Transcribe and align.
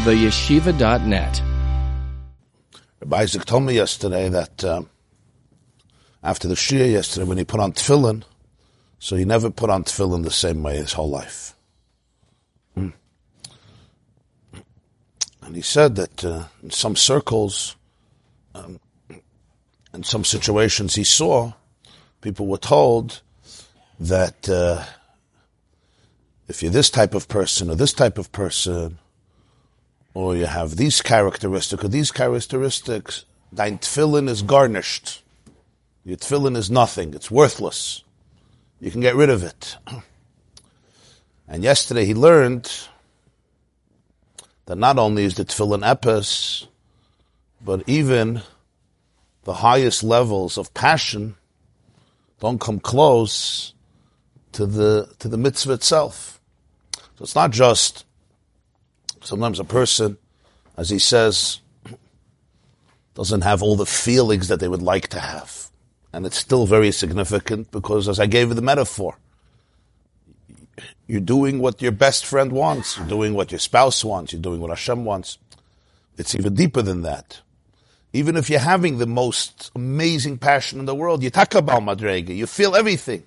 theyeshiva.net. 0.00 1.42
Rabbi 3.00 3.16
Isaac 3.18 3.44
told 3.44 3.64
me 3.64 3.74
yesterday 3.74 4.30
that 4.30 4.64
um, 4.64 4.88
after 6.22 6.48
the 6.48 6.54
shiur 6.54 6.90
yesterday, 6.90 7.26
when 7.26 7.36
he 7.36 7.44
put 7.44 7.60
on 7.60 7.72
tefillin, 7.72 8.22
so 8.98 9.16
he 9.16 9.26
never 9.26 9.50
put 9.50 9.68
on 9.68 9.84
tefillin 9.84 10.24
the 10.24 10.30
same 10.30 10.62
way 10.62 10.76
his 10.76 10.94
whole 10.94 11.10
life. 11.10 11.54
Mm. 12.78 12.94
And 15.42 15.54
he 15.54 15.60
said 15.60 15.96
that 15.96 16.24
uh, 16.24 16.44
in 16.62 16.70
some 16.70 16.96
circles, 16.96 17.76
um, 18.54 18.80
in 19.92 20.02
some 20.02 20.24
situations 20.24 20.94
he 20.94 21.04
saw, 21.04 21.52
people 22.22 22.46
were 22.46 22.56
told 22.56 23.20
that 23.98 24.48
uh, 24.48 24.82
if 26.48 26.62
you're 26.62 26.72
this 26.72 26.88
type 26.88 27.14
of 27.14 27.28
person 27.28 27.68
or 27.68 27.74
this 27.74 27.92
type 27.92 28.16
of 28.16 28.32
person, 28.32 28.98
or 30.14 30.36
you 30.36 30.46
have 30.46 30.76
these 30.76 31.02
characteristics 31.02 31.84
or 31.84 31.88
these 31.88 32.10
characteristics, 32.10 33.24
dein 33.54 33.78
tefillin 33.78 34.28
is 34.28 34.42
gornisht. 34.42 35.20
Your 36.04 36.16
tefillin 36.16 36.56
is 36.56 36.70
nothing. 36.70 37.14
It's 37.14 37.30
worthless. 37.30 38.02
You 38.80 38.90
can 38.90 39.00
get 39.00 39.14
rid 39.14 39.30
of 39.30 39.42
it. 39.42 39.76
And 41.52 41.64
yesterday 41.64 42.04
he 42.04 42.14
learned 42.14 42.70
that 44.66 44.78
not 44.78 45.00
only 45.00 45.24
is 45.24 45.34
the 45.34 45.44
tefillin 45.44 45.82
epis, 45.82 46.68
but 47.60 47.82
even 47.88 48.42
the 49.42 49.54
highest 49.54 50.04
levels 50.04 50.56
of 50.56 50.72
passion 50.74 51.34
don't 52.38 52.60
come 52.60 52.78
close 52.78 53.74
to 54.52 54.64
the 54.64 55.12
to 55.18 55.28
the 55.28 55.36
mitzvah 55.36 55.72
itself. 55.72 56.40
So 56.94 57.24
it's 57.24 57.34
not 57.34 57.50
just 57.50 58.04
sometimes 59.22 59.60
a 59.60 59.64
person, 59.64 60.18
as 60.76 60.90
he 60.90 60.98
says, 60.98 61.60
doesn't 63.14 63.42
have 63.42 63.62
all 63.62 63.76
the 63.76 63.86
feelings 63.86 64.48
that 64.48 64.60
they 64.60 64.68
would 64.68 64.82
like 64.82 65.08
to 65.08 65.20
have. 65.20 65.68
And 66.12 66.26
it's 66.26 66.38
still 66.38 66.66
very 66.66 66.90
significant 66.90 67.70
because 67.70 68.08
as 68.08 68.18
I 68.18 68.26
gave 68.26 68.54
the 68.54 68.62
metaphor, 68.62 69.16
you're 71.06 71.20
doing 71.20 71.58
what 71.58 71.82
your 71.82 71.92
best 71.92 72.24
friend 72.24 72.52
wants, 72.52 72.96
you're 72.96 73.06
doing 73.06 73.34
what 73.34 73.52
your 73.52 73.58
spouse 73.58 74.04
wants, 74.04 74.32
you're 74.32 74.42
doing 74.42 74.60
what 74.60 74.70
Hashem 74.70 75.04
wants. 75.04 75.38
It's 76.16 76.34
even 76.34 76.54
deeper 76.54 76.82
than 76.82 77.02
that. 77.02 77.40
Even 78.12 78.36
if 78.36 78.50
you're 78.50 78.58
having 78.58 78.98
the 78.98 79.06
most 79.06 79.70
amazing 79.74 80.38
passion 80.38 80.80
in 80.80 80.86
the 80.86 80.94
world, 80.94 81.22
you 81.22 81.30
talk 81.30 81.54
about 81.54 81.82
madrega, 81.82 82.34
you 82.34 82.46
feel 82.46 82.74
everything. 82.74 83.24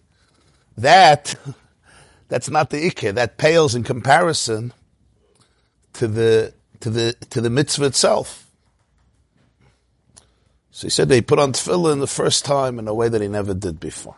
That, 0.78 1.36
that's 2.28 2.50
not 2.50 2.70
the 2.70 2.90
ikeh. 2.90 3.14
That 3.14 3.38
pales 3.38 3.76
in 3.76 3.84
comparison 3.84 4.74
to 5.94 6.08
the, 6.08 6.54
to 6.80 6.90
the, 6.90 7.14
to 7.30 7.42
the 7.42 7.50
mitzvah 7.50 7.86
itself. 7.86 8.50
So 10.72 10.88
he 10.88 10.90
said 10.90 11.08
they 11.08 11.22
put 11.22 11.40
on 11.40 11.54
tefillin 11.54 12.00
the 12.00 12.08
first 12.08 12.46
time 12.46 12.80
in 12.80 12.88
a 12.88 12.94
way 12.94 13.08
that 13.08 13.22
he 13.22 13.28
never 13.28 13.54
did 13.54 13.80
before. 13.80 14.18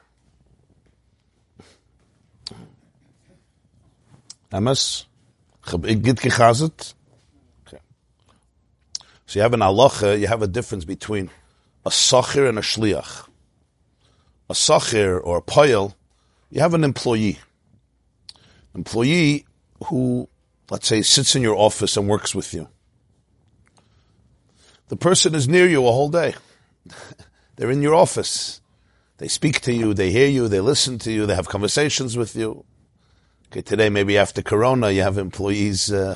So 9.26 9.40
you 9.40 9.42
have 9.42 9.54
an 9.54 9.60
halacha, 9.60 10.20
you 10.20 10.28
have 10.28 10.42
a 10.42 10.48
difference 10.48 10.86
between 10.86 11.30
a 11.86 11.90
sachir 11.90 12.48
and 12.48 12.58
a 12.58 12.62
shliach. 12.62 13.28
A 14.50 14.54
sachir 14.54 15.20
or 15.22 15.38
a 15.38 15.42
poil, 15.42 15.96
you 16.50 16.62
have 16.62 16.74
an 16.74 16.84
employee. 16.84 17.40
Employee 18.74 19.46
who, 19.86 20.30
let's 20.70 20.88
say, 20.88 21.02
sits 21.02 21.36
in 21.36 21.42
your 21.42 21.56
office 21.56 21.98
and 21.98 22.08
works 22.08 22.34
with 22.34 22.54
you. 22.54 22.68
The 24.88 24.96
person 24.96 25.36
is 25.36 25.48
near 25.48 25.68
you 25.68 25.86
a 25.88 25.92
whole 25.92 26.10
day. 26.10 26.36
They're 27.56 27.72
in 27.72 27.82
your 27.82 27.96
office. 27.96 28.62
They 29.18 29.28
speak 29.28 29.62
to 29.62 29.74
you, 29.74 29.94
they 29.94 30.12
hear 30.12 30.28
you, 30.28 30.48
they 30.48 30.60
listen 30.60 31.00
to 31.00 31.12
you, 31.12 31.26
they 31.26 31.36
have 31.36 31.48
conversations 31.48 32.18
with 32.18 32.36
you. 32.36 32.66
Okay, 33.48 33.62
today 33.62 33.90
maybe 33.90 34.18
after 34.18 34.42
Corona 34.42 34.92
you 34.92 35.02
have 35.02 35.18
employees 35.18 35.92
uh, 35.92 36.16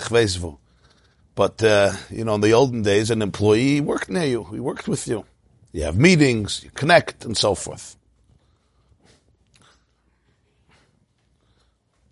but, 1.39 1.63
uh, 1.63 1.93
you 2.09 2.25
know, 2.25 2.35
in 2.35 2.41
the 2.41 2.51
olden 2.51 2.81
days, 2.81 3.09
an 3.09 3.21
employee 3.21 3.79
worked 3.79 4.09
near 4.09 4.25
you. 4.25 4.43
He 4.51 4.59
worked 4.59 4.89
with 4.89 5.07
you. 5.07 5.23
You 5.71 5.83
have 5.83 5.95
meetings, 5.95 6.61
you 6.65 6.69
connect, 6.71 7.23
and 7.23 7.37
so 7.37 7.55
forth. 7.55 7.95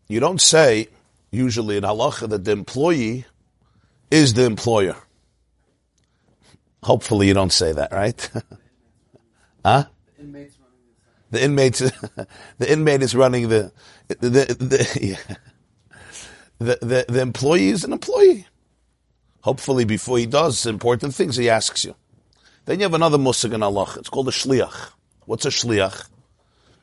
You 0.07 0.21
don't 0.21 0.39
say, 0.39 0.87
usually 1.31 1.77
in 1.77 1.83
halacha, 1.83 2.29
that 2.29 2.45
the 2.45 2.51
employee 2.51 3.25
is 4.11 4.33
the 4.33 4.45
employer. 4.45 4.95
Hopefully 6.83 7.27
you 7.27 7.33
don't 7.33 7.51
say 7.51 7.73
that, 7.73 7.91
right? 7.91 8.29
huh? 9.65 9.85
The 11.29 11.43
inmates, 11.43 11.79
the 12.57 12.71
inmate 12.71 13.01
is 13.01 13.13
running 13.13 13.49
the, 13.49 13.71
the, 14.07 14.17
the, 14.17 14.99
yeah. 15.01 15.35
the, 16.59 16.77
the, 16.81 17.05
the 17.09 17.21
employee 17.21 17.69
is 17.69 17.83
an 17.83 17.91
employee. 17.91 18.47
Hopefully, 19.41 19.85
before 19.85 20.17
he 20.17 20.25
does 20.25 20.65
important 20.65 21.13
things, 21.13 21.35
he 21.35 21.49
asks 21.49 21.85
you. 21.85 21.95
Then 22.65 22.79
you 22.79 22.83
have 22.83 22.93
another 22.93 23.17
musig 23.17 23.53
in 23.53 23.63
Allah. 23.63 23.93
It's 23.97 24.09
called 24.09 24.27
a 24.27 24.31
shliach. 24.31 24.91
What's 25.25 25.45
a 25.45 25.49
shliach? 25.49 26.09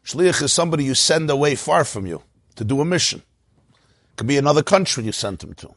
Shliach 0.04 0.42
is 0.42 0.52
somebody 0.52 0.84
you 0.84 0.94
send 0.94 1.30
away 1.30 1.54
far 1.54 1.84
from 1.84 2.06
you 2.06 2.22
to 2.56 2.64
do 2.64 2.80
a 2.80 2.84
mission. 2.84 3.22
It 4.14 4.18
could 4.18 4.28
be 4.28 4.38
another 4.38 4.62
country 4.62 5.02
you 5.02 5.10
sent 5.10 5.42
him 5.42 5.54
to. 5.54 5.74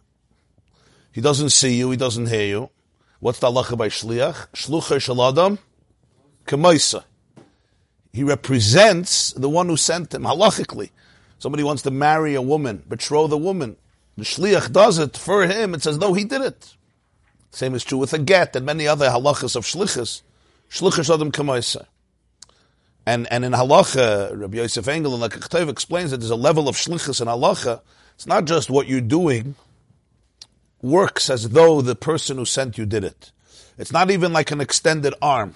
He 1.11 1.21
doesn't 1.21 1.49
see 1.49 1.73
you, 1.73 1.89
he 1.89 1.97
doesn't 1.97 2.27
hear 2.27 2.45
you. 2.45 2.69
What's 3.19 3.39
the 3.39 3.47
halacha 3.47 3.75
by 3.75 3.89
shliach? 3.89 4.49
Shlucha 4.53 4.97
shaladam 5.01 5.57
kemaisa. 6.45 7.03
He 8.13 8.21
represents 8.21 9.33
the 9.33 9.49
one 9.49 9.69
who 9.69 9.75
sent 9.75 10.13
him 10.13 10.21
halachically. 10.21 10.91
Somebody 11.39 11.63
wants 11.63 11.81
to 11.81 11.89
marry 11.89 12.35
a 12.35 12.41
woman, 12.43 12.83
betroth 12.87 13.31
a 13.31 13.37
woman. 13.37 13.75
The 14.17 14.23
shliach 14.23 14.71
does 14.71 14.99
it 14.99 15.17
for 15.17 15.47
him. 15.47 15.73
It's 15.73 15.87
as 15.87 15.97
though 15.97 16.13
he 16.13 16.23
did 16.23 16.43
it. 16.43 16.75
Same 17.49 17.73
is 17.73 17.83
true 17.83 17.97
with 17.97 18.13
a 18.13 18.19
get 18.19 18.55
and 18.55 18.67
many 18.67 18.87
other 18.87 19.09
halachas 19.09 19.55
of 19.55 19.65
shlichus. 19.65 20.21
Shlichus 20.69 21.11
adam 21.11 21.31
kamaisa. 21.31 21.87
And, 23.07 23.27
and 23.31 23.43
in 23.43 23.53
halacha, 23.53 24.39
Rabbi 24.39 24.57
Yosef 24.57 24.87
Engel 24.87 25.15
in 25.15 25.27
Lekach 25.27 25.69
explains 25.69 26.11
that 26.11 26.17
there's 26.17 26.29
a 26.29 26.35
level 26.35 26.69
of 26.69 26.75
shlichus 26.75 27.19
in 27.19 27.27
halacha. 27.27 27.81
It's 28.17 28.25
not 28.25 28.45
just 28.45 28.71
what 28.71 28.87
you're 28.87 28.99
doing 28.99 29.53
works 30.81 31.29
as 31.29 31.49
though 31.49 31.81
the 31.81 31.95
person 31.95 32.37
who 32.37 32.45
sent 32.45 32.75
you 32.75 32.87
did 32.87 33.03
it. 33.03 33.31
It's 33.77 33.91
not 33.91 34.09
even 34.09 34.33
like 34.33 34.49
an 34.49 34.59
extended 34.59 35.13
arm. 35.21 35.53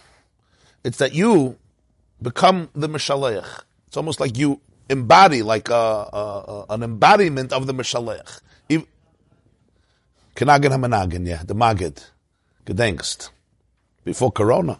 It's 0.83 0.99
that 0.99 1.15
you 1.15 1.57
become 2.21 2.69
the 2.75 2.87
Mishaleach. 2.87 3.63
It's 3.87 3.97
almost 3.97 4.19
like 4.19 4.37
you 4.37 4.61
embody, 4.89 5.41
like 5.41 5.69
a, 5.69 5.73
a, 5.73 6.65
a, 6.69 6.73
an 6.73 6.83
embodiment 6.83 7.51
of 7.51 7.65
the 7.65 7.73
Mishaleach. 7.73 8.41
Kenagin 10.35 10.71
HaManagin, 10.71 11.27
yeah, 11.27 11.41
the 11.43 11.55
Magid. 11.55 12.05
Gedenkst. 12.65 13.29
Before 14.03 14.31
Corona. 14.31 14.79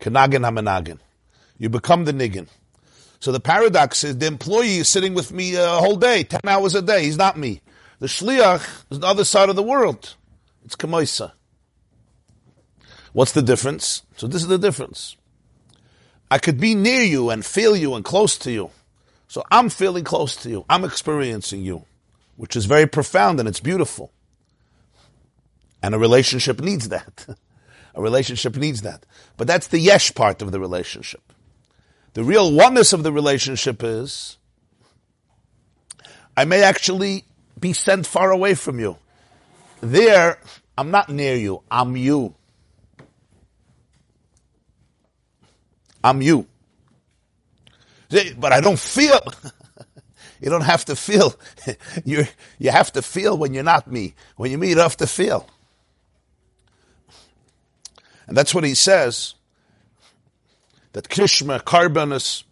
Kenagin 0.00 0.42
HaManagin. 0.48 0.98
You 1.58 1.68
become 1.68 2.04
the 2.04 2.12
Niggin. 2.12 2.46
So 3.24 3.32
the 3.32 3.40
paradox 3.40 4.04
is 4.04 4.18
the 4.18 4.26
employee 4.26 4.76
is 4.76 4.88
sitting 4.90 5.14
with 5.14 5.32
me 5.32 5.54
a 5.54 5.66
whole 5.66 5.96
day, 5.96 6.24
10 6.24 6.42
hours 6.44 6.74
a 6.74 6.82
day. 6.82 7.04
He's 7.04 7.16
not 7.16 7.38
me. 7.38 7.62
The 7.98 8.06
Shliach 8.06 8.84
is 8.90 8.98
the 8.98 9.06
other 9.06 9.24
side 9.24 9.48
of 9.48 9.56
the 9.56 9.62
world. 9.62 10.14
It's 10.62 10.76
Kamoisa. 10.76 11.32
What's 13.14 13.32
the 13.32 13.40
difference? 13.40 14.02
So 14.18 14.26
this 14.26 14.42
is 14.42 14.48
the 14.48 14.58
difference. 14.58 15.16
I 16.30 16.36
could 16.36 16.60
be 16.60 16.74
near 16.74 17.00
you 17.00 17.30
and 17.30 17.42
feel 17.42 17.74
you 17.74 17.94
and 17.94 18.04
close 18.04 18.36
to 18.40 18.52
you. 18.52 18.68
So 19.26 19.42
I'm 19.50 19.70
feeling 19.70 20.04
close 20.04 20.36
to 20.42 20.50
you. 20.50 20.66
I'm 20.68 20.84
experiencing 20.84 21.62
you 21.62 21.86
which 22.36 22.56
is 22.56 22.66
very 22.66 22.86
profound 22.86 23.40
and 23.40 23.48
it's 23.48 23.60
beautiful. 23.60 24.12
And 25.82 25.94
a 25.94 25.98
relationship 25.98 26.60
needs 26.60 26.90
that. 26.90 27.26
a 27.94 28.02
relationship 28.02 28.54
needs 28.56 28.82
that. 28.82 29.06
But 29.38 29.46
that's 29.46 29.68
the 29.68 29.78
yesh 29.78 30.14
part 30.14 30.42
of 30.42 30.52
the 30.52 30.60
relationship. 30.60 31.32
The 32.14 32.24
real 32.24 32.52
oneness 32.52 32.92
of 32.92 33.02
the 33.02 33.12
relationship 33.12 33.82
is 33.82 34.38
I 36.36 36.44
may 36.44 36.62
actually 36.62 37.24
be 37.58 37.72
sent 37.72 38.06
far 38.06 38.30
away 38.30 38.54
from 38.54 38.78
you. 38.80 38.96
There, 39.80 40.38
I'm 40.78 40.90
not 40.90 41.08
near 41.08 41.36
you, 41.36 41.62
I'm 41.70 41.96
you. 41.96 42.34
I'm 46.02 46.22
you. 46.22 46.46
But 48.38 48.52
I 48.52 48.60
don't 48.60 48.78
feel. 48.78 49.20
You 50.40 50.50
don't 50.50 50.62
have 50.62 50.84
to 50.86 50.96
feel. 50.96 51.34
you 52.04 52.26
you 52.58 52.70
have 52.70 52.92
to 52.92 53.00
feel 53.00 53.34
when 53.38 53.54
you're 53.54 53.62
not 53.62 53.90
me. 53.90 54.14
When 54.36 54.50
you're 54.50 54.60
me, 54.60 54.68
you 54.68 54.78
have 54.78 54.96
to 54.98 55.06
feel. 55.06 55.48
And 58.26 58.36
that's 58.36 58.54
what 58.54 58.62
he 58.62 58.74
says. 58.74 59.36
That 60.94 61.08
Krishma, 61.08 61.60
Karbanis, 61.60 62.44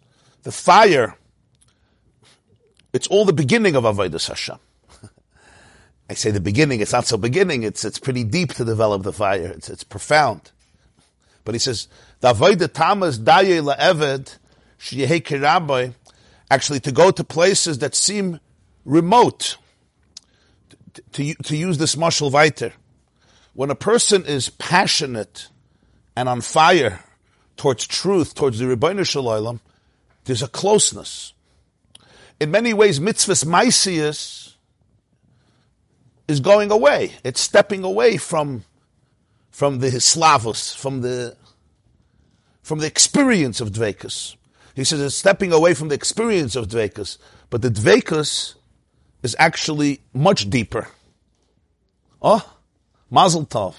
the 0.43 0.51
fire, 0.51 1.17
it's 2.91 3.07
all 3.07 3.23
the 3.23 3.33
beginning 3.33 3.75
of 3.77 3.85
Avodah 3.85 4.27
Hashem. 4.27 4.59
I 6.09 6.13
say 6.13 6.29
the 6.29 6.41
beginning, 6.41 6.81
it's 6.81 6.91
not 6.91 7.07
so 7.07 7.17
beginning, 7.17 7.63
it's, 7.63 7.85
it's 7.85 7.99
pretty 7.99 8.25
deep 8.25 8.53
to 8.55 8.65
develop 8.65 9.03
the 9.03 9.13
fire. 9.13 9.47
It's, 9.47 9.69
it's 9.69 9.85
profound. 9.85 10.51
But 11.45 11.55
he 11.55 11.59
says, 11.59 11.87
the 12.19 12.69
tamas 12.71 13.17
daye 13.17 13.61
la'eved, 13.61 14.37
actually 16.51 16.79
to 16.81 16.91
go 16.91 17.11
to 17.11 17.23
places 17.23 17.77
that 17.79 17.95
seem 17.95 18.41
remote, 18.83 19.55
to, 20.93 21.01
to, 21.13 21.33
to 21.43 21.55
use 21.55 21.77
this 21.77 21.95
marshal 21.95 22.29
weiter. 22.29 22.73
When 23.53 23.69
a 23.69 23.75
person 23.75 24.25
is 24.25 24.49
passionate 24.49 25.47
and 26.13 26.27
on 26.27 26.41
fire 26.41 26.99
towards 27.63 27.87
truth, 27.87 28.35
towards 28.35 28.59
the 28.59 28.65
Rebbeinu 28.65 29.09
Shalom, 29.09 29.61
there's 30.25 30.43
a 30.43 30.49
closeness. 30.49 31.31
In 32.41 32.51
many 32.51 32.73
ways, 32.73 32.99
mitzvahs 32.99 33.45
maisius 33.45 34.55
is 36.27 36.41
going 36.41 36.71
away. 36.71 37.13
It's 37.23 37.39
stepping 37.39 37.85
away 37.85 38.17
from, 38.17 38.65
from 39.49 39.79
the 39.79 39.87
slavos, 39.87 40.75
from 40.75 40.99
the, 41.03 41.37
from 42.63 42.79
the 42.79 42.85
experience 42.85 43.61
of 43.61 43.69
dvekus. 43.69 44.35
He 44.75 44.83
says 44.83 44.99
it's 44.99 45.15
stepping 45.15 45.53
away 45.53 45.73
from 45.73 45.87
the 45.87 45.95
experience 45.95 46.57
of 46.57 46.67
dvekus, 46.67 47.17
but 47.49 47.61
the 47.61 47.69
dvekus 47.69 48.55
is 49.21 49.37
actually 49.39 50.01
much 50.13 50.49
deeper. 50.49 50.89
Oh, 52.21 52.45
Mazel 53.09 53.45
Tov. 53.45 53.75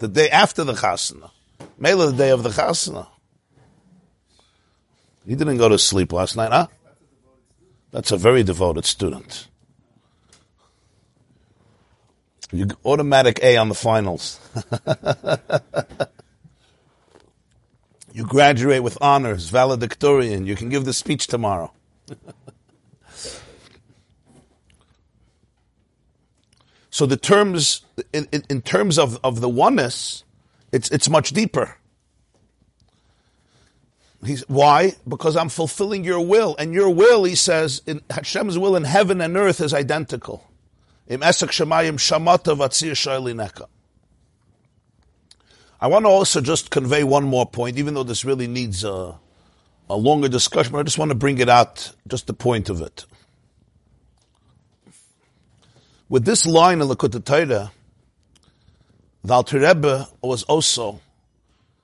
The 0.00 0.08
day 0.08 0.28
after 0.28 0.64
the 0.64 0.74
chasana. 0.74 1.30
Mela 1.78 2.10
the 2.10 2.16
day 2.16 2.30
of 2.30 2.42
the 2.42 2.50
chasana. 2.50 3.08
He 5.26 5.34
didn't 5.34 5.56
go 5.56 5.68
to 5.68 5.78
sleep 5.78 6.12
last 6.12 6.36
night, 6.36 6.52
huh? 6.52 6.66
That's 7.90 8.12
a 8.12 8.16
very 8.16 8.42
devoted 8.42 8.84
student. 8.84 9.48
You 12.52 12.68
automatic 12.84 13.40
A 13.42 13.56
on 13.56 13.68
the 13.68 13.74
finals. 13.74 14.38
you 18.12 18.24
graduate 18.24 18.82
with 18.82 18.98
honors, 19.00 19.48
valedictorian. 19.48 20.46
You 20.46 20.54
can 20.56 20.68
give 20.68 20.84
the 20.84 20.92
speech 20.92 21.26
tomorrow. 21.26 21.72
so 26.90 27.06
the 27.06 27.16
terms, 27.16 27.82
in, 28.12 28.28
in, 28.30 28.44
in 28.50 28.62
terms 28.62 28.98
of, 28.98 29.18
of 29.24 29.40
the 29.40 29.48
oneness, 29.48 30.22
it's, 30.74 30.90
it's 30.90 31.08
much 31.08 31.30
deeper. 31.30 31.76
He's, 34.24 34.40
why? 34.48 34.94
Because 35.06 35.36
I'm 35.36 35.48
fulfilling 35.48 36.02
your 36.02 36.26
will. 36.26 36.56
And 36.58 36.74
your 36.74 36.90
will, 36.90 37.22
he 37.24 37.36
says, 37.36 37.82
in 37.86 38.00
Hashem's 38.10 38.58
will 38.58 38.74
in 38.74 38.84
heaven 38.84 39.20
and 39.20 39.36
earth 39.36 39.60
is 39.60 39.72
identical. 39.72 40.50
I 41.08 41.16
want 45.86 46.06
to 46.06 46.08
also 46.08 46.40
just 46.40 46.70
convey 46.70 47.04
one 47.04 47.24
more 47.24 47.46
point, 47.46 47.78
even 47.78 47.94
though 47.94 48.02
this 48.02 48.24
really 48.24 48.48
needs 48.48 48.82
a, 48.82 49.14
a 49.88 49.96
longer 49.96 50.28
discussion, 50.28 50.72
but 50.72 50.78
I 50.78 50.82
just 50.82 50.98
want 50.98 51.10
to 51.10 51.14
bring 51.14 51.38
it 51.38 51.48
out, 51.48 51.92
just 52.08 52.26
the 52.26 52.34
point 52.34 52.68
of 52.68 52.80
it. 52.80 53.04
With 56.08 56.24
this 56.24 56.46
line 56.46 56.80
in 56.80 56.88
Likkutei 56.88 57.24
Torah, 57.24 57.70
the 59.24 59.32
Alter 59.32 59.60
Rebbe 59.60 60.06
was 60.22 60.42
also 60.44 61.00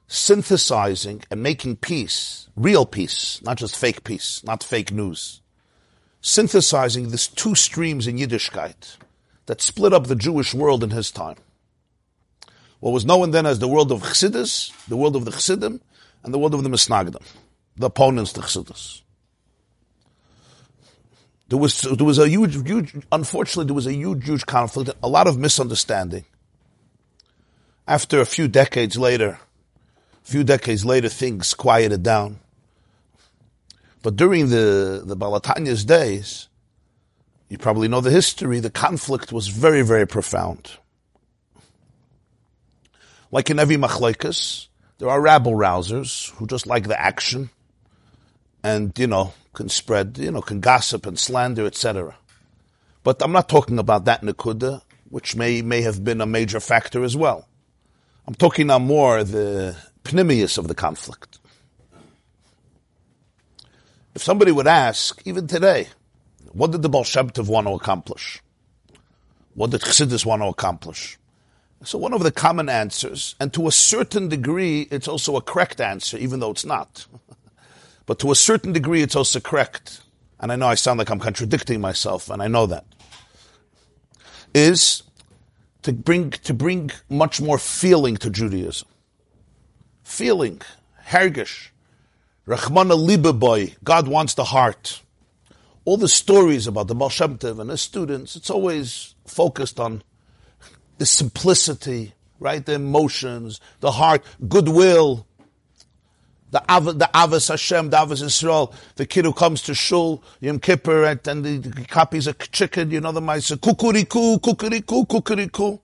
synthesizing 0.07 1.23
and 1.31 1.43
making 1.43 1.77
peace, 1.77 2.49
real 2.55 2.85
peace, 2.85 3.41
not 3.43 3.57
just 3.57 3.79
fake 3.79 4.05
peace, 4.05 4.45
not 4.45 4.63
fake 4.63 4.93
news. 4.93 5.41
Synthesizing 6.21 7.09
these 7.09 7.29
two 7.29 7.55
streams 7.55 8.07
in 8.07 8.19
Yiddishkeit 8.19 8.99
that 9.47 9.63
split 9.63 9.95
up 9.95 10.07
the 10.07 10.17
Jewish 10.17 10.53
world 10.53 10.85
in 10.85 10.91
his 10.91 11.11
time. 11.11 11.37
What 12.81 12.91
was 12.91 13.07
known 13.07 13.31
then 13.31 13.47
as 13.47 13.59
the 13.59 13.69
world 13.69 13.91
of 13.91 14.03
Chassidus, 14.03 14.71
the 14.87 14.97
world 14.97 15.17
of 15.17 15.25
the 15.25 15.31
Chassidim, 15.31 15.81
and 16.23 16.35
the 16.35 16.39
world 16.39 16.53
of 16.53 16.63
the 16.63 16.69
Misnagdim, 16.69 17.23
the 17.77 17.87
opponents 17.87 18.35
to 18.35 18.43
Chassidus. 18.43 19.01
There 21.49 21.59
was, 21.59 21.81
there 21.81 22.07
was 22.07 22.19
a 22.19 22.29
huge, 22.29 22.55
huge, 22.67 22.95
unfortunately, 23.11 23.65
there 23.65 23.75
was 23.75 23.87
a 23.87 23.95
huge, 23.95 24.25
huge 24.27 24.45
conflict, 24.45 24.91
a 25.03 25.09
lot 25.09 25.27
of 25.27 25.39
misunderstanding 25.39 26.27
after 27.87 28.21
a 28.21 28.27
few 28.27 28.49
decades 28.49 28.97
later, 28.99 29.39
a 30.25 30.27
few 30.27 30.45
decades 30.45 30.85
later, 30.85 31.09
things 31.09 31.55
quieted 31.55 32.03
down. 32.03 32.39
But 34.03 34.17
during 34.17 34.49
the, 34.49 35.03
the 35.05 35.17
Baal 35.17 35.41
HaTanya's 35.41 35.85
days, 35.85 36.49
you 37.49 37.59
probably 37.59 37.89
know 37.89 38.01
the 38.01 38.11
history, 38.11 38.61
the 38.61 38.71
conflict 38.71 39.33
was 39.33 39.49
very, 39.49 39.83
very 39.83 40.07
profound. 40.07 40.73
Like 43.33 43.51
in 43.51 43.59
every 43.59 43.77
machlekes, 43.77 44.69
there 44.99 45.09
are 45.09 45.21
rabble 45.21 45.53
rousers 45.53 46.31
who 46.33 46.47
just 46.47 46.67
like 46.67 46.87
the 46.89 47.01
action 47.01 47.51
and, 48.63 48.97
you 48.99 49.07
know, 49.07 49.33
can 49.53 49.69
spread, 49.69 50.19
you 50.19 50.31
know, 50.31 50.43
can 50.43 50.61
gossip 50.61 51.07
and 51.07 51.19
slander, 51.19 51.67
etc. 51.67 52.15
But 53.03 53.23
I'm 53.23 53.33
not 53.33 53.49
talking 53.49 53.79
about 53.79 54.05
that 54.05 54.23
Nakuda, 54.23 54.83
which 55.09 55.35
may, 55.35 55.63
may 55.63 55.83
have 55.83 56.05
been 56.05 56.21
a 56.21 56.27
major 56.27 56.61
factor 56.61 57.03
as 57.03 57.17
well. 57.17 57.49
I'm 58.27 58.35
talking 58.35 58.69
now 58.69 58.79
more 58.79 59.25
the 59.25 59.77
pnimius 60.05 60.59
of 60.59 60.69
the 60.69 60.75
conflict. 60.75 61.39
If 64.15 64.23
somebody 64.23 64.53
would 64.53 64.67
ask, 64.67 65.23
even 65.25 65.47
today, 65.47 65.89
what 66.53 66.73
did 66.73 66.83
the 66.83 66.89
Baal 66.89 67.05
want 67.15 67.67
to 67.67 67.75
accomplish? 67.75 68.43
What 69.55 69.71
did 69.71 69.83
Chassidus 69.83 70.27
want 70.27 70.43
to 70.43 70.47
accomplish? 70.47 71.19
So 71.83 71.99
one 71.99 72.13
of 72.13 72.23
the 72.23 72.33
common 72.33 72.69
answers, 72.69 73.35
and 73.41 73.53
to 73.55 73.67
a 73.67 73.73
certain 73.73 74.29
degree, 74.29 74.83
it's 74.91 75.09
also 75.09 75.37
a 75.37 75.43
correct 75.43 75.81
answer, 75.81 76.19
even 76.19 76.41
though 76.41 76.51
it's 76.51 76.65
not. 76.65 77.07
but 78.07 78.19
to 78.19 78.31
a 78.31 78.35
certain 78.35 78.73
degree, 78.73 79.03
it's 79.03 79.17
also 79.17 79.41
correct. 79.41 80.03
And 80.41 80.53
I 80.53 80.57
know 80.57 80.67
I 80.67 80.75
sound 80.75 80.99
like 80.99 81.11
I'm 81.11 81.21
contradicting 81.21 81.81
myself, 81.81 82.29
and 82.29 82.43
I 82.43 82.49
know 82.49 82.67
that. 82.67 82.85
Is 84.55 85.05
to 85.83 85.93
bring, 85.93 86.31
to 86.31 86.55
bring 86.55 86.91
much 87.09 87.41
more 87.41 87.59
feeling 87.59 88.17
to 88.19 88.31
Judaism. 88.31 88.89
Feeling, 90.03 90.61
hergish, 91.09 91.69
Rachmana 92.47 92.97
Libaboy, 92.99 93.77
God 93.85 94.09
wants 94.09 94.35
the 94.35 94.45
heart. 94.45 95.03
All 95.85 95.97
the 95.97 96.09
stories 96.09 96.67
about 96.67 96.89
the 96.89 96.95
Baal 96.95 97.11
and 97.61 97.71
his 97.71 97.81
students, 97.81 98.37
it's 98.37 98.51
always 98.51 99.15
focused 99.27 99.79
on 99.79 100.03
the 100.99 101.07
simplicity, 101.07 102.13
right? 102.39 102.65
The 102.65 102.75
emotions, 102.75 103.61
the 103.81 103.93
heart, 103.93 104.25
goodwill, 104.49 105.27
the 106.51 106.63
Av, 106.73 106.85
the 106.85 107.11
Avos 107.15 107.49
Hashem, 107.49 107.91
the 107.91 107.97
Avos 107.97 108.23
Israel, 108.23 108.75
the 108.97 109.07
kid 109.07 109.25
who 109.25 109.33
comes 109.33 109.63
to 109.63 109.75
Shul, 109.75 110.23
Yom 110.41 110.59
Kippur, 110.59 111.05
and, 111.05 111.27
and 111.29 111.45
the, 111.45 111.59
the 111.59 111.85
copies 111.85 112.27
a 112.27 112.33
chicken, 112.35 112.91
you 112.91 113.01
know 113.01 113.13
the 113.13 113.21
mice, 113.21 113.51
kukuriku, 113.51 114.41
kukuriku, 114.41 115.07
kukuriku. 115.07 115.81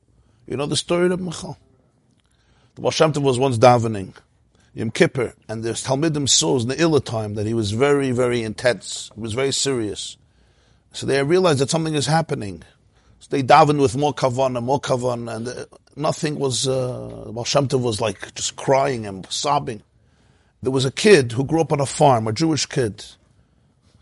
You 0.46 0.56
know 0.56 0.66
the 0.66 0.76
story 0.76 1.11
of 1.12 1.20
Michal. 1.20 1.56
The 2.75 2.82
Baal 2.82 3.23
was 3.23 3.38
once 3.38 3.58
davening, 3.58 4.14
Yom 4.75 4.90
Kippur, 4.90 5.35
and 5.49 5.64
there's 5.64 5.85
Talmidim 5.85 6.28
souls 6.28 6.64
in 6.64 6.68
the 6.68 6.80
Illa 6.80 7.00
time 7.00 7.35
that 7.35 7.46
he 7.46 7.54
was 7.54 7.70
very, 7.70 8.11
very 8.11 8.42
intense. 8.42 9.11
He 9.14 9.20
was 9.20 9.35
very 9.35 9.52
serious. 9.52 10.16
So 10.92 11.06
they 11.06 11.23
realized 11.23 11.61
that 11.61 11.70
something 11.70 11.94
is 11.94 12.06
happening. 12.06 12.62
So 13.20 13.28
they 13.30 13.42
davened 13.42 13.80
with 13.80 13.96
more 13.96 14.14
kavan 14.14 14.56
and 14.56 14.66
more 14.66 14.80
kavan, 14.80 15.35
and 15.35 15.66
nothing 15.96 16.38
was, 16.38 16.66
uh, 16.66 17.32
Shem 17.44 17.68
Tov 17.68 17.80
was 17.80 18.00
like 18.00 18.35
just 18.35 18.56
crying 18.56 19.06
and 19.06 19.26
sobbing. 19.30 19.82
There 20.66 20.73
was 20.73 20.85
a 20.85 20.90
kid 20.90 21.30
who 21.30 21.44
grew 21.44 21.61
up 21.61 21.73
on 21.73 21.78
a 21.78 21.87
farm, 21.87 22.26
a 22.26 22.32
Jewish 22.32 22.66
kid. 22.66 23.04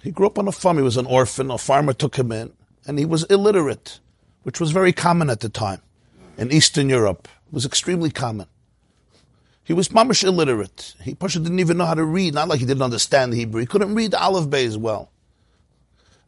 He 0.02 0.11
grew 0.11 0.26
up 0.26 0.38
on 0.38 0.49
a 0.49 0.50
farm. 0.50 0.78
He 0.78 0.83
was 0.83 0.97
an 0.97 1.04
orphan. 1.04 1.50
A 1.50 1.59
farmer 1.59 1.92
took 1.92 2.16
him 2.16 2.33
in, 2.33 2.54
and 2.87 2.99
he 2.99 3.04
was 3.04 3.25
illiterate, 3.25 4.00
which 4.44 4.61
was 4.61 4.71
very 4.71 4.90
common 4.90 5.28
at 5.28 5.40
the 5.40 5.50
time 5.50 5.83
in 6.38 6.50
Eastern 6.50 6.88
Europe. 6.88 7.28
It 7.49 7.52
was 7.52 7.66
extremely 7.66 8.11
common. 8.11 8.47
He 9.62 9.75
was 9.75 9.90
mamish 9.90 10.25
illiterate. 10.25 10.94
He 11.02 11.14
Pasha 11.14 11.38
didn't 11.38 11.61
even 11.61 11.76
know 11.76 11.85
how 11.85 11.92
to 11.92 12.02
read. 12.02 12.33
Not 12.33 12.49
like 12.49 12.61
he 12.61 12.66
didn't 12.66 12.80
understand 12.83 13.35
Hebrew. 13.35 13.61
He 13.61 13.66
couldn't 13.66 13.94
read 13.94 14.14
Aleph 14.14 14.49
Bay 14.49 14.64
as 14.64 14.78
well. 14.78 15.11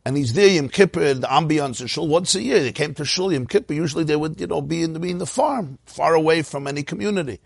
And 0.05 0.19
he's 0.19 0.35
there 0.35 0.49
Yom 0.49 0.69
Kippur, 0.69 1.15
the 1.15 1.29
ambiance 1.29 1.81
in 1.81 1.87
Shul 1.87 2.09
once 2.09 2.35
a 2.35 2.43
year. 2.43 2.61
They 2.61 2.73
came 2.73 2.93
to 2.97 3.07
Shul 3.07 3.33
Yom 3.33 3.47
Kippur. 3.47 3.73
Usually 3.73 4.05
they 4.05 4.17
would, 4.17 4.39
you 4.39 4.49
know, 4.49 4.61
be 4.61 4.83
in 4.83 4.93
be 5.01 5.13
in 5.13 5.17
the 5.17 5.25
farm, 5.25 5.79
far 5.87 6.13
away 6.13 6.43
from 6.43 6.67
any 6.67 6.83
community. 6.83 7.41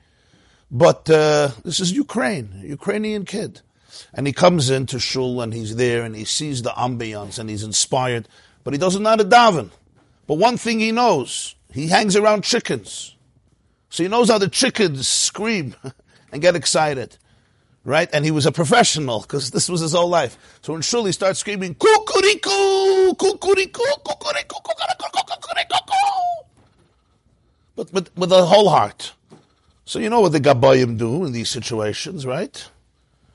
But 0.70 1.10
uh, 1.10 1.50
this 1.64 1.80
is 1.80 1.92
Ukraine, 1.92 2.62
Ukrainian 2.64 3.24
kid. 3.24 3.60
And 4.14 4.26
he 4.26 4.32
comes 4.32 4.70
into 4.70 4.98
shul 5.00 5.40
and 5.40 5.52
he's 5.52 5.76
there 5.76 6.04
and 6.04 6.14
he 6.14 6.24
sees 6.24 6.62
the 6.62 6.70
ambiance 6.70 7.38
and 7.38 7.50
he's 7.50 7.64
inspired, 7.64 8.28
but 8.64 8.72
he 8.72 8.78
doesn't 8.78 9.02
know 9.02 9.10
how 9.10 9.16
to 9.16 9.24
daven. 9.24 9.70
But 10.26 10.34
one 10.34 10.56
thing 10.56 10.78
he 10.78 10.92
knows, 10.92 11.56
he 11.72 11.88
hangs 11.88 12.16
around 12.16 12.44
chickens. 12.44 13.16
So 13.88 14.04
he 14.04 14.08
knows 14.08 14.30
how 14.30 14.38
the 14.38 14.48
chickens 14.48 15.08
scream 15.08 15.74
and 16.32 16.40
get 16.40 16.54
excited, 16.54 17.16
right? 17.84 18.08
And 18.12 18.24
he 18.24 18.30
was 18.30 18.46
a 18.46 18.52
professional 18.52 19.20
because 19.20 19.50
this 19.50 19.68
was 19.68 19.80
his 19.80 19.92
whole 19.92 20.08
life. 20.08 20.38
So 20.62 20.72
when 20.72 20.82
shul, 20.82 21.04
he 21.04 21.12
starts 21.12 21.40
screaming, 21.40 21.74
kukuriku, 21.74 23.16
kukuriku, 23.16 23.84
kukuriku, 24.04 24.62
kukuriku, 24.62 24.62
kukuriku, 24.62 25.24
kukuriku, 25.26 25.80
but 27.74 27.92
with 28.16 28.32
a 28.32 28.44
whole 28.44 28.68
heart. 28.68 29.12
So 29.90 29.98
you 29.98 30.08
know 30.08 30.20
what 30.20 30.30
the 30.30 30.38
Gabayim 30.38 30.98
do 30.98 31.24
in 31.24 31.32
these 31.32 31.48
situations, 31.48 32.24
right? 32.24 32.70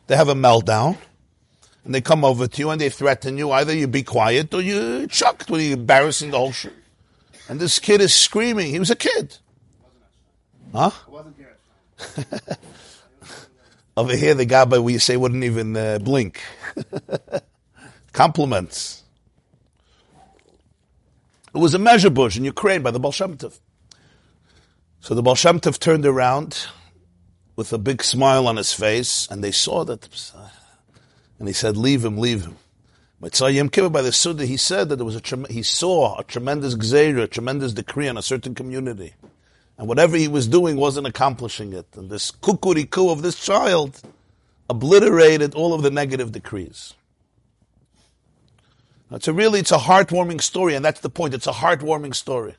They 0.07 0.15
have 0.15 0.29
a 0.29 0.33
meltdown, 0.33 0.95
and 1.83 1.93
they 1.93 1.99
come 1.99 2.23
over 2.23 2.47
to 2.47 2.59
you 2.61 2.69
and 2.69 2.79
they 2.79 2.87
threaten 2.87 3.37
you. 3.37 3.51
Either 3.51 3.75
you 3.75 3.87
be 3.87 4.03
quiet 4.03 4.53
or 4.53 4.61
you 4.61 5.05
chucked 5.07 5.49
when 5.49 5.59
you're 5.59 5.73
embarrassing 5.73 6.31
the 6.31 6.37
whole 6.37 6.53
shul. 6.53 6.71
And 7.49 7.59
this 7.59 7.77
kid 7.79 7.99
is 7.99 8.15
screaming. 8.15 8.67
He 8.67 8.79
was 8.79 8.89
a 8.89 8.95
kid. 8.95 9.35
Huh? 10.71 10.91
Over 13.97 14.15
here, 14.15 14.33
the 14.33 14.45
Gabbai, 14.45 14.81
we 14.81 14.97
say, 14.97 15.17
wouldn't 15.17 15.43
even 15.43 15.75
uh, 15.75 15.99
blink. 15.99 16.41
Compliments. 18.13 19.03
It 21.53 21.57
was 21.57 21.73
a 21.73 21.79
Mezhbizh 21.79 22.37
in 22.37 22.45
Ukraine 22.45 22.81
by 22.81 22.91
the 22.91 22.99
Tov. 23.01 23.59
So 25.05 25.13
the 25.13 25.21
Baal 25.21 25.35
Shem 25.35 25.59
Tov 25.59 25.77
turned 25.77 26.03
around 26.03 26.65
with 27.55 27.71
a 27.71 27.77
big 27.77 28.01
smile 28.01 28.47
on 28.47 28.55
his 28.55 28.73
face, 28.73 29.27
and 29.29 29.43
they 29.43 29.51
saw 29.51 29.85
that, 29.85 30.09
and 31.37 31.47
he 31.47 31.53
said, 31.53 31.77
"Leave 31.77 32.03
him, 32.03 32.17
leave 32.17 32.43
him." 32.43 32.57
Mitzvah 33.21 33.51
Yom 33.51 33.67
by 33.67 34.01
the 34.01 34.11
Suda, 34.11 34.47
he 34.47 34.57
said 34.57 34.89
that 34.89 34.95
there 34.95 35.05
was 35.05 35.15
a 35.15 35.47
he 35.47 35.61
saw 35.61 36.17
a 36.17 36.23
tremendous 36.23 36.73
gzeira, 36.73 37.21
a 37.21 37.27
tremendous 37.27 37.71
decree 37.71 38.07
on 38.07 38.17
a 38.17 38.23
certain 38.23 38.55
community, 38.55 39.13
and 39.77 39.87
whatever 39.87 40.17
he 40.17 40.27
was 40.27 40.47
doing 40.47 40.75
wasn't 40.75 41.05
accomplishing 41.05 41.71
it. 41.71 41.85
And 41.95 42.09
this 42.09 42.31
kukuriku 42.31 43.11
of 43.11 43.21
this 43.21 43.35
child 43.35 44.01
obliterated 44.67 45.53
all 45.53 45.75
of 45.75 45.83
the 45.83 45.91
negative 45.91 46.31
decrees. 46.31 46.95
It's 49.11 49.27
a 49.27 49.33
really, 49.33 49.59
it's 49.59 49.71
a 49.71 49.77
heartwarming 49.77 50.41
story, 50.41 50.73
and 50.73 50.83
that's 50.83 51.01
the 51.01 51.11
point. 51.11 51.35
It's 51.35 51.45
a 51.45 51.51
heartwarming 51.51 52.15
story. 52.15 52.55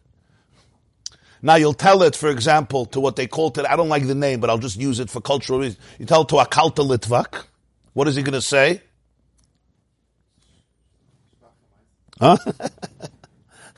Now 1.46 1.54
you'll 1.54 1.74
tell 1.74 2.02
it, 2.02 2.16
for 2.16 2.28
example, 2.28 2.86
to 2.86 2.98
what 2.98 3.14
they 3.14 3.28
call 3.28 3.52
it. 3.56 3.58
I 3.60 3.76
don't 3.76 3.88
like 3.88 4.04
the 4.04 4.16
name, 4.16 4.40
but 4.40 4.50
I'll 4.50 4.58
just 4.58 4.76
use 4.80 4.98
it 4.98 5.08
for 5.08 5.20
cultural 5.20 5.60
reasons. 5.60 5.80
You 5.96 6.04
tell 6.04 6.22
it 6.22 6.28
to 6.30 6.38
a 6.38 6.44
Kalta 6.44 6.82
Litvak. 6.82 7.44
What 7.92 8.08
is 8.08 8.16
he 8.16 8.24
going 8.24 8.32
to 8.32 8.42
say? 8.42 8.82
Huh? 12.18 12.36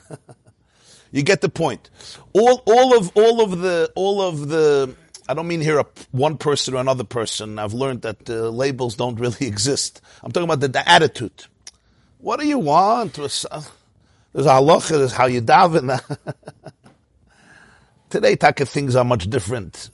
you 1.11 1.21
get 1.21 1.41
the 1.41 1.49
point. 1.49 1.91
All, 2.33 2.63
all 2.65 2.97
of, 2.97 3.11
all 3.13 3.39
of 3.39 3.59
the, 3.59 3.91
all 3.93 4.23
of 4.23 4.49
the. 4.49 4.95
I 5.27 5.35
don't 5.35 5.47
mean 5.47 5.61
here 5.61 5.77
a, 5.77 5.85
one 6.09 6.37
person 6.37 6.73
or 6.73 6.77
another 6.77 7.03
person. 7.03 7.59
I've 7.59 7.73
learned 7.73 8.01
that 8.01 8.27
uh, 8.27 8.49
labels 8.49 8.95
don't 8.95 9.19
really 9.19 9.45
exist. 9.47 10.01
I'm 10.23 10.31
talking 10.31 10.49
about 10.49 10.61
the, 10.61 10.69
the 10.69 10.89
attitude. 10.89 11.45
What 12.17 12.39
do 12.39 12.47
you 12.47 12.57
want? 12.57 13.13
There's 13.13 13.45
halacha, 14.33 14.89
there's 14.89 15.13
how 15.13 15.27
you 15.27 15.43
daven. 15.43 16.01
Today, 18.09 18.35
taka 18.35 18.65
things 18.65 18.95
are 18.95 19.05
much 19.05 19.29
different 19.29 19.89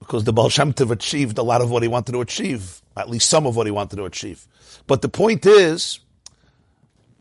because 0.00 0.24
the 0.24 0.32
Baal 0.32 0.48
Shem 0.48 0.72
Tov 0.72 0.90
achieved 0.90 1.38
a 1.38 1.42
lot 1.42 1.60
of 1.60 1.70
what 1.70 1.82
he 1.82 1.88
wanted 1.88 2.12
to 2.12 2.20
achieve, 2.20 2.82
at 2.96 3.08
least 3.08 3.28
some 3.28 3.46
of 3.46 3.54
what 3.54 3.66
he 3.66 3.70
wanted 3.70 3.96
to 3.96 4.04
achieve. 4.04 4.46
But 4.88 5.02
the 5.02 5.08
point 5.08 5.46
is, 5.46 6.00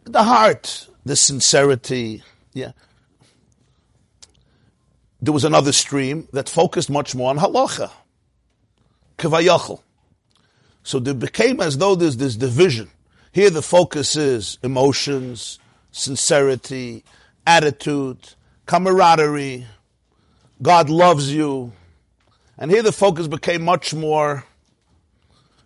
the 0.04 0.24
heart, 0.24 0.88
the 1.06 1.16
sincerity, 1.16 2.24
yeah. 2.54 2.72
There 5.22 5.34
was 5.34 5.44
another 5.44 5.72
stream 5.72 6.28
that 6.34 6.50
focused 6.50 6.90
much 6.90 7.14
more 7.14 7.30
on 7.30 7.38
halacha, 7.38 7.92
kavayachal. 9.20 9.82
So 10.82 10.98
there 10.98 11.14
became 11.14 11.62
as 11.62 11.78
though 11.78 11.94
there's 11.94 12.18
this 12.18 12.36
division. 12.36 12.90
Here 13.32 13.52
the 13.52 13.62
focus 13.62 14.16
is 14.16 14.58
emotions, 14.64 15.60
sincerity, 15.92 17.04
attitude, 17.46 18.18
camaraderie. 18.66 19.68
God 20.62 20.90
loves 20.90 21.34
you. 21.34 21.74
And 22.58 22.70
here 22.70 22.84
the 22.84 22.92
focus 22.92 23.28
became 23.28 23.64
much 23.64 23.94
more 23.94 24.46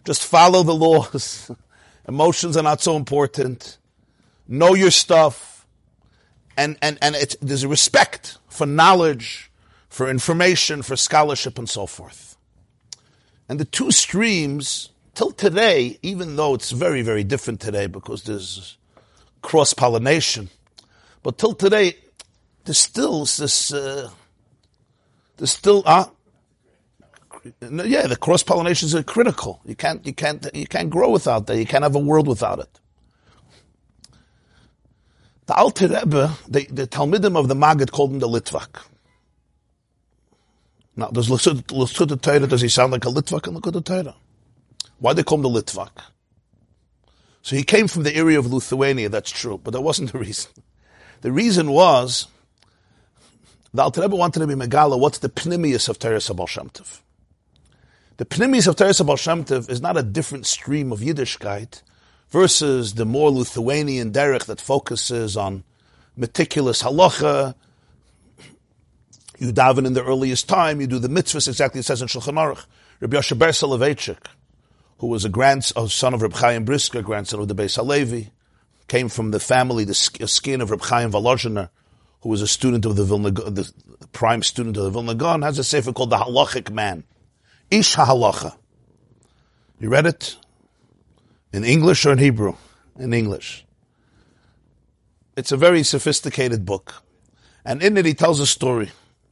just 0.06 0.24
follow 0.24 0.64
the 0.64 0.74
laws. 0.74 1.52
Emotions 2.08 2.56
are 2.56 2.64
not 2.64 2.80
so 2.80 2.96
important. 2.96 3.78
Know 4.48 4.76
your 4.76 4.92
stuff. 4.92 5.66
And, 6.56 6.78
and, 6.82 6.98
and 7.02 7.16
it's, 7.16 7.36
there's 7.42 7.64
a 7.64 7.68
respect 7.68 8.38
for 8.48 8.66
knowledge, 8.66 9.52
for 9.90 10.10
information, 10.10 10.84
for 10.84 10.96
scholarship, 10.96 11.58
and 11.58 11.68
so 11.68 11.88
forth. 11.88 12.38
And 13.50 13.60
the 13.60 13.66
two 13.66 13.92
streams 13.92 14.90
till 15.16 15.32
today, 15.32 15.98
even 16.02 16.36
though 16.36 16.54
it's 16.54 16.72
very, 16.72 17.02
very 17.02 17.24
different 17.24 17.60
today 17.60 17.88
because 17.88 18.24
there's 18.24 18.78
cross 19.42 19.74
pollination, 19.74 20.50
but 21.24 21.38
till 21.38 21.54
today, 21.54 21.98
there's 22.64 22.78
still 22.78 23.26
this, 23.26 23.74
uh, 23.74 24.10
there's 25.38 25.52
still, 25.52 25.84
uh, 25.86 26.06
yeah, 27.62 28.08
the 28.08 28.18
cross 28.20 28.44
pollinations 28.44 28.94
are 28.94 29.04
critical. 29.04 29.62
You 29.66 29.76
can't, 29.76 30.06
you 30.06 30.14
can't, 30.14 30.48
you 30.54 30.68
can't 30.68 30.90
grow 30.90 31.12
without 31.12 31.48
that. 31.48 31.58
You 31.58 31.66
can't 31.66 31.84
have 31.84 31.96
a 31.96 32.00
world 32.00 32.28
without 32.28 32.60
it. 32.60 32.80
The 35.46 35.56
Alter 35.56 35.88
Rebbe, 35.88 36.34
the, 36.48 36.66
the 36.72 36.88
Talmidim 36.88 37.38
of 37.38 37.48
the 37.48 37.56
Maggid 37.56 37.92
called 37.92 38.12
him 38.12 38.20
the 38.20 38.28
Litvak. 38.28 38.82
Now, 40.96 41.10
does 41.10 41.30
Lusut 41.30 42.22
Torah, 42.22 42.48
does 42.48 42.62
he 42.62 42.70
sound 42.70 42.94
like 42.94 43.06
a 43.06 43.10
Litvak 43.10 43.48
in 43.48 43.54
the 43.54 43.82
Torah? 43.82 44.16
Why 45.00 45.12
do 45.12 45.18
they 45.18 45.24
call 45.24 45.38
him 45.38 45.54
the 45.54 45.62
Litvak? 45.62 45.92
So 47.42 47.56
he 47.56 47.64
came 47.64 47.88
from 47.88 48.04
the 48.04 48.16
area 48.16 48.40
of 48.40 48.52
Lithuania, 48.52 49.10
that's 49.10 49.30
true, 49.30 49.60
but 49.64 49.72
that 49.72 49.82
wasn't 49.82 50.14
the 50.14 50.18
reason. 50.18 50.52
The 51.22 51.32
reason 51.32 51.70
was, 51.70 52.28
the 53.76 53.82
Alter 53.82 54.02
Rebbe 54.02 54.16
wanted 54.16 54.40
to 54.40 54.48
be 54.48 54.54
Megala, 54.54 54.98
what's 54.98 55.18
the 55.18 55.28
pnimius 55.28 55.90
of 55.90 56.00
Teres 56.00 56.30
Abal 56.30 56.48
Shem 56.48 56.72
The 58.16 58.26
pnimius 58.26 58.68
of 58.68 58.78
Teres 58.78 59.00
Abal 59.00 59.18
Shem 59.18 59.46
is 59.68 59.82
not 59.82 59.98
a 59.98 60.04
different 60.04 60.46
stream 60.46 60.94
of 60.94 61.02
Yiddishkeit 61.02 61.82
versus 62.30 62.94
the 62.94 63.06
more 63.06 63.30
Lithuanian 63.30 64.14
derech 64.14 64.46
that 64.46 64.62
focuses 64.62 65.36
on 65.36 65.66
meticulous 66.16 66.84
halacha. 66.84 67.56
You 69.40 69.52
daven 69.52 69.86
in 69.86 69.92
the 69.92 70.06
earliest 70.06 70.48
time, 70.48 70.80
you 70.80 70.88
do 70.88 70.98
the 70.98 71.10
mitzvahs 71.10 71.50
exactly 71.50 71.82
it 71.82 71.84
says 71.84 72.02
in 72.02 72.08
Shulchan 72.08 72.36
Aruch. 72.36 72.66
Rabbi 73.02 73.18
Yoshe 73.18 73.38
Ber 73.38 73.50
Soloveitchik, 73.50 74.26
who 75.00 75.08
was 75.08 75.26
a 75.26 75.30
grandson 75.30 75.90
son 75.90 76.14
of 76.14 76.22
Reb 76.22 76.32
Chaim 76.34 76.64
Brisker, 76.64 77.02
grandson 77.02 77.42
of 77.42 77.50
the 77.50 77.56
Beis 77.56 77.76
Halevi, 77.76 78.30
came 78.88 79.10
from 79.10 79.32
the 79.32 79.40
family, 79.42 79.84
the 79.84 79.94
skin 79.94 80.62
of 80.62 80.72
Reb 80.72 80.82
Chaim 80.82 81.12
Volozhiner, 81.12 81.68
who 82.26 82.30
was 82.30 82.42
a 82.42 82.48
student 82.48 82.86
of 82.86 82.96
the 82.96 83.04
Vilna, 83.04 83.30
the 83.30 83.72
prime 84.12 84.42
student 84.42 84.76
of 84.78 84.84
the 84.84 84.90
Vilna 84.90 85.14
Gaon, 85.14 85.44
has 85.44 85.60
a 85.60 85.64
sefer 85.64 85.94
called 85.94 86.10
The 86.10 86.18
Halachic 86.18 86.72
Man. 86.72 87.04
Ish 87.70 87.96
HaHalacha. 87.96 88.58
You 89.80 89.90
read 89.90 90.08
it? 90.08 90.36
In 91.54 91.64
English 91.64 92.04
or 92.04 92.14
in 92.14 92.18
Hebrew? 92.18 92.56
In 92.98 93.14
English. 93.14 93.64
It's 95.38 95.52
a 95.52 95.58
very 95.58 95.84
sophisticated 95.84 96.66
book. 96.66 97.04
And 97.64 97.84
in 97.84 97.96
it 97.96 98.08
he 98.08 98.16
tells 98.16 98.40
a 98.40 98.48
story. 98.48 98.90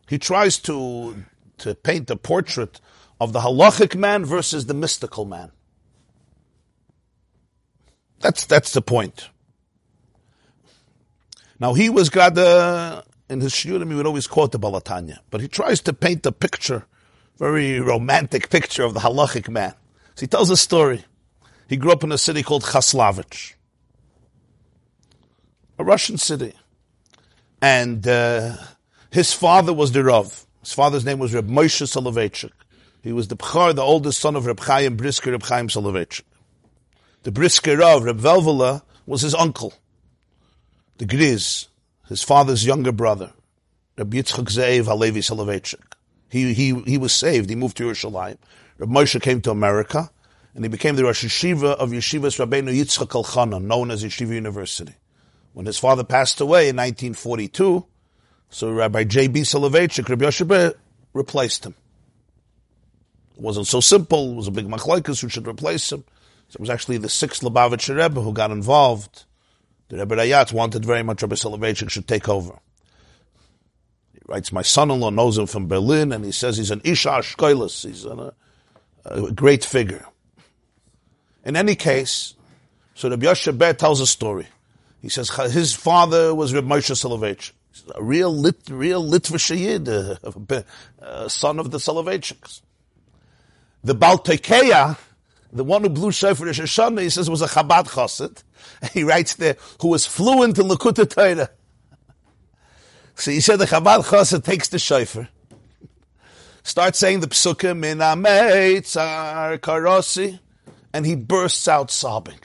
He 0.07 0.19
tries 0.19 0.59
to, 0.59 1.15
to 1.57 1.73
paint 1.73 2.11
a 2.11 2.15
portrait 2.15 2.79
of 3.19 3.33
the 3.33 3.39
halachic 3.39 3.95
man 3.95 4.23
versus 4.23 4.67
the 4.67 4.75
mystical 4.75 5.25
man. 5.25 5.51
That's, 8.19 8.45
that's 8.45 8.71
the 8.71 8.83
point. 8.83 9.29
Now 11.59 11.73
he 11.73 11.89
was 11.89 12.09
Gada, 12.09 13.03
in 13.29 13.41
his 13.41 13.53
shiurim 13.53 13.89
he 13.89 13.95
would 13.95 14.05
always 14.05 14.27
quote 14.27 14.51
the 14.51 14.59
Baal 14.59 14.79
HaTanya, 14.79 15.19
but 15.29 15.41
he 15.41 15.47
tries 15.47 15.81
to 15.81 15.93
paint 15.93 16.25
a 16.25 16.31
picture, 16.31 16.85
very 17.37 17.79
romantic 17.79 18.49
picture 18.49 18.83
of 18.83 18.93
the 18.93 18.99
halachic 19.01 19.49
man. 19.49 19.73
So 20.15 20.21
he 20.21 20.27
tells 20.27 20.49
a 20.49 20.57
story. 20.57 21.05
He 21.67 21.77
grew 21.77 21.91
up 21.91 22.03
in 22.03 22.11
a 22.11 22.17
city 22.17 22.43
called 22.43 22.63
Khaslavich, 22.63 23.53
a 25.79 25.83
Russian 25.83 26.17
city. 26.17 26.53
And 27.61 28.05
uh, 28.07 28.57
his 29.09 29.31
father 29.33 29.73
was 29.73 29.93
the 29.93 30.03
Rav. 30.03 30.45
His 30.59 30.73
father's 30.73 31.05
name 31.05 31.19
was 31.19 31.33
Reb 31.33 31.47
Moshe 31.47 31.83
Soloveitchik. 31.83 32.51
He 33.01 33.13
was 33.13 33.27
the 33.27 33.37
Bchar, 33.37 33.73
the 33.75 33.81
oldest 33.81 34.19
son 34.19 34.35
of 34.35 34.45
Reb 34.45 34.59
Chaim 34.59 34.97
Brisker, 34.97 35.31
Reb 35.31 35.43
Chaim 35.43 35.67
Soloveitchik. 35.67 36.23
The 37.23 37.31
Brisker 37.31 37.77
Rav, 37.77 38.03
Reb 38.03 38.19
Velvela, 38.19 38.81
was 39.05 39.21
his 39.21 39.33
uncle. 39.33 39.73
The 40.97 41.05
Griz, 41.05 41.67
his 42.07 42.21
father's 42.21 42.65
younger 42.65 42.91
brother, 42.91 43.33
Rabbi 43.97 44.17
Yitzchak 44.17 44.45
Ze'ev 44.45 44.85
Halevi 44.85 45.21
Soloveitchik. 45.21 45.81
He, 46.29 46.53
he, 46.53 46.79
he 46.81 46.97
was 46.97 47.13
saved. 47.13 47.49
He 47.49 47.55
moved 47.55 47.77
to 47.77 47.85
Yerushalayim. 47.85 48.37
Rabbi 48.77 48.91
Moshe 48.91 49.21
came 49.21 49.41
to 49.41 49.51
America, 49.51 50.09
and 50.55 50.65
he 50.65 50.69
became 50.69 50.95
the 50.95 51.03
Rosh 51.03 51.25
Yeshiva 51.25 51.75
of 51.75 51.89
Yeshivas 51.89 52.43
Rabbeinu 52.43 52.75
Yitzchak 52.75 53.09
Elchanan, 53.09 53.63
known 53.63 53.91
as 53.91 54.03
Yeshiva 54.03 54.29
University. 54.29 54.93
When 55.53 55.65
his 55.65 55.77
father 55.77 56.03
passed 56.03 56.41
away 56.41 56.69
in 56.69 56.75
1942, 56.75 57.85
so 58.49 58.71
Rabbi 58.71 59.03
J.B. 59.03 59.41
Soloveitchik, 59.41 60.09
Rabbi 60.09 60.25
Yoshebe, 60.25 60.73
replaced 61.13 61.65
him. 61.65 61.75
It 63.35 63.41
wasn't 63.41 63.67
so 63.67 63.79
simple. 63.79 64.31
It 64.33 64.35
was 64.35 64.47
a 64.47 64.51
big 64.51 64.67
machlaikas 64.67 65.21
who 65.21 65.29
should 65.29 65.47
replace 65.47 65.91
him. 65.91 66.03
So 66.49 66.57
it 66.57 66.59
was 66.59 66.69
actually 66.69 66.97
the 66.97 67.09
sixth 67.09 67.41
Lubavitcher 67.41 67.97
Rebbe 67.97 68.21
who 68.21 68.31
got 68.31 68.51
involved. 68.51 69.25
The 69.89 69.97
Rebbe 69.97 70.15
Rayatz 70.15 70.53
wanted 70.53 70.85
very 70.85 71.03
much 71.03 71.21
Rebbe 71.21 71.35
Soloveitchik 71.35 71.89
should 71.89 72.07
take 72.07 72.29
over. 72.29 72.59
He 74.13 74.19
writes, 74.27 74.51
my 74.51 74.61
son-in-law 74.61 75.11
knows 75.11 75.37
him 75.37 75.47
from 75.47 75.67
Berlin, 75.67 76.11
and 76.11 76.23
he 76.25 76.31
says 76.31 76.57
he's 76.57 76.71
an 76.71 76.81
Isha 76.83 77.09
Ashkoilis. 77.09 77.85
He's 77.85 78.05
a, 78.05 78.11
uh, 78.11 78.31
a 79.05 79.31
great 79.31 79.65
figure. 79.65 80.05
In 81.45 81.55
any 81.55 81.75
case, 81.75 82.35
so 82.95 83.09
Rabbi 83.09 83.25
Yoshe 83.25 83.57
Ber 83.57 83.73
tells 83.73 83.99
a 83.99 84.07
story. 84.07 84.47
He 85.01 85.09
says 85.09 85.29
his 85.51 85.73
father 85.73 86.33
was 86.33 86.53
Reb 86.53 86.65
Moshe 86.65 86.91
Soloveitchik, 86.95 87.51
a 87.93 88.01
real 88.01 88.33
lit, 88.33 88.61
real 88.69 89.03
Litvish 89.03 89.57
Yid, 89.57 89.89
uh, 89.89 90.15
a, 90.23 90.63
a, 91.25 91.29
son 91.29 91.59
of 91.59 91.71
the 91.71 91.77
Soloveitchiks. 91.77 92.61
The 93.83 93.95
Baltekeya, 93.95 94.97
the 95.53 95.63
one 95.63 95.83
who 95.83 95.89
blew 95.89 96.11
shofar 96.11 96.47
Rosh 96.47 96.59
Hashanah, 96.59 97.01
he 97.01 97.09
says 97.09 97.29
was 97.29 97.41
a 97.41 97.47
Chabad 97.47 97.87
Chassid. 97.87 98.43
He 98.93 99.03
writes 99.03 99.35
there, 99.35 99.57
who 99.81 99.89
was 99.89 100.05
fluent 100.05 100.57
in 100.57 100.67
Likkutei 100.67 101.09
Torah. 101.09 101.49
So 103.15 103.31
he 103.31 103.39
said 103.39 103.57
the 103.57 103.65
Chabad 103.65 104.03
Chassid 104.05 104.43
takes 104.43 104.69
the 104.69 104.79
shofar, 104.79 105.29
starts 106.63 106.97
saying 106.97 107.19
the 107.19 107.27
psukim 107.27 107.85
in 107.85 107.99
Ameitzar 107.99 109.59
Karosi, 109.59 110.39
and 110.91 111.05
he 111.05 111.15
bursts 111.15 111.67
out 111.67 111.91
sobbing. 111.91 112.39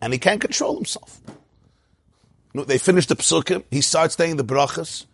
And 0.00 0.12
he 0.12 0.18
can't 0.18 0.40
control 0.40 0.76
himself. 0.76 1.20
They 2.54 2.78
finish 2.78 3.06
the 3.06 3.16
psukim, 3.16 3.64
he 3.70 3.80
starts 3.80 4.16
saying 4.16 4.36
the 4.36 4.44
brachas. 4.44 5.06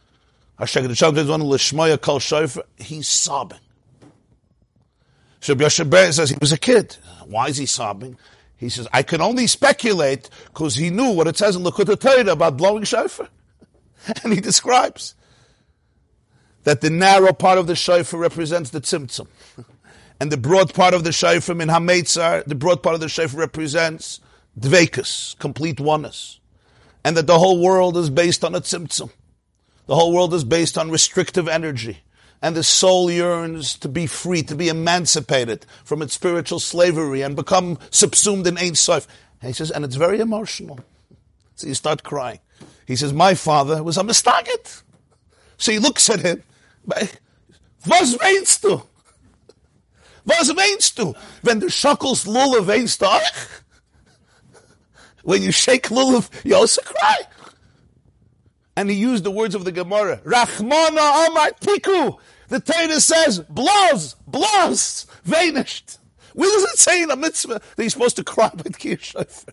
He's 2.78 3.08
sobbing. 3.08 3.58
So 5.44 5.54
Yoshe 5.54 6.14
says 6.14 6.30
he 6.30 6.38
was 6.40 6.52
a 6.52 6.58
kid. 6.58 6.96
Why 7.26 7.48
is 7.48 7.58
he 7.58 7.66
sobbing? 7.66 8.16
He 8.56 8.70
says, 8.70 8.88
I 8.94 9.02
can 9.02 9.20
only 9.20 9.46
speculate 9.46 10.30
because 10.46 10.74
he 10.74 10.88
knew 10.88 11.10
what 11.10 11.26
it 11.26 11.36
says 11.36 11.54
in 11.54 11.62
Likkutei 11.62 12.00
Torah 12.00 12.32
about 12.32 12.56
blowing 12.56 12.84
shofar. 12.84 13.28
And 14.24 14.32
he 14.32 14.40
describes 14.40 15.14
that 16.62 16.80
the 16.80 16.88
narrow 16.88 17.34
part 17.34 17.58
of 17.58 17.66
the 17.66 17.76
shofar 17.76 18.18
represents 18.18 18.70
the 18.70 18.80
tzimtzum. 18.80 19.26
And 20.18 20.32
the 20.32 20.38
broad 20.38 20.72
part 20.72 20.94
of 20.94 21.04
the 21.04 21.12
shofar 21.12 21.60
in 21.60 21.68
Hametzar, 21.68 22.46
the 22.46 22.54
broad 22.54 22.82
part 22.82 22.94
of 22.94 23.02
the 23.02 23.10
shofar 23.10 23.38
represents 23.40 24.20
dvekus, 24.58 25.38
complete 25.38 25.78
oneness. 25.78 26.40
And 27.04 27.18
that 27.18 27.26
the 27.26 27.38
whole 27.38 27.60
world 27.62 27.98
is 27.98 28.08
based 28.08 28.44
on 28.44 28.54
a 28.54 28.62
tzimtzum. 28.62 29.10
The 29.88 29.94
whole 29.94 30.14
world 30.14 30.32
is 30.32 30.44
based 30.44 30.78
on 30.78 30.90
restrictive 30.90 31.48
energy. 31.48 31.98
And 32.44 32.54
the 32.54 32.62
soul 32.62 33.10
yearns 33.10 33.74
to 33.78 33.88
be 33.88 34.06
free, 34.06 34.42
to 34.42 34.54
be 34.54 34.68
emancipated 34.68 35.64
from 35.82 36.02
its 36.02 36.12
spiritual 36.12 36.60
slavery 36.60 37.22
and 37.22 37.34
become 37.34 37.78
subsumed 37.88 38.46
in 38.46 38.58
Ein 38.58 38.74
Sof. 38.74 39.08
And 39.40 39.48
he 39.48 39.54
says, 39.54 39.70
and 39.70 39.82
it's 39.82 39.96
very 39.96 40.20
emotional. 40.20 40.78
So 41.54 41.68
you 41.68 41.72
start 41.72 42.02
crying. 42.02 42.40
He 42.86 42.96
says, 42.96 43.14
my 43.14 43.32
father 43.32 43.82
was 43.82 43.96
a 43.96 44.02
misnaged. 44.02 44.82
So 45.56 45.72
he 45.72 45.78
looks 45.78 46.10
at 46.10 46.20
him. 46.20 46.42
Was 47.86 48.18
meinst 48.20 48.60
du? 48.60 48.82
Was 50.26 50.54
meinst 50.54 50.96
du? 50.96 51.14
Wenn 51.42 51.60
du 51.60 51.70
schockels 51.70 52.26
lulav 52.26 52.66
weinst 52.66 53.00
du 53.00 53.08
When 55.22 55.42
you 55.42 55.50
shake 55.50 55.84
lulav, 55.84 56.28
you 56.44 56.56
also 56.56 56.82
cry. 56.82 57.20
And 58.76 58.90
he 58.90 58.96
used 58.96 59.24
the 59.24 59.30
words 59.30 59.54
of 59.54 59.64
the 59.64 59.72
Gemara. 59.72 60.18
Rachmana 60.18 61.28
amar 61.28 61.52
tiku. 61.58 62.18
The 62.48 62.60
Torah 62.60 63.00
says, 63.00 63.40
blows, 63.40 64.14
blows, 64.26 65.06
vanished. 65.24 65.98
Where 66.34 66.50
does 66.50 66.72
it 66.72 66.78
say 66.78 67.02
in 67.02 67.08
the 67.08 67.16
mitzvah 67.16 67.60
that 67.76 67.82
you're 67.82 67.90
supposed 67.90 68.16
to 68.16 68.24
cry 68.24 68.48
by 68.54 68.64
Kiyah 68.64 69.44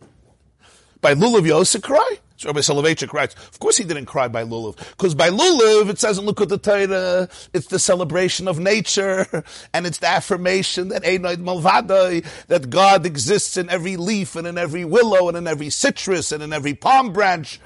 By 0.99 1.13
lulav, 1.13 1.53
also 1.53 1.79
cry? 1.79 2.17
So 2.41 2.49
Rabbi 2.49 2.61
Soloveitchik 2.61 3.13
writes, 3.13 3.35
of 3.35 3.59
course 3.59 3.77
he 3.77 3.83
didn't 3.83 4.07
cry 4.07 4.27
by 4.27 4.43
Lulav, 4.43 4.75
because 4.97 5.13
by 5.13 5.29
Lulav 5.29 5.91
it 5.91 5.99
says 5.99 6.17
in 6.17 6.25
the 6.25 6.33
Torah, 6.33 7.29
it's 7.53 7.67
the 7.67 7.77
celebration 7.77 8.47
of 8.47 8.57
nature, 8.57 9.43
and 9.75 9.85
it's 9.85 9.99
the 9.99 10.07
affirmation 10.07 10.87
that 10.87 11.03
Einoid 11.03 11.37
Malvadoi, 11.37 12.25
that 12.47 12.71
God 12.71 13.05
exists 13.05 13.57
in 13.57 13.69
every 13.69 13.95
leaf, 13.95 14.35
and 14.35 14.47
in 14.47 14.57
every 14.57 14.85
willow, 14.85 15.27
and 15.27 15.37
in 15.37 15.45
every 15.45 15.69
citrus, 15.69 16.31
and 16.31 16.41
in 16.41 16.51
every 16.51 16.73
palm 16.73 17.13
branch, 17.13 17.59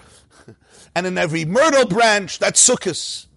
and 0.95 1.07
in 1.07 1.17
every 1.17 1.45
myrtle 1.45 1.87
branch, 1.87 2.39
that's 2.39 2.67
Sukkot. 2.67 3.27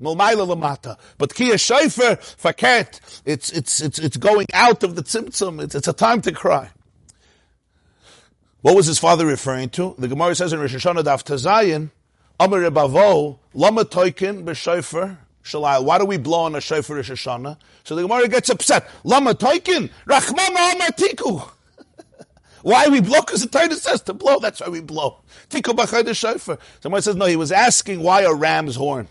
But 0.00 1.34
Kia 1.34 1.54
Shaifer, 1.54 2.18
Faket, 2.36 3.22
it's, 3.24 3.50
it's, 3.50 3.80
it's, 3.80 3.98
it's 3.98 4.16
going 4.16 4.46
out 4.52 4.82
of 4.82 4.96
the 4.96 5.02
Tzimtzum, 5.02 5.62
it's, 5.62 5.74
it's 5.74 5.88
a 5.88 5.92
time 5.92 6.20
to 6.22 6.32
cry. 6.32 6.70
What 8.64 8.76
was 8.76 8.86
his 8.86 8.98
father 8.98 9.26
referring 9.26 9.68
to? 9.70 9.94
The 9.98 10.08
Gemara 10.08 10.34
says 10.34 10.54
in 10.54 10.58
Rosh 10.58 10.74
Hashanah 10.74 11.04
Daf 11.04 11.22
Tazayin, 11.22 11.90
Amar 12.40 12.60
Rebavo, 12.60 13.38
Lama 13.52 13.84
Toikin 13.84 14.42
b'Shofar 14.42 15.18
Shalai. 15.44 15.84
Why 15.84 15.98
do 15.98 16.06
we 16.06 16.16
blow 16.16 16.44
on 16.44 16.54
a 16.54 16.62
shofar 16.62 16.96
Rosh 16.96 17.10
Hashanah? 17.10 17.58
So 17.84 17.94
the 17.94 18.00
Gemara 18.00 18.26
gets 18.26 18.48
upset. 18.48 18.88
Lama 19.04 19.34
Toikin, 19.34 19.90
Rachmana 20.06 20.74
Amar 20.74 20.88
Tiku. 20.92 21.46
Why 22.62 22.88
we 22.88 23.00
blow? 23.00 23.20
Because 23.20 23.42
the 23.42 23.48
Torah 23.48 23.74
says 23.74 24.00
to 24.00 24.14
blow. 24.14 24.38
That's 24.38 24.62
why 24.62 24.68
we 24.68 24.80
blow. 24.80 25.18
Tiku 25.50 25.76
b'chay 25.76 26.02
the 26.02 26.14
shofar. 26.14 26.56
Somebody 26.80 27.02
says 27.02 27.16
no. 27.16 27.26
He 27.26 27.36
was 27.36 27.52
asking 27.52 28.00
why 28.00 28.22
a 28.22 28.32
ram's 28.32 28.76
horn. 28.76 29.08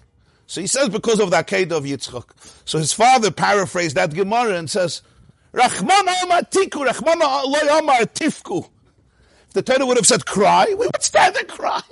So 0.47 0.61
he 0.61 0.67
says 0.67 0.89
because 0.89 1.19
of 1.19 1.31
the 1.31 1.37
Akedah 1.37 1.71
of 1.71 1.83
Yitzchak. 1.83 2.25
So 2.65 2.77
his 2.77 2.93
father 2.93 3.31
paraphrased 3.31 3.95
that 3.95 4.13
Gemara 4.13 4.57
and 4.57 4.69
says, 4.69 5.01
Rachmana 5.53 6.23
Amar 6.23 6.41
Tiku, 6.41 6.87
Rachmana 6.87 7.45
Loy 7.45 7.77
Amar 7.77 7.99
Tifku 8.01 8.67
If 9.47 9.53
the 9.53 9.61
Torah 9.61 9.85
would 9.85 9.97
have 9.97 10.07
said 10.07 10.25
cry, 10.25 10.65
we 10.69 10.75
would 10.75 11.01
stand 11.01 11.35
and 11.37 11.47
cry. 11.47 11.81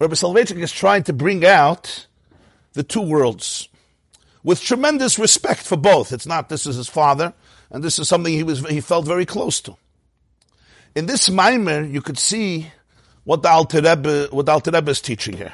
Rabbi 0.00 0.14
Soloveitchik 0.14 0.60
is 0.60 0.72
trying 0.72 1.04
to 1.04 1.12
bring 1.12 1.44
out 1.44 2.06
the 2.72 2.82
two 2.82 3.02
worlds 3.02 3.68
with 4.42 4.60
tremendous 4.60 5.18
respect 5.18 5.60
for 5.60 5.76
both. 5.76 6.12
It's 6.12 6.26
not 6.26 6.48
this 6.48 6.66
is 6.66 6.76
his 6.76 6.88
father, 6.88 7.32
and 7.70 7.84
this 7.84 8.00
is 8.00 8.08
something 8.08 8.32
he 8.32 8.42
was 8.42 8.66
he 8.66 8.80
felt 8.80 9.06
very 9.06 9.24
close 9.24 9.60
to. 9.62 9.76
In 10.96 11.06
this 11.06 11.30
mimer, 11.30 11.82
you 11.82 12.02
could 12.02 12.18
see 12.18 12.72
what 13.24 13.42
the 13.42 13.50
Alter 13.50 13.80
Rebbe, 13.80 14.28
what 14.30 14.46
the 14.46 14.52
Alter 14.52 14.72
Rebbe 14.72 14.90
is 14.90 15.00
teaching 15.00 15.36
here. 15.36 15.52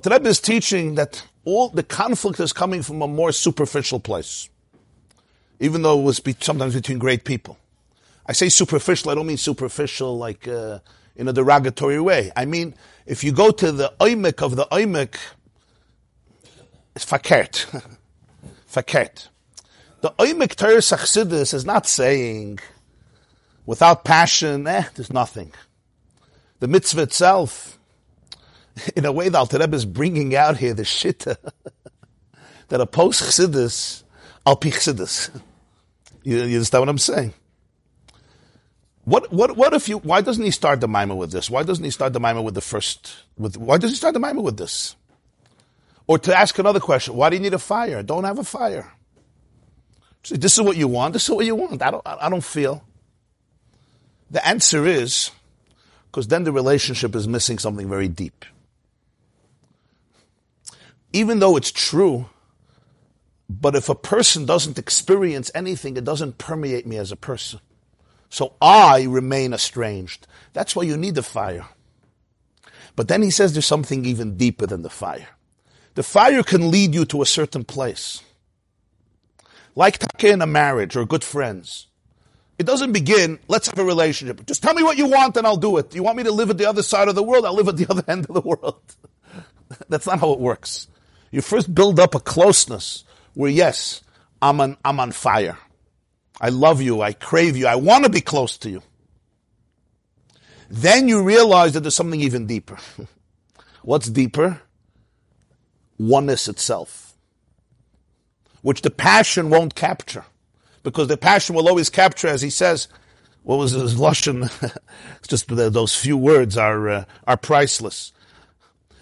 The 0.00 0.10
Rebbe 0.10 0.28
is 0.28 0.40
teaching 0.40 0.94
that 0.94 1.22
all 1.44 1.68
the 1.68 1.82
conflict 1.82 2.40
is 2.40 2.52
coming 2.54 2.82
from 2.82 3.02
a 3.02 3.08
more 3.08 3.30
superficial 3.30 4.00
place, 4.00 4.48
even 5.60 5.82
though 5.82 6.00
it 6.00 6.02
was 6.02 6.18
be, 6.18 6.34
sometimes 6.40 6.74
between 6.74 6.98
great 6.98 7.24
people. 7.24 7.58
I 8.24 8.32
say 8.32 8.48
superficial, 8.48 9.10
I 9.10 9.14
don't 9.14 9.26
mean 9.26 9.36
superficial 9.36 10.16
like 10.16 10.48
uh, 10.48 10.78
in 11.14 11.28
a 11.28 11.32
derogatory 11.32 12.00
way. 12.00 12.32
I 12.34 12.46
mean, 12.46 12.74
if 13.04 13.22
you 13.22 13.32
go 13.32 13.50
to 13.50 13.70
the 13.70 13.92
oimik 14.00 14.42
of 14.42 14.56
the 14.56 14.64
oimik, 14.72 15.16
it's 16.96 17.04
fakert. 17.04 17.66
fakert. 18.72 19.28
The 20.00 20.10
oimik 20.12 20.54
Teres 20.54 20.88
Achsidis 20.90 21.52
is 21.52 21.66
not 21.66 21.86
saying 21.86 22.60
without 23.66 24.04
passion, 24.04 24.66
eh, 24.66 24.84
there's 24.94 25.12
nothing. 25.12 25.52
The 26.60 26.68
mitzvah 26.68 27.02
itself, 27.02 27.78
in 28.96 29.04
a 29.04 29.12
way, 29.12 29.28
the 29.28 29.38
Alter 29.38 29.58
Rebbe 29.58 29.76
is 29.76 29.84
bringing 29.84 30.34
out 30.34 30.56
here 30.56 30.74
the 30.74 30.82
shitta 30.82 31.36
that 32.68 32.80
oppose 32.80 33.20
Chassidus, 33.20 34.02
al 34.46 34.56
pi. 34.56 34.70
You, 36.24 36.36
you 36.36 36.56
understand 36.56 36.82
what 36.82 36.88
I'm 36.88 36.98
saying? 36.98 37.34
What 39.04 39.32
what 39.32 39.56
what 39.56 39.74
if 39.74 39.88
you? 39.88 39.98
Why 39.98 40.20
doesn't 40.20 40.44
he 40.44 40.52
start 40.52 40.80
the 40.80 40.86
mimer 40.86 41.16
with 41.16 41.32
this? 41.32 41.50
Why 41.50 41.64
doesn't 41.64 41.84
he 41.84 41.90
start 41.90 42.12
the 42.12 42.20
mimer 42.20 42.40
with 42.40 42.54
the 42.54 42.60
first? 42.60 43.16
With 43.36 43.56
why 43.56 43.78
does 43.78 43.90
he 43.90 43.96
start 43.96 44.14
the 44.14 44.20
mimer 44.20 44.42
with 44.42 44.56
this? 44.56 44.94
Or 46.06 46.18
to 46.18 46.36
ask 46.36 46.58
another 46.58 46.80
question, 46.80 47.14
why 47.14 47.30
do 47.30 47.36
you 47.36 47.42
need 47.42 47.54
a 47.54 47.58
fire? 47.58 48.02
Don't 48.02 48.24
have 48.24 48.38
a 48.38 48.44
fire. 48.44 48.92
See, 50.24 50.36
this 50.36 50.54
is 50.54 50.62
what 50.62 50.76
you 50.76 50.86
want. 50.86 51.14
This 51.14 51.24
is 51.24 51.30
what 51.30 51.44
you 51.44 51.56
want. 51.56 51.82
I 51.82 51.90
don't. 51.90 52.02
I 52.06 52.28
don't 52.28 52.44
feel. 52.44 52.84
The 54.30 54.46
answer 54.46 54.86
is 54.86 55.32
because 56.10 56.28
then 56.28 56.44
the 56.44 56.52
relationship 56.52 57.16
is 57.16 57.26
missing 57.26 57.58
something 57.58 57.88
very 57.88 58.08
deep. 58.08 58.44
Even 61.12 61.38
though 61.38 61.56
it's 61.56 61.70
true, 61.70 62.26
but 63.48 63.74
if 63.74 63.88
a 63.88 63.94
person 63.94 64.46
doesn't 64.46 64.78
experience 64.78 65.50
anything, 65.54 65.96
it 65.96 66.04
doesn't 66.04 66.38
permeate 66.38 66.86
me 66.86 66.96
as 66.96 67.12
a 67.12 67.16
person. 67.16 67.60
So 68.30 68.54
I 68.62 69.02
remain 69.02 69.52
estranged. 69.52 70.26
That's 70.54 70.74
why 70.74 70.84
you 70.84 70.96
need 70.96 71.16
the 71.16 71.22
fire. 71.22 71.66
But 72.96 73.08
then 73.08 73.22
he 73.22 73.30
says 73.30 73.52
there's 73.52 73.66
something 73.66 74.04
even 74.04 74.36
deeper 74.36 74.66
than 74.66 74.82
the 74.82 74.90
fire. 74.90 75.28
The 75.94 76.02
fire 76.02 76.42
can 76.42 76.70
lead 76.70 76.94
you 76.94 77.04
to 77.06 77.20
a 77.20 77.26
certain 77.26 77.64
place. 77.64 78.22
Like 79.74 79.98
take 79.98 80.32
in 80.32 80.42
a 80.42 80.46
marriage 80.46 80.96
or 80.96 81.04
good 81.04 81.24
friends. 81.24 81.88
It 82.58 82.64
doesn't 82.64 82.92
begin, 82.92 83.38
let's 83.48 83.66
have 83.66 83.78
a 83.78 83.84
relationship. 83.84 84.46
Just 84.46 84.62
tell 84.62 84.74
me 84.74 84.82
what 84.82 84.96
you 84.96 85.06
want 85.06 85.36
and 85.36 85.46
I'll 85.46 85.56
do 85.56 85.78
it. 85.78 85.94
You 85.94 86.02
want 86.02 86.16
me 86.16 86.22
to 86.24 86.32
live 86.32 86.50
at 86.50 86.58
the 86.58 86.66
other 86.66 86.82
side 86.82 87.08
of 87.08 87.14
the 87.14 87.22
world? 87.22 87.44
I'll 87.44 87.54
live 87.54 87.68
at 87.68 87.76
the 87.76 87.86
other 87.90 88.04
end 88.08 88.26
of 88.28 88.34
the 88.34 88.40
world. 88.40 88.80
That's 89.88 90.06
not 90.06 90.20
how 90.20 90.32
it 90.32 90.38
works. 90.38 90.88
You 91.32 91.40
first 91.40 91.74
build 91.74 91.98
up 91.98 92.14
a 92.14 92.20
closeness 92.20 93.04
where 93.34 93.50
yes, 93.50 94.02
I'm 94.40 94.60
on, 94.60 94.76
I'm 94.84 95.00
on 95.00 95.10
fire. 95.12 95.58
I 96.40 96.50
love 96.50 96.82
you. 96.82 97.00
I 97.02 97.14
crave 97.14 97.56
you. 97.56 97.66
I 97.66 97.76
want 97.76 98.04
to 98.04 98.10
be 98.10 98.20
close 98.20 98.58
to 98.58 98.70
you. 98.70 98.82
Then 100.68 101.08
you 101.08 101.22
realize 101.22 101.72
that 101.72 101.80
there's 101.80 101.94
something 101.94 102.20
even 102.20 102.46
deeper. 102.46 102.78
What's 103.82 104.08
deeper? 104.08 104.62
Oneness 105.98 106.48
itself, 106.48 107.14
which 108.62 108.82
the 108.82 108.90
passion 108.90 109.50
won't 109.50 109.74
capture, 109.74 110.24
because 110.82 111.06
the 111.08 111.16
passion 111.16 111.54
will 111.54 111.68
always 111.68 111.90
capture, 111.90 112.26
as 112.26 112.42
he 112.42 112.50
says. 112.50 112.88
What 113.44 113.58
was 113.58 113.72
his 113.72 113.94
lashon? 113.96 114.44
it's 115.18 115.28
just 115.28 115.48
those 115.48 115.94
few 115.94 116.16
words 116.16 116.56
are 116.56 116.88
uh, 116.88 117.04
are 117.26 117.36
priceless. 117.36 118.12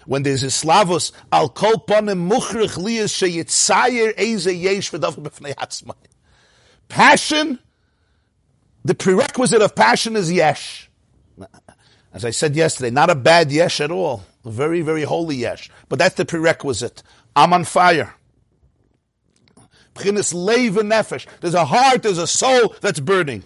When 0.07 0.23
there's 0.23 0.43
a 0.43 0.49
slavos 0.49 1.13
al 1.33 1.49
kol 1.49 1.85
panim 1.87 2.31
muchrich 2.31 2.79
liyas 2.79 3.13
sheyitzayer 3.15 4.15
eze 4.17 4.55
yesh 4.55 4.91
b'fnei 4.91 5.55
atzmai. 5.55 5.95
Passion, 6.89 7.59
the 8.85 8.95
prerequisite 8.95 9.63
of 9.63 9.75
passion 9.75 10.17
is 10.17 10.33
yesh. 10.33 10.91
As 12.13 12.25
I 12.25 12.31
said 12.31 12.57
yesterday, 12.57 12.91
not 12.91 13.11
a 13.11 13.15
bad 13.15 13.53
yesh 13.53 13.81
at 13.81 13.91
all. 13.91 14.25
A 14.45 14.51
very, 14.51 14.81
very 14.83 15.03
holy 15.05 15.37
yesh. 15.37 15.71
But 15.89 15.99
that's 15.99 16.17
the 16.17 16.25
prerequisite. 16.25 17.03
I'm 17.37 17.53
on 17.53 17.65
fire. 17.65 18.15
There's 19.95 20.33
a 21.55 21.65
heart, 21.65 22.03
there's 22.03 22.19
a 22.19 22.27
soul 22.27 22.75
that's 22.81 23.01
burning. 23.01 23.45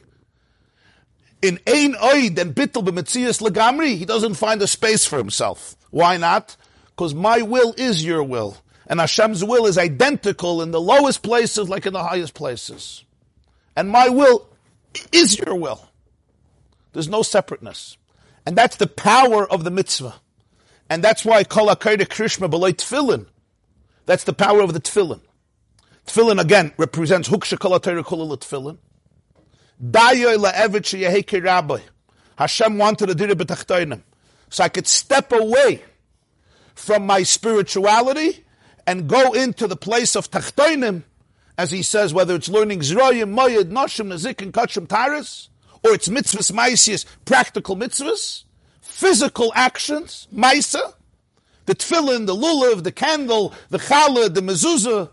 In 1.43 1.61
Ein 1.67 1.95
Oid 1.95 2.39
and 2.39 2.55
Bittel 2.55 2.85
b'metzias 2.85 3.41
legamri, 3.41 3.97
he 3.97 4.05
doesn't 4.05 4.35
find 4.35 4.63
a 4.63 4.67
space 4.67 5.05
for 5.05 5.19
himself. 5.19 5.77
Why 5.91 6.17
not? 6.17 6.57
Because 6.91 7.15
my 7.15 7.43
will 7.43 7.75
is 7.77 8.05
your 8.05 8.23
will. 8.23 8.57
And 8.87 9.01
Hashem's 9.01 9.45
will 9.45 9.67
is 9.67 9.79
identical 9.79 10.63
in 10.63 10.71
the 10.71 10.81
lowest 10.81 11.23
places 11.23 11.69
like 11.69 11.87
in 11.87 11.93
the 11.93 12.03
highest 12.03 12.35
places. 12.35 13.05
And 13.77 13.89
my 13.89 14.09
will 14.09 14.49
is 15.13 15.39
your 15.39 15.55
will. 15.57 15.89
There's 16.93 17.09
no 17.09 17.23
separateness. 17.23 17.97
And 18.47 18.57
that's 18.57 18.77
the 18.77 18.87
power 18.87 19.51
of 19.51 19.65
the 19.65 19.71
mitzvah. 19.71 20.15
And 20.89 21.03
that's 21.03 21.25
why 21.25 21.45
Kol 21.45 21.69
HaKaida 21.69 22.07
Krishma 22.07 22.51
B'lay 22.51 22.75
Tfilin. 22.75 23.27
That's 24.07 24.25
the 24.25 24.35
power 24.35 24.61
of 24.61 24.75
the 24.75 24.81
Tfilin. 24.81 25.21
Tfilin 26.07 26.41
again 26.41 26.73
represents 26.77 27.29
Huksha 27.29 27.59
Kol 27.59 27.79
Kol 27.81 28.37
Tfilin. 28.37 28.79
Hashem 32.37 32.79
wanted 32.79 33.07
to 33.07 33.15
do 33.15 33.27
b'tachtoinim. 33.35 34.03
So 34.51 34.65
I 34.65 34.69
could 34.69 34.87
step 34.87 35.33
away 35.33 35.83
from 36.75 37.07
my 37.07 37.23
spirituality 37.23 38.45
and 38.87 39.09
go 39.09 39.33
into 39.33 39.67
the 39.67 39.77
place 39.77 40.15
of 40.15 40.31
tachtoinim, 40.31 41.03
as 41.57 41.71
he 41.71 41.83
says, 41.83 42.13
whether 42.13 42.35
it's 42.35 42.49
learning 42.49 42.81
zroyim, 42.81 43.33
moyed, 43.33 43.71
noshim, 43.71 44.09
nazik, 44.09 44.43
and 44.43 44.53
kachim 44.53 44.87
taris, 44.87 45.49
or 45.83 45.95
it's 45.95 46.09
mitzvahs, 46.09 46.53
maisias, 46.53 47.05
practical 47.25 47.77
mitzvahs, 47.77 48.45
physical 48.81 49.53
actions, 49.55 50.29
maisa, 50.35 50.95
the 51.67 51.75
tefillin, 51.75 52.27
the 52.27 52.35
lulav, 52.35 52.83
the 52.83 52.93
candle, 52.93 53.55
the 53.71 53.79
challah, 53.79 54.33
the 54.33 54.41
mezuzah, 54.41 55.11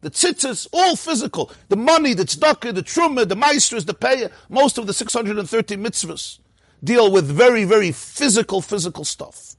the 0.00 0.10
tzitzis, 0.10 0.68
all 0.72 0.96
physical. 0.96 1.50
The 1.68 1.76
money, 1.76 2.14
the 2.14 2.24
tzedakah, 2.24 2.74
the 2.74 2.82
truma, 2.82 3.28
the 3.28 3.34
maasros, 3.34 3.86
the 3.86 3.94
payah, 3.94 4.30
most 4.48 4.78
of 4.78 4.86
the 4.86 4.92
630 4.92 5.76
mitzvahs 5.76 6.38
deal 6.82 7.10
with 7.10 7.26
very, 7.26 7.64
very 7.64 7.90
physical, 7.90 8.60
physical 8.60 9.04
stuff. 9.04 9.56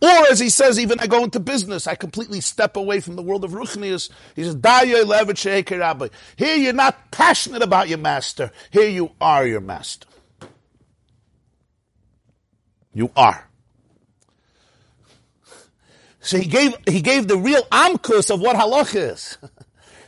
Or 0.00 0.30
as 0.30 0.38
he 0.38 0.48
says, 0.48 0.78
even 0.78 1.00
I 1.00 1.08
go 1.08 1.24
into 1.24 1.40
business, 1.40 1.88
I 1.88 1.96
completely 1.96 2.40
step 2.40 2.76
away 2.76 3.00
from 3.00 3.16
the 3.16 3.22
world 3.22 3.42
of 3.44 3.50
Ruchnius. 3.50 4.10
He 4.36 4.44
says, 4.44 4.56
Rabbi. 4.62 6.08
Here 6.36 6.56
you're 6.56 6.72
not 6.72 7.10
passionate 7.10 7.62
about 7.62 7.88
your 7.88 7.98
master. 7.98 8.52
Here 8.70 8.88
you 8.88 9.10
are 9.20 9.44
your 9.44 9.60
master. 9.60 10.06
You 12.94 13.10
are. 13.16 13.47
So 16.20 16.38
he 16.38 16.46
gave, 16.46 16.74
he 16.88 17.00
gave 17.00 17.28
the 17.28 17.36
real 17.36 17.62
amkus 17.64 18.30
of 18.32 18.40
what 18.40 18.56
halach 18.56 18.94
is. 18.94 19.38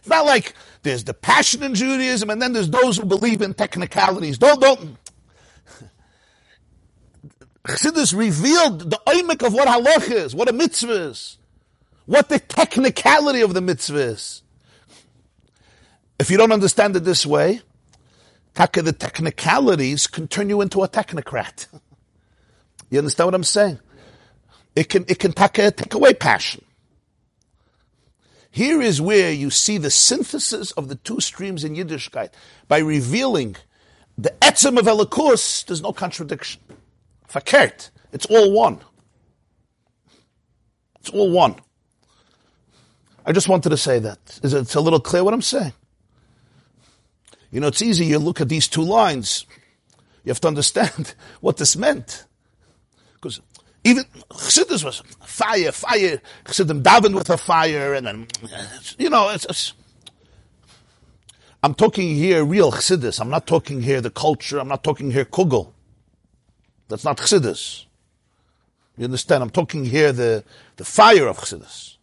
It's 0.01 0.09
not 0.09 0.25
like 0.25 0.55
there's 0.83 1.05
the 1.05 1.13
passion 1.13 1.63
in 1.63 1.75
Judaism 1.75 2.31
and 2.31 2.41
then 2.41 2.55
there's 2.55 2.71
those 2.71 2.97
who 2.97 3.05
believe 3.05 3.43
in 3.43 3.53
technicalities. 3.53 4.39
Don't, 4.39 4.59
don't, 4.59 4.97
Chassidus 7.67 8.17
revealed 8.17 8.91
the 8.91 8.99
oimik 9.07 9.47
of 9.47 9.53
what 9.53 9.69
halach 9.69 10.11
is, 10.11 10.35
what 10.35 10.49
a 10.49 10.55
mitzvah 10.55 11.11
is, 11.11 11.37
what 12.07 12.31
the 12.31 12.39
technicality 12.39 13.43
of 13.43 13.53
the 13.53 13.61
mitzvah 13.61 13.99
is. 13.99 14.43
If 16.19 16.31
you 16.31 16.39
don't 16.39 16.53
understand 16.53 16.97
it 16.97 17.05
this 17.05 17.27
way, 17.27 17.61
taka 18.55 18.81
the 18.81 18.95
technicalities 18.95 20.07
can 20.07 20.29
turn 20.29 20.49
you 20.49 20.63
into 20.63 20.83
a 20.83 20.89
technocrat. 20.89 21.67
You 22.93 22.99
understand 22.99 23.29
what 23.29 23.35
I'm 23.37 23.45
saying? 23.45 23.79
It 24.81 24.89
can 24.89 25.05
it 25.09 25.19
can 25.19 25.35
taka, 25.35 25.73
take 25.73 25.93
away 25.93 26.15
passion. 26.15 26.65
Here 28.51 28.81
is 28.81 28.99
where 28.99 29.31
you 29.31 29.51
see 29.51 29.77
the 29.77 29.91
synthesis 29.91 30.73
of 30.73 30.89
the 30.89 30.95
two 30.95 31.21
streams 31.21 31.65
in 31.65 31.75
Yiddishkeit 31.77 32.31
by 32.67 32.79
revealing 32.79 33.57
the 34.17 34.31
etzem 34.41 34.79
of 34.79 34.87
Elikus. 34.87 35.67
There's 35.67 35.83
no 35.83 35.93
contradiction. 35.93 36.63
Fakert. 37.29 37.91
It's 38.15 38.25
all 38.25 38.53
one. 38.53 38.81
It's 41.01 41.11
all 41.11 41.31
one. 41.31 41.57
I 43.27 43.33
just 43.33 43.51
wanted 43.51 43.69
to 43.69 43.77
say 43.77 43.99
that. 43.99 44.41
Is 44.43 44.55
it, 44.55 44.61
it's 44.63 44.75
a 44.75 44.81
little 44.81 45.01
clear 45.01 45.23
what 45.23 45.35
I'm 45.35 45.43
saying? 45.43 45.75
You 47.51 47.61
know, 47.61 47.67
it's 47.67 47.83
easy. 47.83 48.07
You 48.07 48.19
look 48.19 48.41
at 48.41 48.49
these 48.49 48.67
two 48.67 48.83
lines. 48.83 49.45
You 50.25 50.31
have 50.31 50.41
to 50.41 50.49
understand 50.49 51.15
what 51.43 51.59
this 51.59 51.77
meant. 51.77 52.25
Because 53.13 53.43
even 53.85 54.05
Chassidus 54.31 54.85
was 54.85 55.03
fire, 55.25 55.73
fire. 55.73 56.21
Chassidim 56.47 56.83
davened 56.83 57.15
with 57.15 57.31
a 57.31 57.39
fire, 57.39 57.95
and 57.95 58.07
then, 58.07 58.27
you 58.99 59.09
know, 59.09 59.31
it's, 59.31 59.47
it's 59.47 59.73
I'm 61.63 61.75
talking 61.75 62.15
here 62.15 62.45
real 62.45 62.73
Chassidus. 62.73 63.21
I'm 63.21 63.31
not 63.31 63.47
talking 63.47 63.83
here 63.83 64.01
the 64.01 64.11
culture. 64.11 64.59
I'm 64.59 64.69
not 64.69 64.83
talking 64.83 65.11
here 65.11 65.25
kugel. 65.25 65.73
That's 66.89 67.05
not 67.05 67.19
Chassidus. 67.19 67.85
You 68.97 69.05
understand? 69.05 69.43
I'm 69.43 69.51
talking 69.51 69.85
here 69.85 70.13
the, 70.13 70.45
the 70.77 70.85
fire 70.85 71.27
of 71.27 71.39
Chassidus. 71.39 71.97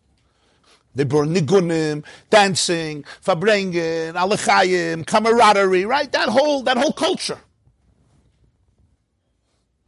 They 0.95 1.03
burn 1.03 1.33
nigunim, 1.33 2.03
dancing, 2.31 3.03
farbrengen, 3.23 4.13
alechayim, 4.13 5.05
camaraderie, 5.05 5.85
right? 5.85 6.11
That 6.11 6.29
whole, 6.29 6.63
that 6.63 6.77
whole 6.77 6.93
culture. 6.93 7.39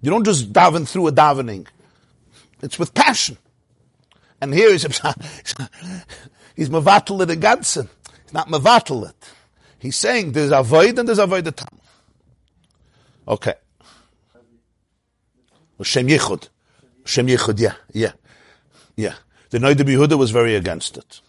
You 0.02 0.12
don't 0.12 0.24
just 0.24 0.54
daven 0.54 0.88
through 0.88 1.08
a 1.08 1.12
davening. 1.12 1.68
It's 2.62 2.78
with 2.78 2.94
passion. 2.94 3.38
And 4.42 4.54
here 4.54 4.72
he's, 4.72 4.84
he's 6.56 6.70
mavatal 6.70 7.22
it. 7.24 7.30
He's 8.24 8.34
not 8.34 8.48
mavatal. 8.48 9.12
He's 9.80 9.96
saying 9.96 10.34
there's 10.34 10.52
a 10.52 10.64
void 10.64 11.00
and 11.00 11.08
there's 11.08 11.20
a 11.20 11.28
void 11.28 11.56
tam. 11.56 11.80
Okay. 13.28 13.54
Shem 15.84 16.08
Yichud. 16.08 16.50
Shem 17.06 17.28
Yichud, 17.28 17.60
yeah, 17.60 17.76
yeah, 17.94 18.12
yeah. 18.96 19.14
The 19.50 19.60
Noida 19.60 19.78
Yehuda 19.78 20.18
was 20.18 20.32
very 20.32 20.56
against 20.56 20.98
it. 20.98 21.22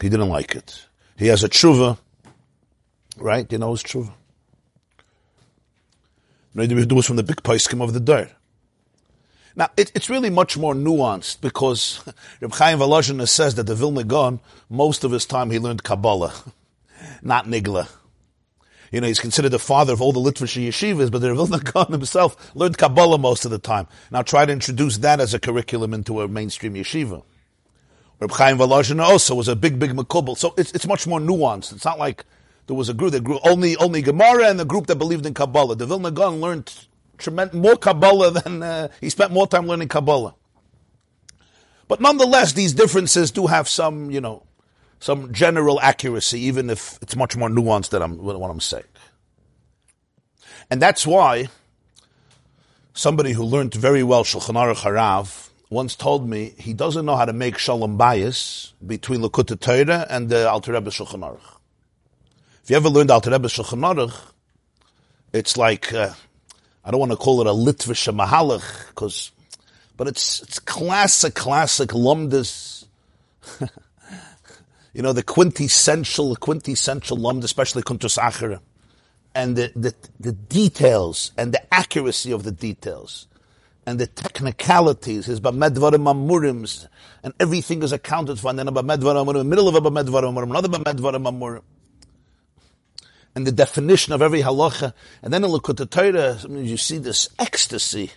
He 0.00 0.08
didn't 0.08 0.28
like 0.28 0.54
it. 0.54 0.86
He 1.16 1.28
has 1.28 1.42
a 1.42 1.48
tshuva, 1.48 1.98
right? 3.16 3.50
You 3.50 3.58
know 3.58 3.70
his 3.72 3.82
tshuva. 3.82 4.12
Noida 6.54 6.72
Yehuda 6.72 6.92
was 6.92 7.06
from 7.06 7.16
the 7.16 7.22
big 7.22 7.42
paiskim 7.42 7.82
of 7.82 7.94
the 7.94 8.00
dirt. 8.00 8.30
Now, 9.54 9.68
it, 9.76 9.92
it's 9.94 10.08
really 10.08 10.30
much 10.30 10.56
more 10.56 10.74
nuanced 10.74 11.40
because 11.40 12.02
Reb 12.40 12.52
Chaim 12.54 12.78
Volozhin 12.78 13.26
says 13.28 13.54
that 13.56 13.64
the 13.64 13.74
Vilna 13.74 14.04
Gaon, 14.04 14.40
most 14.70 15.04
of 15.04 15.10
his 15.10 15.26
time 15.26 15.50
he 15.50 15.58
learned 15.58 15.82
Kabbalah, 15.82 16.32
not 17.22 17.46
Nigla. 17.46 17.88
You 18.90 19.00
know, 19.00 19.06
he's 19.06 19.20
considered 19.20 19.50
the 19.50 19.58
father 19.58 19.94
of 19.94 20.02
all 20.02 20.12
the 20.12 20.20
Litvish 20.20 20.62
yeshivas, 20.62 21.10
but 21.10 21.20
the 21.20 21.34
Vilna 21.34 21.58
Gaon 21.72 21.92
himself 21.92 22.54
learned 22.54 22.78
Kabbalah 22.78 23.18
most 23.18 23.44
of 23.44 23.50
the 23.50 23.58
time. 23.58 23.86
Now 24.10 24.22
try 24.22 24.46
to 24.46 24.52
introduce 24.52 24.98
that 24.98 25.20
as 25.20 25.34
a 25.34 25.38
curriculum 25.38 25.94
into 25.94 26.20
a 26.20 26.28
mainstream 26.28 26.74
yeshiva. 26.74 27.22
Reb 28.20 28.30
Chaim 28.30 28.56
Volozhin 28.56 29.02
also 29.02 29.34
was 29.34 29.48
a 29.48 29.56
big, 29.56 29.78
big 29.78 29.90
makubal. 29.90 30.36
So 30.36 30.54
it's, 30.56 30.72
it's 30.72 30.86
much 30.86 31.06
more 31.06 31.20
nuanced. 31.20 31.72
It's 31.72 31.84
not 31.84 31.98
like 31.98 32.24
there 32.68 32.76
was 32.76 32.88
a 32.88 32.94
group 32.94 33.12
that 33.12 33.24
grew 33.24 33.40
only, 33.44 33.76
only 33.76 34.00
Gemara 34.00 34.48
and 34.48 34.60
the 34.60 34.64
group 34.64 34.86
that 34.86 34.96
believed 34.96 35.26
in 35.26 35.34
Kabbalah. 35.34 35.74
The 35.74 35.86
Vilna 35.86 36.10
Gaon 36.10 36.40
learned 36.40 36.72
tremendous, 37.22 37.54
more 37.54 37.76
Kabbalah 37.76 38.30
than, 38.30 38.62
uh, 38.62 38.88
he 39.00 39.08
spent 39.08 39.32
more 39.32 39.46
time 39.46 39.66
learning 39.66 39.88
Kabbalah. 39.88 40.34
But 41.88 42.00
nonetheless, 42.00 42.52
these 42.52 42.72
differences 42.72 43.30
do 43.30 43.46
have 43.46 43.68
some, 43.68 44.10
you 44.10 44.20
know, 44.20 44.44
some 45.00 45.32
general 45.32 45.80
accuracy, 45.80 46.40
even 46.40 46.70
if 46.70 46.98
it's 47.02 47.16
much 47.16 47.36
more 47.36 47.48
nuanced 47.48 47.90
than 47.90 48.02
I'm, 48.02 48.18
what 48.22 48.50
I'm 48.50 48.60
saying. 48.60 48.84
And 50.70 50.80
that's 50.80 51.06
why 51.06 51.48
somebody 52.94 53.32
who 53.32 53.42
learned 53.42 53.74
very 53.74 54.02
well 54.02 54.24
Shulchan 54.24 54.54
Aruch 54.54 54.82
Harav 54.82 55.50
once 55.70 55.96
told 55.96 56.28
me 56.28 56.54
he 56.58 56.72
doesn't 56.72 57.04
know 57.04 57.16
how 57.16 57.24
to 57.24 57.32
make 57.32 57.58
shalom 57.58 57.96
bias 57.96 58.74
between 58.86 59.20
Likkutei 59.20 59.58
Torah 59.58 60.06
and 60.08 60.28
the 60.28 60.48
Alter 60.48 60.72
Rebbe 60.72 60.90
Shulchan 60.90 61.20
Aruch. 61.20 61.58
If 62.62 62.70
you 62.70 62.76
ever 62.76 62.88
learned 62.88 63.10
Alter 63.10 63.30
Rebbe 63.30 63.48
Shulchan 63.48 63.80
Aruch, 63.80 64.14
it's 65.32 65.56
like 65.56 65.92
uh, 65.92 66.12
I 66.84 66.90
don't 66.90 66.98
want 66.98 67.12
to 67.12 67.16
call 67.16 67.40
it 67.40 67.46
a 67.46 67.50
Litvish 67.50 68.12
Mahalach, 68.12 68.88
because, 68.88 69.30
but 69.96 70.08
it's, 70.08 70.42
it's 70.42 70.58
classic, 70.58 71.34
classic 71.34 71.90
Lumdis. 71.90 72.86
you 74.92 75.02
know, 75.02 75.12
the 75.12 75.22
quintessential, 75.22 76.34
quintessential 76.36 77.16
Lumd, 77.16 77.44
especially 77.44 77.82
Kuntus 77.82 78.18
Achara. 78.18 78.60
And 79.34 79.56
the, 79.56 79.72
the, 79.76 79.94
the 80.18 80.32
details 80.32 81.30
and 81.38 81.54
the 81.54 81.74
accuracy 81.74 82.32
of 82.32 82.42
the 82.42 82.52
details 82.52 83.28
and 83.86 83.98
the 83.98 84.06
technicalities, 84.06 85.26
his 85.26 85.40
bamedvarim 85.40 86.04
amurims, 86.04 86.86
and 87.22 87.32
everything 87.40 87.82
is 87.82 87.92
accounted 87.92 88.38
for. 88.38 88.50
And 88.50 88.58
then 88.58 88.68
a 88.68 88.72
bamedvarim 88.72 89.24
amurim, 89.24 89.46
middle 89.46 89.68
of 89.68 89.74
a 89.74 89.80
bamedvarim 89.80 90.34
amurim, 90.34 90.50
another 90.50 90.68
bamedvarim 90.68 91.26
amurim 91.26 91.62
and 93.34 93.46
the 93.46 93.52
definition 93.52 94.12
of 94.12 94.22
every 94.22 94.42
halacha. 94.42 94.92
And 95.22 95.32
then 95.32 95.44
in 95.44 95.50
Likkutei 95.50 95.88
Torah, 95.88 96.38
you 96.62 96.76
see 96.76 96.98
this 96.98 97.28
ecstasy 97.38 98.12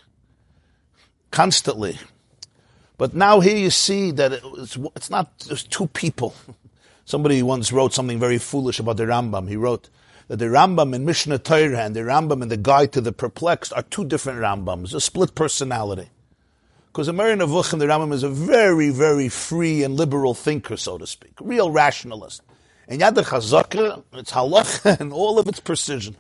constantly. 1.32 2.00
But 2.98 3.14
now 3.14 3.40
here 3.40 3.58
you 3.58 3.70
see 3.70 4.12
that 4.12 4.32
it's, 4.32 4.78
it's 4.96 5.10
not 5.10 5.38
just 5.40 5.72
two 5.72 5.88
people. 5.88 6.34
Somebody 7.06 7.44
once 7.44 7.72
wrote 7.72 7.94
something 7.94 8.20
very 8.20 8.38
foolish 8.38 8.80
about 8.80 8.98
the 8.98 9.04
Rambam. 9.04 9.48
He 9.48 9.56
wrote 9.56 9.90
that 10.28 10.38
the 10.38 10.46
Rambam 10.46 10.96
in 10.96 11.06
Mishneh 11.06 11.44
Torah 11.44 11.84
and 11.84 11.96
the 11.96 12.02
Rambam 12.02 12.42
in 12.42 12.48
the 12.48 12.58
Guide 12.58 12.92
to 12.94 13.02
the 13.02 13.12
Perplexed 13.12 13.74
are 13.74 13.84
two 13.84 14.06
different 14.06 14.40
Rambams, 14.40 14.94
a 14.94 15.02
split 15.02 15.36
personality. 15.36 16.10
Because 16.88 17.08
the 17.08 17.14
Moreh 17.14 17.36
Nevuchim, 17.36 17.78
the 17.78 17.86
Rambam 17.86 18.14
is 18.14 18.24
a 18.24 18.30
very, 18.30 18.90
very 18.90 19.30
free 19.30 19.84
and 19.84 19.96
liberal 19.96 20.34
thinker, 20.34 20.78
so 20.78 20.98
to 20.98 21.06
speak, 21.06 21.34
real 21.42 21.70
rationalist. 21.70 22.42
And 22.88 23.02
Yad 23.02 23.16
Chazaka, 23.16 24.04
it's 24.14 24.32
halach 24.32 25.00
and 25.00 25.12
all 25.12 25.40
of 25.40 25.48
its 25.48 25.60
precision. 25.60 26.16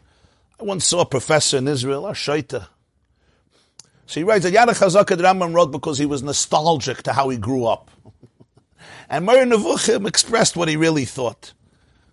I 0.60 0.64
once 0.64 0.86
saw 0.86 1.02
a 1.02 1.06
professor 1.06 1.58
in 1.58 1.68
Israel, 1.68 2.08
a 2.08 2.12
shaita. 2.12 2.68
So 4.08 4.20
he 4.20 4.24
writes 4.24 4.44
that 4.44 4.54
Yad 4.54 4.68
Chazaka 4.68 5.18
the 5.18 5.24
Rambam 5.24 5.54
wrote 5.54 5.72
because 5.72 5.98
he 5.98 6.06
was 6.06 6.24
nostalgic 6.24 7.04
to 7.04 7.14
how 7.14 7.30
he 7.30 7.38
grew 7.38 7.66
up. 7.66 7.92
and 9.10 9.26
Moreh 9.26 9.46
Nevuchim 9.46 10.08
expressed 10.08 10.56
what 10.56 10.68
he 10.68 10.76
really 10.76 11.06
thought. 11.06 11.54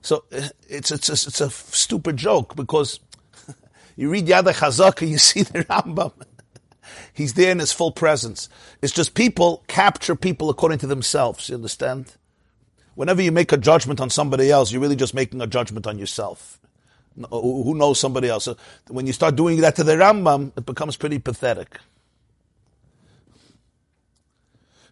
So 0.03 0.25
eh, 0.33 0.49
it's, 0.69 0.91
it's, 0.91 1.09
a, 1.09 1.13
it's 1.13 1.41
a 1.41 1.51
stupid 1.51 2.17
joke 2.17 2.57
because 2.57 3.01
you 3.97 4.11
read 4.11 4.27
Yad 4.27 4.45
Chazaka, 4.45 5.09
you 5.09 5.19
see 5.19 5.43
the 5.43 5.65
Rambam. 5.65 6.13
He's 7.15 7.35
there 7.35 7.53
in 7.53 7.59
his 7.59 7.73
full 7.73 7.93
presence. 7.93 8.49
It's 8.81 8.93
just 8.93 9.15
people 9.15 9.65
capture 9.69 10.17
people 10.17 10.51
according 10.51 10.79
to 10.79 10.87
themselves, 10.87 11.49
you 11.49 11.55
understand? 11.55 12.17
Whenever 12.95 13.23
you 13.23 13.33
make 13.33 13.53
a 13.53 13.57
judgment 13.57 14.01
on 14.01 14.11
somebody 14.11 14.51
else, 14.51 14.71
you're 14.71 14.81
really 14.83 14.97
just 14.97 15.15
making 15.15 15.41
a 15.41 15.47
judgment 15.47 15.87
on 15.87 15.99
yourself. 15.99 16.61
Who 17.31 17.75
knows 17.75 18.01
somebody 18.01 18.29
else? 18.29 18.49
When 18.89 19.07
you 19.07 19.13
start 19.13 19.37
doing 19.37 19.61
that 19.61 19.77
to 19.77 19.85
the 19.85 19.97
Rambam, 19.97 20.53
it 20.57 20.67
becomes 20.67 20.97
pretty 20.97 21.19
pathetic. 21.19 21.79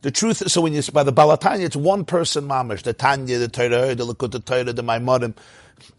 The 0.02 0.10
truth 0.10 0.40
is, 0.40 0.52
so 0.52 0.62
when 0.62 0.72
you 0.72 0.82
by 0.92 1.02
the 1.02 1.12
Baal 1.12 1.36
HaTanya, 1.36 1.60
it's 1.60 1.76
one 1.76 2.06
person 2.06 2.48
mamish, 2.48 2.82
the 2.82 2.94
Tanya, 2.94 3.38
the 3.38 3.48
Torah, 3.48 3.94
the 3.94 4.06
Likkutei 4.06 4.42
Torah, 4.42 4.72
the 4.72 4.82
Maimonim, 4.82 5.34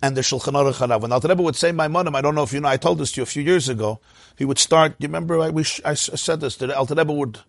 and 0.01 0.17
the 0.17 0.21
Shulchan 0.21 0.53
Aruch 0.53 0.85
Harav. 0.85 1.01
When 1.01 1.11
Rebbe 1.11 1.43
would 1.43 1.55
say 1.55 1.71
Maimonim, 1.71 2.15
I 2.15 2.21
don't 2.21 2.33
know 2.33 2.41
if 2.41 2.51
you 2.51 2.61
know, 2.61 2.67
I 2.67 2.77
told 2.77 2.97
this 2.97 3.11
to 3.11 3.19
you 3.19 3.23
a 3.23 3.27
few 3.27 3.43
years 3.43 3.69
ago. 3.69 3.99
He 4.37 4.45
would 4.45 4.57
start. 4.57 4.95
You 4.97 5.07
remember 5.07 5.39
I, 5.39 5.49
we, 5.49 5.65
I 5.85 5.93
said 5.93 6.39
this 6.39 6.55
that 6.57 6.71
Alter 6.71 6.95
Rebbe 6.95 7.13
would 7.13 7.39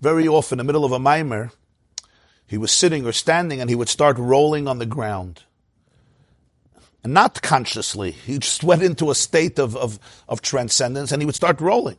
very 0.00 0.28
often 0.28 0.60
in 0.60 0.66
the 0.66 0.72
middle 0.72 0.84
of 0.84 0.92
a 0.92 1.00
mimer 1.00 1.50
he 2.46 2.58
was 2.58 2.70
sitting 2.70 3.04
or 3.06 3.12
standing 3.12 3.60
and 3.60 3.68
he 3.68 3.76
would 3.76 3.88
start 3.88 4.18
rolling 4.18 4.68
on 4.68 4.78
the 4.78 4.86
ground. 4.86 5.42
And 7.02 7.12
not 7.12 7.42
consciously. 7.42 8.12
He 8.12 8.38
just 8.38 8.64
went 8.64 8.82
into 8.82 9.10
a 9.10 9.14
state 9.14 9.58
of, 9.58 9.76
of, 9.76 9.98
of 10.28 10.42
transcendence 10.42 11.12
and 11.12 11.22
he 11.22 11.26
would 11.26 11.34
start 11.34 11.60
rolling. 11.60 11.98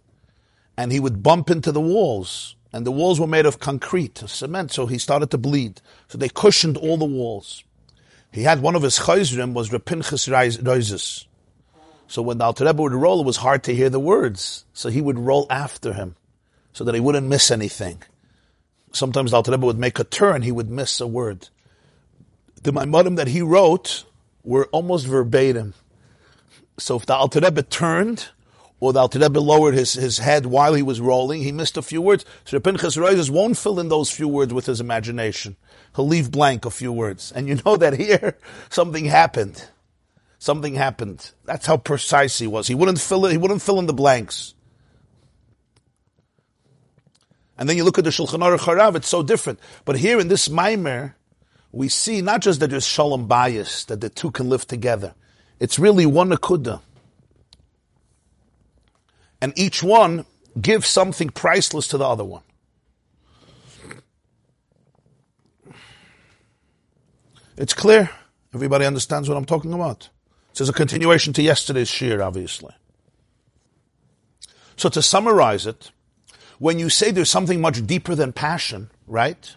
And 0.78 0.92
he 0.92 1.00
would 1.00 1.24
bump 1.24 1.50
into 1.50 1.72
the 1.72 1.82
walls. 1.82 2.56
And 2.74 2.86
the 2.86 2.92
walls 2.92 3.20
were 3.20 3.28
made 3.28 3.46
of 3.46 3.60
concrete, 3.60 4.18
cement, 4.28 4.72
so 4.72 4.86
he 4.86 4.98
started 4.98 5.32
to 5.32 5.38
bleed. 5.38 5.82
So 6.10 6.18
they 6.18 6.30
cushioned 6.30 6.78
all 6.78 6.98
the 6.98 7.06
walls. 7.06 7.64
He 8.32 8.44
had 8.44 8.62
one 8.62 8.76
of 8.76 8.84
his 8.84 9.00
chayzrim 9.00 9.54
was 9.54 9.70
Rapinchas 9.70 10.28
Roises. 10.62 11.26
So 12.08 12.22
when 12.22 12.38
the 12.38 12.46
Alter 12.46 12.66
Rebbe 12.66 12.82
would 12.82 12.94
roll, 12.94 13.22
it 13.22 13.26
was 13.26 13.38
hard 13.38 13.64
to 13.64 13.76
hear 13.76 13.90
the 13.90 14.00
words. 14.00 14.66
So 14.74 14.90
he 14.90 15.02
would 15.02 15.18
roll 15.18 15.48
after 15.50 15.94
him 15.94 16.16
so 16.74 16.84
that 16.84 16.94
he 16.94 17.02
wouldn't 17.02 17.28
miss 17.28 17.50
anything 17.50 18.04
sometimes 18.98 19.32
the 19.32 19.38
Alter 19.38 19.52
Rebbe 19.52 19.66
would 19.66 19.80
make 19.80 20.00
a 20.00 20.04
turn, 20.04 20.42
he 20.42 20.52
would 20.52 20.70
miss 20.70 21.00
a 21.00 21.08
word. 21.08 21.50
The 22.64 22.74
Maimonim 22.74 23.16
that 23.16 23.28
he 23.28 23.42
wrote 23.42 24.06
were 24.44 24.66
almost 24.68 25.08
verbatim. 25.08 25.74
So 26.80 26.98
if 26.98 27.06
the 27.06 27.16
Alter 27.16 27.40
Rebbe 27.40 27.64
turned, 27.64 28.30
or 28.80 28.94
the 28.94 29.00
Alter 29.00 29.20
Rebbe 29.20 29.40
lowered 29.40 29.74
his, 29.74 29.94
his 29.94 30.20
head 30.20 30.46
while 30.46 30.74
he 30.74 30.84
was 30.84 31.02
rolling, 31.02 31.42
he 31.42 31.52
missed 31.52 31.78
a 31.78 31.82
few 31.82 32.02
words. 32.02 32.26
So 32.46 32.60
Pinchas 32.60 32.96
Reizes 32.96 33.30
won't 33.30 33.58
fill 33.58 33.80
in 33.80 33.90
those 33.90 34.12
few 34.12 34.28
words 34.28 34.54
with 34.54 34.66
his 34.66 34.80
imagination. 34.80 35.56
He'll 35.96 36.08
leave 36.08 36.32
blank 36.32 36.66
a 36.66 36.70
few 36.72 36.92
words. 36.92 37.32
And 37.32 37.48
you 37.48 37.60
know 37.66 37.76
that 37.78 37.94
here, 37.94 38.38
something 38.70 39.06
happened. 39.06 39.68
Something 40.40 40.76
happened. 40.76 41.32
That's 41.46 41.66
how 41.66 41.78
precise 41.78 42.38
he 42.38 42.46
was. 42.46 42.68
He 42.68 42.76
wouldn't 42.76 43.02
fill 43.02 43.26
it, 43.26 43.32
he 43.32 43.38
wouldn't 43.38 43.62
fill 43.62 43.80
in 43.80 43.88
the 43.88 43.94
blanks. 43.94 44.54
And 47.58 47.68
then 47.68 47.78
you 47.78 47.84
look 47.84 47.98
at 47.98 48.04
the 48.04 48.12
Shulchan 48.12 48.40
Aruch 48.40 48.60
Harav, 48.60 48.96
it's 48.96 49.08
so 49.08 49.24
different. 49.24 49.60
But 49.84 49.98
here 49.98 50.20
in 50.20 50.28
this 50.28 50.48
Maimer, 50.48 51.14
we 51.72 51.90
see 51.90 52.22
not 52.22 52.42
just 52.42 52.60
that 52.60 52.70
there's 52.70 52.86
Shalom 52.86 53.28
bias, 53.28 53.86
that 53.86 54.02
the 54.02 54.10
two 54.10 54.32
can 54.32 54.50
live 54.50 54.68
together. 54.68 55.16
It's 55.60 55.80
really 55.80 56.06
one 56.06 56.30
Nakuda. 56.30 56.82
And 59.42 59.54
each 59.58 59.82
one 59.82 60.26
gives 60.60 60.88
something 60.88 61.30
priceless 61.30 61.88
to 61.90 61.98
the 61.98 62.08
other 62.08 62.24
one. 62.24 62.44
It's 67.58 67.74
clear. 67.74 68.12
Everybody 68.54 68.86
understands 68.86 69.28
what 69.28 69.38
I'm 69.38 69.46
talking 69.46 69.74
about. 69.74 70.10
This 70.54 70.62
is 70.62 70.70
a 70.70 70.74
continuation 70.74 71.34
to 71.34 71.42
yesterday's 71.42 71.90
shir, 71.90 72.22
obviously. 72.22 72.74
So 74.76 74.90
to 74.90 75.02
summarize 75.02 75.66
it, 75.66 75.92
when 76.60 76.80
you 76.80 76.90
say 76.90 77.12
there's 77.12 77.30
something 77.30 77.62
much 77.62 77.86
deeper 77.86 78.16
than 78.16 78.34
passion, 78.34 78.90
right? 79.06 79.56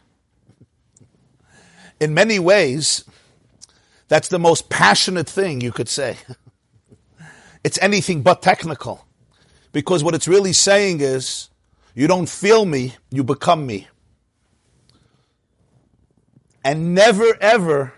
In 1.98 2.14
many 2.14 2.38
ways, 2.38 3.04
that's 4.08 4.28
the 4.28 4.38
most 4.38 4.68
passionate 4.68 5.28
thing 5.28 5.60
you 5.60 5.72
could 5.72 5.88
say. 5.88 6.16
it's 7.64 7.78
anything 7.80 8.22
but 8.22 8.42
technical. 8.42 9.06
Because 9.72 10.02
what 10.02 10.14
it's 10.14 10.28
really 10.28 10.52
saying 10.52 11.00
is, 11.00 11.48
you 11.94 12.06
don't 12.06 12.28
feel 12.28 12.64
me, 12.64 12.96
you 13.10 13.22
become 13.22 13.66
me. 13.66 13.88
And 16.64 16.94
never 16.94 17.36
ever 17.40 17.94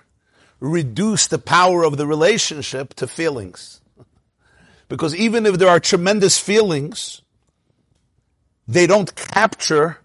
reduce 0.61 1.27
the 1.27 1.39
power 1.39 1.85
of 1.85 1.97
the 1.97 2.07
relationship 2.07 2.95
to 2.95 3.07
feelings. 3.07 3.81
Because 4.89 5.17
even 5.17 5.47
if 5.47 5.57
there 5.57 5.71
are 5.71 5.81
tremendous 5.81 6.39
feelings, 6.39 7.22
they 8.73 8.87
don't 8.87 9.15
capture 9.15 9.99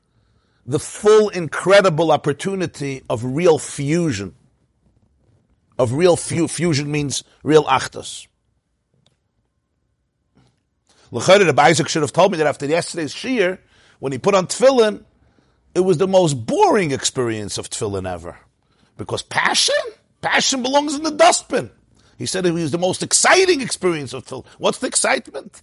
the 0.66 0.80
full 0.80 1.30
incredible 1.30 2.12
opportunity 2.12 3.02
of 3.10 3.24
real 3.24 3.58
fusion. 3.58 4.36
Of 5.80 5.94
real 5.94 6.18
fu- 6.18 6.48
fusion 6.48 6.92
means 6.92 7.24
real 7.44 7.64
achtas. 7.64 8.28
L'chayre, 11.12 11.46
Rabbi 11.46 11.68
Isaac 11.68 11.88
should 11.88 12.02
have 12.02 12.12
told 12.12 12.34
me 12.34 12.38
that 12.40 12.48
after 12.48 12.66
yesterday's 12.66 13.14
shir, 13.14 13.60
when 14.00 14.12
he 14.12 14.18
put 14.18 14.36
on 14.36 14.48
tefillin, 14.48 15.06
it 15.74 15.80
was 15.80 15.98
the 15.98 16.08
most 16.08 16.34
boring 16.34 16.92
experience 16.92 17.58
of 17.58 17.70
tefillin 17.70 18.12
ever. 18.12 18.38
Because 18.98 19.22
passion? 19.24 19.76
Passion 20.22 20.62
belongs 20.62 20.96
in 20.96 21.04
the 21.04 21.12
dustbin. 21.12 21.72
He 22.18 22.26
said 22.26 22.46
it 22.46 22.52
was 22.52 22.72
the 22.72 22.78
most 22.78 23.04
exciting 23.04 23.62
experience 23.62 24.12
of 24.12 24.26
tefillin. 24.26 24.48
What's 24.58 24.80
the 24.80 24.88
excitement? 24.88 25.62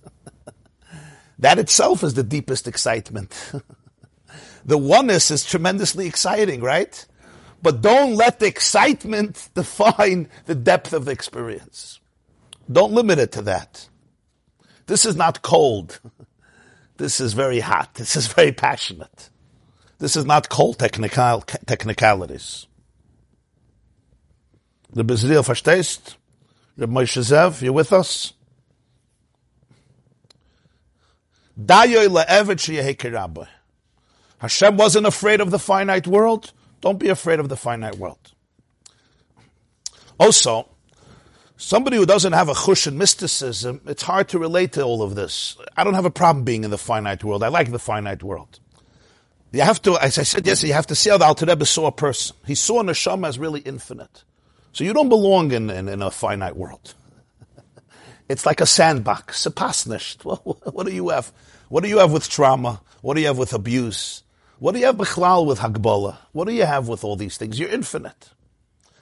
That 1.38 1.58
itself 1.58 2.02
is 2.02 2.14
the 2.14 2.22
deepest 2.22 2.68
excitement. 2.68 3.52
the 4.64 4.78
oneness 4.78 5.30
is 5.30 5.44
tremendously 5.44 6.06
exciting, 6.06 6.60
right? 6.60 7.04
But 7.62 7.80
don't 7.80 8.14
let 8.14 8.40
the 8.40 8.46
excitement 8.46 9.48
define 9.54 10.28
the 10.46 10.54
depth 10.54 10.92
of 10.92 11.06
the 11.06 11.12
experience. 11.12 12.00
Don't 12.70 12.92
limit 12.92 13.18
it 13.18 13.32
to 13.32 13.42
that. 13.42 13.88
This 14.86 15.04
is 15.04 15.16
not 15.16 15.42
cold. 15.42 16.00
This 16.96 17.18
is 17.18 17.32
very 17.32 17.58
hot. 17.58 17.94
This 17.94 18.14
is 18.14 18.28
very 18.28 18.52
passionate. 18.52 19.28
This 19.98 20.14
is 20.14 20.24
not 20.24 20.48
cold 20.48 20.78
technical, 20.78 21.40
technicalities. 21.40 22.68
The 24.92 25.04
Bezriel 25.04 25.42
verstehst? 25.42 26.14
Reb 26.76 26.90
Moshe 26.90 27.18
Zev, 27.18 27.62
you 27.62 27.72
with 27.72 27.92
us? 27.92 28.33
Hashem 34.38 34.76
wasn't 34.76 35.06
afraid 35.06 35.40
of 35.40 35.50
the 35.50 35.58
finite 35.58 36.06
world. 36.06 36.52
Don't 36.80 36.98
be 36.98 37.08
afraid 37.08 37.40
of 37.40 37.48
the 37.48 37.56
finite 37.56 37.96
world. 37.96 38.32
Also, 40.18 40.68
somebody 41.56 41.96
who 41.96 42.06
doesn't 42.06 42.32
have 42.32 42.48
a 42.48 42.54
chush 42.54 42.86
in 42.86 42.98
mysticism, 42.98 43.80
it's 43.86 44.02
hard 44.02 44.28
to 44.28 44.38
relate 44.38 44.72
to 44.72 44.82
all 44.82 45.02
of 45.02 45.14
this. 45.14 45.56
I 45.76 45.84
don't 45.84 45.94
have 45.94 46.04
a 46.04 46.10
problem 46.10 46.44
being 46.44 46.64
in 46.64 46.70
the 46.70 46.78
finite 46.78 47.24
world. 47.24 47.42
I 47.42 47.48
like 47.48 47.70
the 47.70 47.78
finite 47.78 48.22
world. 48.22 48.60
You 49.52 49.62
have 49.62 49.80
to, 49.82 49.96
as 49.98 50.18
I 50.18 50.24
said 50.24 50.46
yesterday, 50.46 50.68
you 50.68 50.74
have 50.74 50.88
to 50.88 50.96
see 50.96 51.10
how 51.10 51.18
the 51.18 51.24
Alter 51.24 51.46
Rebbe 51.46 51.64
saw 51.64 51.86
a 51.86 51.92
person. 51.92 52.36
He 52.44 52.56
saw 52.56 52.82
neshama 52.82 53.28
as 53.28 53.38
really 53.38 53.60
infinite. 53.60 54.24
So 54.72 54.82
you 54.82 54.92
don't 54.92 55.08
belong 55.08 55.52
in, 55.52 55.70
in, 55.70 55.88
in 55.88 56.02
a 56.02 56.10
finite 56.10 56.56
world. 56.56 56.94
It's 58.28 58.46
like 58.46 58.60
a 58.60 58.66
sandbox, 58.66 59.46
a 59.46 59.50
pasnisht. 59.50 60.24
What 60.72 60.86
do 60.86 60.92
you 60.92 61.10
have? 61.10 61.32
What 61.68 61.82
do 61.82 61.88
you 61.88 61.98
have 61.98 62.12
with 62.12 62.28
trauma? 62.28 62.80
What 63.02 63.14
do 63.14 63.20
you 63.20 63.26
have 63.26 63.38
with 63.38 63.52
abuse? 63.52 64.22
What 64.58 64.72
do 64.72 64.78
you 64.78 64.86
have 64.86 64.96
bichlal 64.96 65.46
with 65.46 65.58
hagbala? 65.58 66.16
What 66.32 66.46
do 66.46 66.54
you 66.54 66.64
have 66.64 66.88
with 66.88 67.04
all 67.04 67.16
these 67.16 67.36
things? 67.36 67.58
You're 67.58 67.70
infinite. 67.70 68.30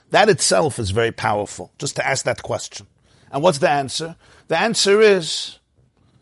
That 0.09 0.29
itself 0.29 0.77
is 0.79 0.91
very 0.91 1.11
powerful, 1.11 1.71
just 1.79 1.95
to 1.95 2.05
ask 2.05 2.25
that 2.25 2.43
question. 2.43 2.87
And 3.31 3.41
what's 3.41 3.59
the 3.59 3.69
answer? 3.69 4.15
The 4.47 4.59
answer 4.59 5.01
is, 5.01 5.59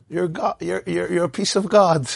you're, 0.10 0.28
God, 0.28 0.58
you're, 0.62 0.84
you're, 0.86 1.12
you're 1.12 1.24
a 1.26 1.30
piece 1.30 1.56
of 1.56 1.70
God. 1.70 2.10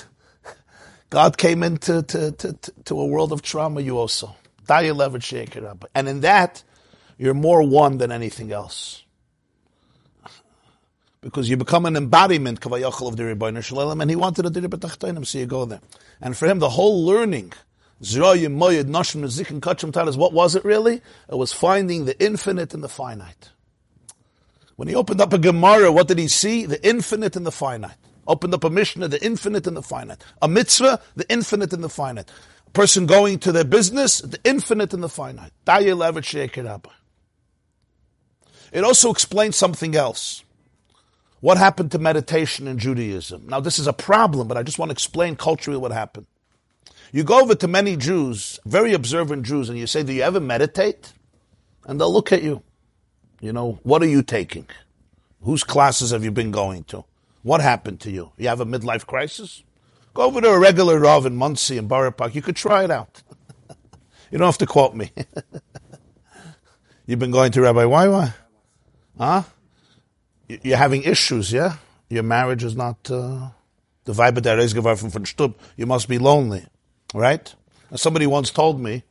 God 1.10 1.38
came 1.38 1.64
into 1.64 2.04
to, 2.04 2.32
to, 2.32 2.54
to, 2.86 3.00
a 3.00 3.06
world 3.06 3.32
of 3.32 3.42
trauma, 3.42 3.82
you 3.82 3.98
also. 3.98 4.36
And 4.70 6.08
in 6.08 6.22
that, 6.22 6.64
you're 7.18 7.34
more 7.34 7.64
one 7.64 7.98
than 7.98 8.12
anything 8.12 8.52
else. 8.52 9.05
Because 11.26 11.50
you 11.50 11.58
become 11.58 11.88
an 11.88 11.96
embodiment 11.96 12.64
of 12.64 12.70
the 12.70 12.78
Rebbeinu 12.78 13.64
Shalom, 13.64 14.00
and 14.00 14.12
he 14.12 14.16
wanted 14.16 14.44
do 14.54 14.60
it 14.60 14.70
b'tachtoinim, 14.70 15.26
so 15.26 15.40
you 15.40 15.48
go 15.48 15.66
there. 15.66 15.82
And 16.22 16.38
for 16.38 16.46
him, 16.46 16.60
the 16.60 16.70
whole 16.70 17.04
learning, 17.04 17.52
Zroyim, 18.00 18.56
Moyed, 18.56 18.84
Noshim, 18.84 19.24
Nezik, 19.24 19.50
and 19.50 19.60
Kachim 19.60 19.92
Talis, 19.92 20.16
what 20.16 20.34
was 20.34 20.54
it 20.56 20.64
really? 20.64 21.02
It 21.28 21.36
was 21.36 21.52
finding 21.52 22.06
the 22.06 22.24
infinite 22.24 22.76
and 22.76 22.84
the 22.84 22.88
finite. 22.88 23.50
When 24.76 24.88
he 24.88 24.94
opened 24.94 25.20
up 25.20 25.34
a 25.34 25.40
Gemara, 25.40 25.92
what 25.92 26.08
did 26.08 26.20
he 26.20 26.28
see? 26.28 26.68
The 26.68 26.88
infinite 26.88 27.36
and 27.36 27.48
the 27.48 27.52
finite. 27.52 27.98
Opened 28.28 28.54
up 28.54 28.64
a 28.64 28.70
Mishnah, 28.70 29.08
the 29.08 29.26
infinite 29.26 29.66
and 29.66 29.78
the 29.78 29.82
finite. 29.82 30.24
A 30.44 30.48
mitzvah, 30.48 31.02
the 31.16 31.28
infinite 31.28 31.74
and 31.74 31.84
the 31.84 31.90
finite. 31.90 32.30
A 32.68 32.70
person 32.70 33.08
going 33.08 33.40
to 33.40 33.52
their 33.52 33.64
business, 33.64 34.20
the 34.20 34.40
infinite 34.44 34.94
and 34.94 35.02
the 35.02 35.10
finite. 35.10 35.54
It 38.72 38.84
also 38.84 39.10
explains 39.10 39.56
something 39.56 39.96
else. 39.96 40.44
What 41.42 41.58
happened 41.58 41.92
to 41.92 42.00
meditation 42.00 42.68
in 42.68 42.78
Judaism? 42.80 43.48
Now, 43.48 43.60
this 43.60 43.78
is 43.78 43.88
a 43.88 43.94
problem, 43.94 44.48
but 44.48 44.58
I 44.58 44.64
just 44.64 44.80
want 44.80 44.90
to 44.90 44.94
explain 44.94 45.36
culturally 45.36 45.78
what 45.78 45.92
happened. 45.92 46.28
You 47.12 47.24
go 47.24 47.42
over 47.42 47.56
to 47.56 47.68
many 47.68 47.96
Jews, 47.96 48.60
very 48.66 48.94
observant 48.94 49.44
Jews, 49.44 49.70
and 49.70 49.78
you 49.78 49.88
say, 49.88 50.04
Do 50.04 50.14
you 50.14 50.24
ever 50.24 50.40
meditate? 50.40 51.14
And 51.86 52.00
they'll 52.00 52.12
look 52.12 52.32
at 52.32 52.42
you. 52.44 52.64
You 53.40 53.54
know, 53.54 53.80
what 53.84 54.02
are 54.02 54.08
you 54.08 54.24
taking? 54.24 54.68
Whose 55.42 55.64
classes 55.64 56.12
have 56.12 56.24
you 56.24 56.32
been 56.32 56.52
going 56.52 56.84
to? 56.86 57.06
What 57.44 57.62
happened 57.62 58.00
to 58.02 58.12
you? 58.12 58.32
You 58.38 58.48
have 58.48 58.60
a 58.60 58.66
midlife 58.66 59.06
crisis? 59.06 59.64
Go 60.16 60.24
over 60.24 60.42
to 60.42 60.50
a 60.50 60.60
regular 60.60 61.00
Rav 61.00 61.26
in 61.26 61.36
Monsey 61.36 61.78
and 61.78 61.88
Borough 61.88 62.12
Park. 62.12 62.34
You 62.34 62.42
could 62.42 62.56
try 62.56 62.84
it 62.84 62.90
out. 62.90 63.22
you 64.32 64.38
don't 64.38 64.48
have 64.48 64.58
to 64.58 64.66
quote 64.66 64.96
me. 64.96 65.12
You've 67.06 67.20
been 67.20 67.32
going 67.32 67.52
to 67.52 67.62
Rabbi 67.62 67.84
Waiwa? 67.84 68.34
Huh? 69.18 69.44
You're 70.48 70.78
having 70.78 71.04
issues, 71.04 71.52
yeah? 71.52 71.78
Your 72.10 72.24
marriage 72.24 72.64
is 72.64 72.76
not 72.76 73.10
uh, 73.10 73.50
the 74.06 74.14
vibe 74.14 74.42
der 74.42 74.58
Reisgewerfen 74.58 75.12
von 75.12 75.26
Stub. 75.26 75.56
You 75.76 75.86
must 75.86 76.08
be 76.08 76.18
lonely, 76.20 76.66
right? 77.14 77.54
And 77.90 78.00
somebody 78.00 78.28
once 78.28 78.52
told 78.52 78.80
me, 78.80 79.04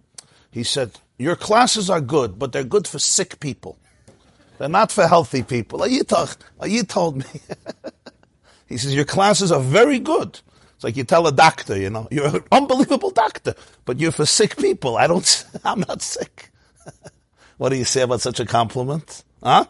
he 0.50 0.62
said, 0.62 0.92
your 1.18 1.36
classes 1.36 1.90
are 1.90 2.00
good, 2.00 2.38
but 2.38 2.52
they're 2.52 2.64
good 2.64 2.86
for 2.86 2.98
sick 2.98 3.40
people. 3.40 3.78
They're 4.58 4.68
not 4.68 4.92
for 4.92 5.06
healthy 5.06 5.42
people. 5.42 5.82
Are 5.82 5.88
you 5.88 6.04
told, 6.04 6.36
Are 6.60 6.68
you 6.68 6.84
told 6.84 7.16
me. 7.16 7.24
He 8.66 8.78
says, 8.78 8.94
your 8.94 9.04
classes 9.04 9.52
are 9.52 9.60
very 9.60 9.98
good. 9.98 10.40
It's 10.74 10.82
like 10.84 10.96
you 10.96 11.04
tell 11.04 11.26
a 11.26 11.32
doctor, 11.32 11.76
you 11.76 11.90
know, 11.90 12.08
you're 12.10 12.26
an 12.26 12.42
unbelievable 12.52 13.10
doctor, 13.10 13.54
but 13.84 14.00
you're 14.00 14.10
for 14.10 14.26
sick 14.26 14.56
people. 14.56 14.96
I 14.96 15.06
don't, 15.06 15.44
I'm 15.64 15.80
not 15.80 16.02
sick. 16.02 16.50
what 17.58 17.68
do 17.68 17.76
you 17.76 17.84
say 17.84 18.02
about 18.02 18.22
such 18.22 18.40
a 18.40 18.46
compliment? 18.46 19.22
Huh? 19.42 19.66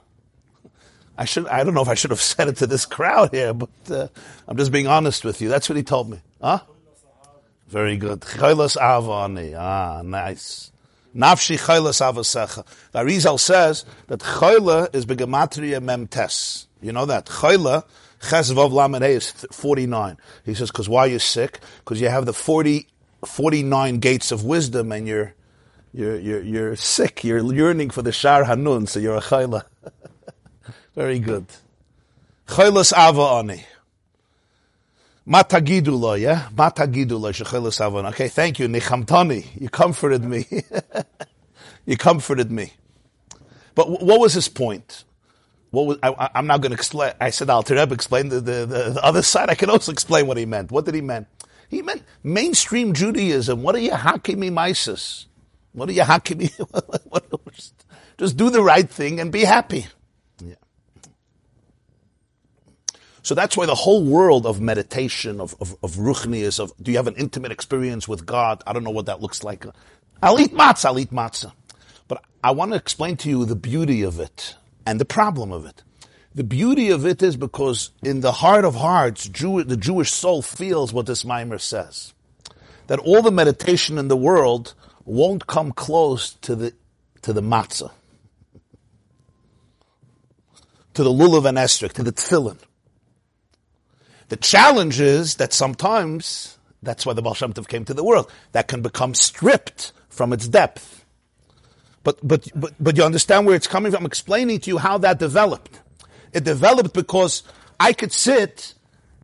I 1.16 1.24
should, 1.24 1.46
I 1.46 1.64
don't 1.64 1.74
know 1.74 1.82
if 1.82 1.88
I 1.88 1.94
should 1.94 2.10
have 2.10 2.20
said 2.32 2.48
it 2.48 2.56
to 2.58 2.66
this 2.66 2.86
crowd 2.86 3.30
here, 3.32 3.54
but 3.54 3.70
uh, 3.90 4.08
I'm 4.48 4.56
just 4.56 4.72
being 4.72 4.86
honest 4.86 5.24
with 5.24 5.40
you. 5.40 5.48
That's 5.48 5.68
what 5.68 5.76
he 5.76 5.82
told 5.82 6.10
me. 6.10 6.20
Huh? 6.40 6.60
Very 7.68 7.96
good. 7.96 8.20
Chaylas 8.20 8.76
avani. 8.76 9.56
Ah, 9.58 10.02
nice. 10.02 10.70
Nafshi 11.14 11.58
chaylas 11.58 12.00
avasecha. 12.00 12.64
The 12.92 13.00
Arizal 13.00 13.38
says 13.38 13.84
that 14.08 14.20
chayla 14.20 14.94
is 14.94 15.06
begematria 15.06 15.80
memtes. 15.80 16.66
You 16.80 16.92
know 16.92 17.06
that. 17.06 17.26
Chayla 17.26 17.84
Chesvav 18.24 19.02
is 19.08 19.30
49. 19.52 20.16
He 20.44 20.54
says, 20.54 20.70
because 20.70 20.88
why 20.88 21.06
you're 21.06 21.14
you 21.14 21.18
sick? 21.18 21.60
Because 21.78 22.00
you 22.00 22.08
have 22.08 22.26
the 22.26 22.32
40, 22.32 22.86
49 23.24 23.98
gates 23.98 24.32
of 24.32 24.44
wisdom 24.44 24.92
and 24.92 25.06
you're, 25.06 25.34
you're, 25.92 26.18
you're, 26.18 26.42
you're 26.42 26.76
sick. 26.76 27.22
You're 27.22 27.52
yearning 27.52 27.90
for 27.90 28.02
the 28.02 28.12
Shar 28.12 28.44
Hanun, 28.44 28.86
so 28.86 28.98
you're 28.98 29.16
a 29.16 29.20
chayla. 29.20 29.64
Very 30.94 31.18
good. 31.18 31.46
Chaylas 32.46 32.92
Ava 32.96 33.38
Ani. 33.38 33.64
Matagidula, 35.26 36.20
yeah? 36.20 36.48
Matagidula, 36.54 37.32
Shechaylas 37.32 37.84
Ava 37.84 38.08
Okay, 38.08 38.28
thank 38.28 38.58
you, 38.58 38.68
Nichamtani. 38.68 39.60
You 39.60 39.68
comforted 39.70 40.24
me. 40.24 40.46
you 41.86 41.96
comforted 41.96 42.50
me. 42.50 42.72
But 43.74 44.02
what 44.02 44.20
was 44.20 44.34
his 44.34 44.48
point? 44.48 45.04
What 45.70 45.86
was, 45.86 45.98
I, 46.02 46.30
am 46.36 46.46
not 46.46 46.60
going 46.60 46.70
to 46.70 46.76
explain. 46.76 47.12
I 47.20 47.30
said 47.30 47.50
Al 47.50 47.64
Tereb 47.64 47.90
explained 47.90 48.30
the, 48.30 48.40
the, 48.40 48.66
the, 48.66 48.90
the, 48.90 49.00
other 49.04 49.22
side. 49.22 49.50
I 49.50 49.56
can 49.56 49.70
also 49.70 49.90
explain 49.90 50.28
what 50.28 50.36
he 50.36 50.46
meant. 50.46 50.70
What 50.70 50.84
did 50.84 50.94
he 50.94 51.00
mean? 51.00 51.26
He 51.68 51.82
meant 51.82 52.04
mainstream 52.22 52.92
Judaism. 52.92 53.62
What 53.62 53.74
are 53.74 53.80
you 53.80 53.90
hakimi 53.90 54.52
mises? 54.52 55.26
What 55.72 55.88
are 55.88 55.92
you 55.92 56.02
hakimi? 56.02 56.52
Just 58.18 58.36
do 58.36 58.50
the 58.50 58.62
right 58.62 58.88
thing 58.88 59.18
and 59.18 59.32
be 59.32 59.40
happy. 59.40 59.88
Yeah. 60.38 60.54
So 63.24 63.34
that's 63.34 63.56
why 63.56 63.64
the 63.64 63.74
whole 63.74 64.04
world 64.04 64.44
of 64.44 64.60
meditation, 64.60 65.40
of, 65.40 65.56
of, 65.58 65.74
of 65.82 65.92
ruchnias, 65.92 66.60
of 66.60 66.74
do 66.82 66.90
you 66.90 66.98
have 66.98 67.06
an 67.06 67.14
intimate 67.16 67.52
experience 67.52 68.06
with 68.06 68.26
God? 68.26 68.62
I 68.66 68.74
don't 68.74 68.84
know 68.84 68.90
what 68.90 69.06
that 69.06 69.22
looks 69.22 69.42
like. 69.42 69.64
I'll 70.22 70.38
eat 70.38 70.52
matzah, 70.52 70.84
I'll 70.86 70.98
eat 70.98 71.10
matzah. 71.10 71.52
But 72.06 72.22
I 72.44 72.50
want 72.50 72.72
to 72.72 72.76
explain 72.76 73.16
to 73.18 73.30
you 73.30 73.46
the 73.46 73.56
beauty 73.56 74.02
of 74.02 74.20
it 74.20 74.56
and 74.84 75.00
the 75.00 75.06
problem 75.06 75.52
of 75.52 75.64
it. 75.64 75.82
The 76.34 76.44
beauty 76.44 76.90
of 76.90 77.06
it 77.06 77.22
is 77.22 77.38
because 77.38 77.92
in 78.02 78.20
the 78.20 78.30
heart 78.30 78.66
of 78.66 78.74
hearts, 78.74 79.26
Jew, 79.26 79.64
the 79.64 79.78
Jewish 79.78 80.12
soul 80.12 80.42
feels 80.42 80.92
what 80.92 81.06
this 81.06 81.24
mimer 81.24 81.56
says. 81.56 82.12
That 82.88 82.98
all 82.98 83.22
the 83.22 83.30
meditation 83.30 83.96
in 83.96 84.08
the 84.08 84.18
world 84.18 84.74
won't 85.06 85.46
come 85.46 85.72
close 85.72 86.34
to 86.42 86.54
the, 86.54 86.74
to 87.22 87.32
the 87.32 87.40
matzah. 87.40 87.90
To 90.92 91.02
the 91.02 91.10
lulav 91.10 91.46
and 91.46 91.56
estrik, 91.56 91.94
to 91.94 92.02
the 92.02 92.12
tefillin. 92.12 92.58
The 94.34 94.40
challenge 94.40 94.98
is 94.98 95.36
that 95.36 95.52
sometimes, 95.52 96.58
that's 96.82 97.06
why 97.06 97.12
the 97.12 97.22
Baal 97.22 97.34
Shem 97.34 97.52
Tov 97.52 97.68
came 97.68 97.84
to 97.84 97.94
the 97.94 98.02
world, 98.02 98.28
that 98.50 98.66
can 98.66 98.82
become 98.82 99.14
stripped 99.14 99.92
from 100.08 100.32
its 100.32 100.48
depth. 100.48 101.04
But, 102.02 102.18
but, 102.26 102.48
but, 102.52 102.74
but 102.80 102.96
you 102.96 103.04
understand 103.04 103.46
where 103.46 103.54
it's 103.54 103.68
coming 103.68 103.92
from? 103.92 104.00
I'm 104.00 104.06
explaining 104.06 104.58
to 104.62 104.70
you 104.70 104.78
how 104.78 104.98
that 104.98 105.20
developed. 105.20 105.78
It 106.32 106.42
developed 106.42 106.94
because 106.94 107.44
I 107.78 107.92
could 107.92 108.10
sit 108.10 108.74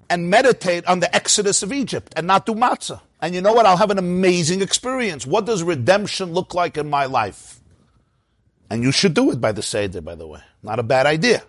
and 0.08 0.30
meditate 0.30 0.86
on 0.86 1.00
the 1.00 1.12
exodus 1.12 1.64
of 1.64 1.72
Egypt 1.72 2.12
and 2.14 2.28
not 2.28 2.46
do 2.46 2.54
matzah. 2.54 3.00
And 3.20 3.34
you 3.34 3.40
know 3.40 3.52
what? 3.52 3.66
I'll 3.66 3.78
have 3.78 3.90
an 3.90 3.98
amazing 3.98 4.62
experience. 4.62 5.26
What 5.26 5.44
does 5.44 5.64
redemption 5.64 6.34
look 6.34 6.54
like 6.54 6.76
in 6.76 6.88
my 6.88 7.06
life? 7.06 7.58
And 8.70 8.84
you 8.84 8.92
should 8.92 9.14
do 9.14 9.32
it 9.32 9.40
by 9.40 9.50
the 9.50 9.62
Seder, 9.64 10.02
by 10.02 10.14
the 10.14 10.28
way. 10.28 10.42
Not 10.62 10.78
a 10.78 10.84
bad 10.84 11.06
idea. 11.06 11.42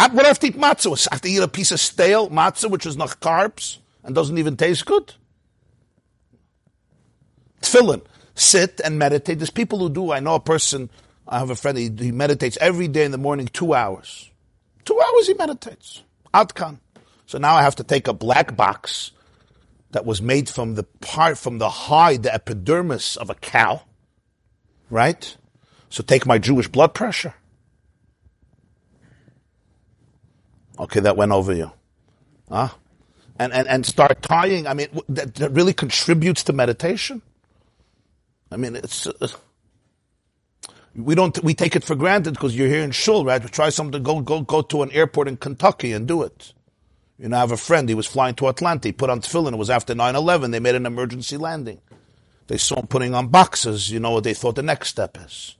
I, 0.00 0.08
what 0.08 0.24
I 0.24 0.28
have 0.28 0.38
to 0.38 0.46
eat 0.46 0.56
matzah? 0.56 1.08
I 1.10 1.14
have 1.14 1.20
to 1.20 1.28
eat 1.28 1.42
a 1.42 1.48
piece 1.48 1.72
of 1.72 1.78
stale 1.78 2.30
matzah, 2.30 2.70
which 2.70 2.86
is 2.86 2.96
not 2.96 3.20
carbs 3.20 3.78
and 4.02 4.14
doesn't 4.14 4.38
even 4.38 4.56
taste 4.56 4.86
good? 4.86 5.12
Tefillin 7.60 8.00
sit 8.34 8.80
and 8.82 8.98
meditate. 8.98 9.38
There's 9.38 9.50
people 9.50 9.78
who 9.78 9.90
do. 9.90 10.10
I 10.10 10.20
know 10.20 10.36
a 10.36 10.40
person, 10.40 10.88
I 11.28 11.38
have 11.38 11.50
a 11.50 11.54
friend, 11.54 11.76
he, 11.76 11.90
he 11.98 12.12
meditates 12.12 12.56
every 12.62 12.88
day 12.88 13.04
in 13.04 13.10
the 13.10 13.18
morning, 13.18 13.46
two 13.46 13.74
hours. 13.74 14.30
Two 14.86 14.98
hours 14.98 15.26
he 15.26 15.34
meditates. 15.34 16.02
Outcome. 16.32 16.80
So 17.26 17.36
now 17.36 17.54
I 17.54 17.62
have 17.62 17.76
to 17.76 17.84
take 17.84 18.08
a 18.08 18.14
black 18.14 18.56
box 18.56 19.12
that 19.90 20.06
was 20.06 20.22
made 20.22 20.48
from 20.48 20.76
the 20.76 20.84
part, 20.84 21.36
from 21.36 21.58
the 21.58 21.68
hide, 21.68 22.22
the 22.22 22.32
epidermis 22.32 23.18
of 23.18 23.28
a 23.28 23.34
cow, 23.34 23.82
right? 24.88 25.36
So 25.90 26.02
take 26.02 26.24
my 26.24 26.38
Jewish 26.38 26.68
blood 26.68 26.94
pressure. 26.94 27.34
Okay, 30.80 31.00
that 31.00 31.16
went 31.16 31.32
over 31.32 31.52
you. 31.52 31.70
Huh? 32.48 32.70
And, 33.38 33.52
and, 33.52 33.68
and 33.68 33.86
start 33.86 34.22
tying, 34.22 34.66
I 34.66 34.74
mean, 34.74 34.88
that, 35.10 35.34
that 35.36 35.50
really 35.50 35.74
contributes 35.74 36.42
to 36.44 36.52
meditation. 36.52 37.22
I 38.50 38.56
mean, 38.56 38.76
it's. 38.76 39.06
We 40.96 41.14
don't, 41.14 41.42
we 41.44 41.54
take 41.54 41.76
it 41.76 41.84
for 41.84 41.94
granted 41.94 42.32
because 42.32 42.56
you're 42.56 42.68
here 42.68 42.82
in 42.82 42.90
Shul, 42.90 43.24
right? 43.24 43.42
We 43.42 43.48
try 43.48 43.68
something, 43.68 44.02
go, 44.02 44.20
go, 44.20 44.40
go 44.40 44.60
to 44.62 44.82
an 44.82 44.90
airport 44.90 45.28
in 45.28 45.36
Kentucky 45.36 45.92
and 45.92 46.08
do 46.08 46.22
it. 46.22 46.52
You 47.16 47.28
know, 47.28 47.36
I 47.36 47.40
have 47.40 47.52
a 47.52 47.56
friend, 47.56 47.88
he 47.88 47.94
was 47.94 48.06
flying 48.06 48.34
to 48.36 48.48
Atlanta, 48.48 48.88
he 48.88 48.92
put 48.92 49.08
on 49.08 49.20
tefillin, 49.20 49.52
it 49.52 49.56
was 49.56 49.70
after 49.70 49.94
9-11, 49.94 50.50
they 50.50 50.58
made 50.58 50.74
an 50.74 50.86
emergency 50.86 51.36
landing. 51.36 51.80
They 52.48 52.56
saw 52.56 52.80
him 52.80 52.88
putting 52.88 53.14
on 53.14 53.28
boxes, 53.28 53.92
you 53.92 54.00
know 54.00 54.10
what 54.10 54.24
they 54.24 54.34
thought 54.34 54.56
the 54.56 54.62
next 54.62 54.88
step 54.88 55.16
is. 55.24 55.54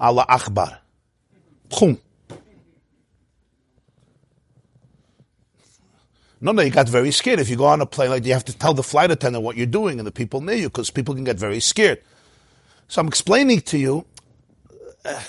Allah 0.00 0.26
Akbar. 0.28 0.78
Boom. 1.68 2.00
No, 6.46 6.52
no, 6.52 6.62
you 6.62 6.70
got 6.70 6.88
very 6.88 7.10
scared. 7.10 7.40
If 7.40 7.50
you 7.50 7.56
go 7.56 7.64
on 7.64 7.80
a 7.80 7.86
plane, 7.86 8.10
like 8.10 8.24
you 8.24 8.32
have 8.32 8.44
to 8.44 8.56
tell 8.56 8.72
the 8.72 8.84
flight 8.84 9.10
attendant 9.10 9.42
what 9.42 9.56
you're 9.56 9.66
doing 9.66 9.98
and 9.98 10.06
the 10.06 10.12
people 10.12 10.40
near 10.40 10.54
you, 10.54 10.68
because 10.68 10.90
people 10.90 11.12
can 11.12 11.24
get 11.24 11.36
very 11.36 11.58
scared. 11.58 12.00
So 12.86 13.00
I'm 13.00 13.08
explaining 13.08 13.62
to 13.62 13.76
you, 13.76 14.06
uh, 15.04 15.20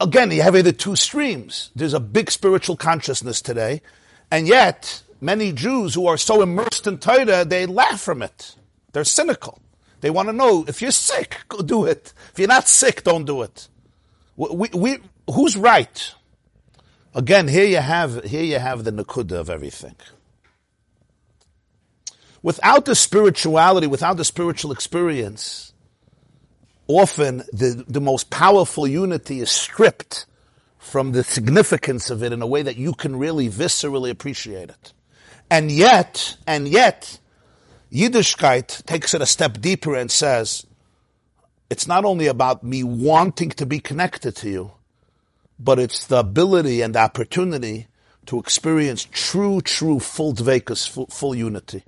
again, 0.00 0.32
you 0.32 0.42
have 0.42 0.56
either 0.56 0.72
two 0.72 0.96
streams. 0.96 1.70
There's 1.76 1.94
a 1.94 2.00
big 2.00 2.32
spiritual 2.32 2.76
consciousness 2.76 3.40
today, 3.40 3.80
and 4.28 4.48
yet, 4.48 5.04
many 5.20 5.52
Jews 5.52 5.94
who 5.94 6.08
are 6.08 6.16
so 6.16 6.42
immersed 6.42 6.84
in 6.88 6.98
Torah, 6.98 7.44
they 7.44 7.66
laugh 7.66 8.00
from 8.00 8.20
it. 8.20 8.56
They're 8.90 9.04
cynical. 9.04 9.60
They 10.00 10.10
want 10.10 10.30
to 10.30 10.32
know 10.32 10.64
if 10.66 10.82
you're 10.82 10.90
sick, 10.90 11.42
go 11.46 11.62
do 11.62 11.84
it. 11.84 12.12
If 12.32 12.40
you're 12.40 12.48
not 12.48 12.66
sick, 12.66 13.04
don't 13.04 13.24
do 13.24 13.42
it. 13.42 13.68
We, 14.36 14.68
we, 14.74 14.98
who's 15.32 15.56
right? 15.56 16.12
Again, 17.14 17.46
here 17.46 17.66
you 17.66 17.76
have 17.76 18.24
here 18.24 18.42
you 18.42 18.58
have 18.58 18.82
the 18.82 18.90
nakuda 18.90 19.38
of 19.38 19.48
everything. 19.48 19.94
Without 22.42 22.86
the 22.86 22.94
spirituality, 22.94 23.86
without 23.86 24.16
the 24.16 24.24
spiritual 24.24 24.72
experience, 24.72 25.72
often 26.86 27.38
the, 27.52 27.84
the 27.86 28.00
most 28.00 28.30
powerful 28.30 28.86
unity 28.86 29.40
is 29.40 29.50
stripped 29.50 30.26
from 30.78 31.12
the 31.12 31.22
significance 31.22 32.08
of 32.10 32.22
it 32.22 32.32
in 32.32 32.40
a 32.40 32.46
way 32.46 32.62
that 32.62 32.76
you 32.76 32.94
can 32.94 33.16
really 33.16 33.48
viscerally 33.48 34.10
appreciate 34.10 34.70
it. 34.70 34.92
And 35.50 35.70
yet, 35.70 36.36
and 36.46 36.66
yet, 36.66 37.18
Yiddishkeit 37.92 38.86
takes 38.86 39.12
it 39.14 39.20
a 39.20 39.26
step 39.26 39.60
deeper 39.60 39.94
and 39.94 40.10
says, 40.10 40.66
it's 41.68 41.86
not 41.86 42.04
only 42.04 42.26
about 42.26 42.64
me 42.64 42.82
wanting 42.82 43.50
to 43.50 43.66
be 43.66 43.78
connected 43.78 44.34
to 44.36 44.50
you, 44.50 44.72
but 45.58 45.78
it's 45.78 46.06
the 46.06 46.18
ability 46.20 46.80
and 46.80 46.94
the 46.94 47.00
opportunity 47.00 47.86
to 48.26 48.38
experience 48.38 49.06
true, 49.12 49.60
true, 49.60 50.00
full 50.00 50.32
dvekas, 50.32 50.88
full, 50.88 51.06
full 51.06 51.34
unity. 51.34 51.84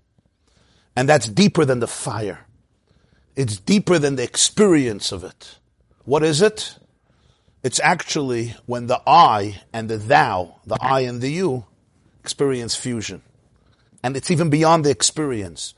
And 0.94 1.08
that's 1.08 1.28
deeper 1.28 1.64
than 1.64 1.80
the 1.80 1.86
fire. 1.86 2.46
It's 3.34 3.58
deeper 3.58 3.98
than 3.98 4.16
the 4.16 4.22
experience 4.22 5.10
of 5.12 5.24
it. 5.24 5.58
What 6.04 6.22
is 6.22 6.42
it? 6.42 6.78
It's 7.62 7.80
actually 7.80 8.54
when 8.66 8.88
the 8.88 9.00
I 9.06 9.62
and 9.72 9.88
the 9.88 9.96
thou, 9.96 10.56
the 10.66 10.76
I 10.80 11.00
and 11.00 11.20
the 11.20 11.30
you, 11.30 11.64
experience 12.20 12.74
fusion. 12.74 13.22
And 14.02 14.16
it's 14.16 14.30
even 14.30 14.50
beyond 14.50 14.84
the 14.84 14.90
experience. 14.90 15.74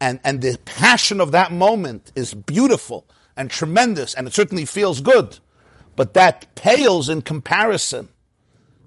And, 0.00 0.20
and 0.24 0.40
the 0.40 0.58
passion 0.64 1.20
of 1.20 1.32
that 1.32 1.52
moment 1.52 2.12
is 2.14 2.34
beautiful 2.34 3.06
and 3.36 3.50
tremendous, 3.50 4.14
and 4.14 4.28
it 4.28 4.34
certainly 4.34 4.64
feels 4.64 5.00
good. 5.00 5.38
But 5.96 6.14
that 6.14 6.54
pales 6.54 7.08
in 7.08 7.22
comparison 7.22 8.08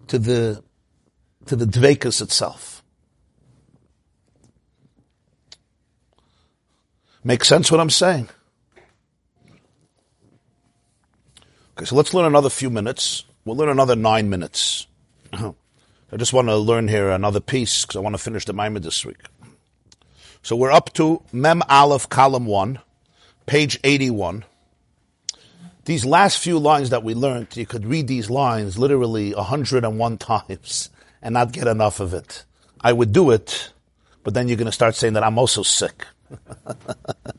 to 0.08 0.18
the, 0.18 0.64
to 1.46 1.56
the 1.56 1.66
dvekas 1.66 2.22
itself. 2.22 2.77
Make 7.24 7.44
sense 7.44 7.72
what 7.72 7.80
I'm 7.80 7.90
saying? 7.90 8.30
Okay, 11.78 11.86
so 11.86 11.96
let's 11.96 12.14
learn 12.14 12.26
another 12.26 12.50
few 12.50 12.70
minutes. 12.70 13.26
We'll 13.46 13.56
learn 13.56 13.70
another 13.70 13.96
nine 13.96 14.30
minutes. 14.30 14.88
I 15.34 16.16
just 16.16 16.34
want 16.34 16.48
to 16.48 16.58
learn 16.58 16.88
here 16.88 17.10
another 17.10 17.40
piece 17.40 17.84
because 17.84 17.96
I 17.96 18.00
want 18.00 18.16
to 18.16 18.22
finish 18.22 18.46
the 18.46 18.54
Maimon 18.54 18.82
this 18.82 19.06
week. 19.06 19.18
So 20.42 20.56
we're 20.56 20.72
up 20.72 20.94
to 20.94 21.22
Mem 21.34 21.62
Aleph, 21.68 22.10
column 22.10 22.46
one, 22.46 22.80
page 23.46 23.80
81. 23.84 24.46
These 25.86 26.06
last 26.06 26.40
few 26.40 26.60
lines 26.60 26.90
that 26.90 27.04
we 27.04 27.14
learned, 27.14 27.56
you 27.56 27.66
could 27.66 27.86
read 27.86 28.08
these 28.08 28.30
lines 28.30 28.78
literally 28.78 29.34
101 29.34 30.18
times 30.20 30.90
and 31.22 31.34
not 31.34 31.52
get 31.52 31.68
enough 31.68 32.00
of 32.00 32.14
it. 32.14 32.46
I 32.80 32.94
would 32.94 33.12
do 33.12 33.32
it, 33.32 33.74
but 34.24 34.34
then 34.34 34.48
you're 34.48 34.58
going 34.58 34.68
to 34.68 34.72
start 34.72 34.96
saying 34.96 35.14
that 35.14 35.24
I'm 35.24 35.38
also 35.38 35.64
sick. 35.64 36.06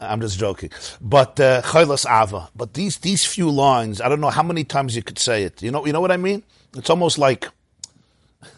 I'm 0.00 0.20
just 0.20 0.38
joking. 0.38 0.70
But 1.00 1.38
uh, 1.40 1.62
Ava. 1.74 2.48
But 2.54 2.74
these 2.74 2.98
these 2.98 3.24
few 3.24 3.50
lines, 3.50 4.00
I 4.00 4.08
don't 4.08 4.20
know 4.20 4.30
how 4.30 4.42
many 4.42 4.64
times 4.64 4.96
you 4.96 5.02
could 5.02 5.18
say 5.18 5.44
it. 5.44 5.62
You 5.62 5.70
know, 5.70 5.86
you 5.86 5.92
know 5.92 6.00
what 6.00 6.12
I 6.12 6.16
mean? 6.16 6.42
It's 6.76 6.90
almost 6.90 7.18
like 7.18 7.48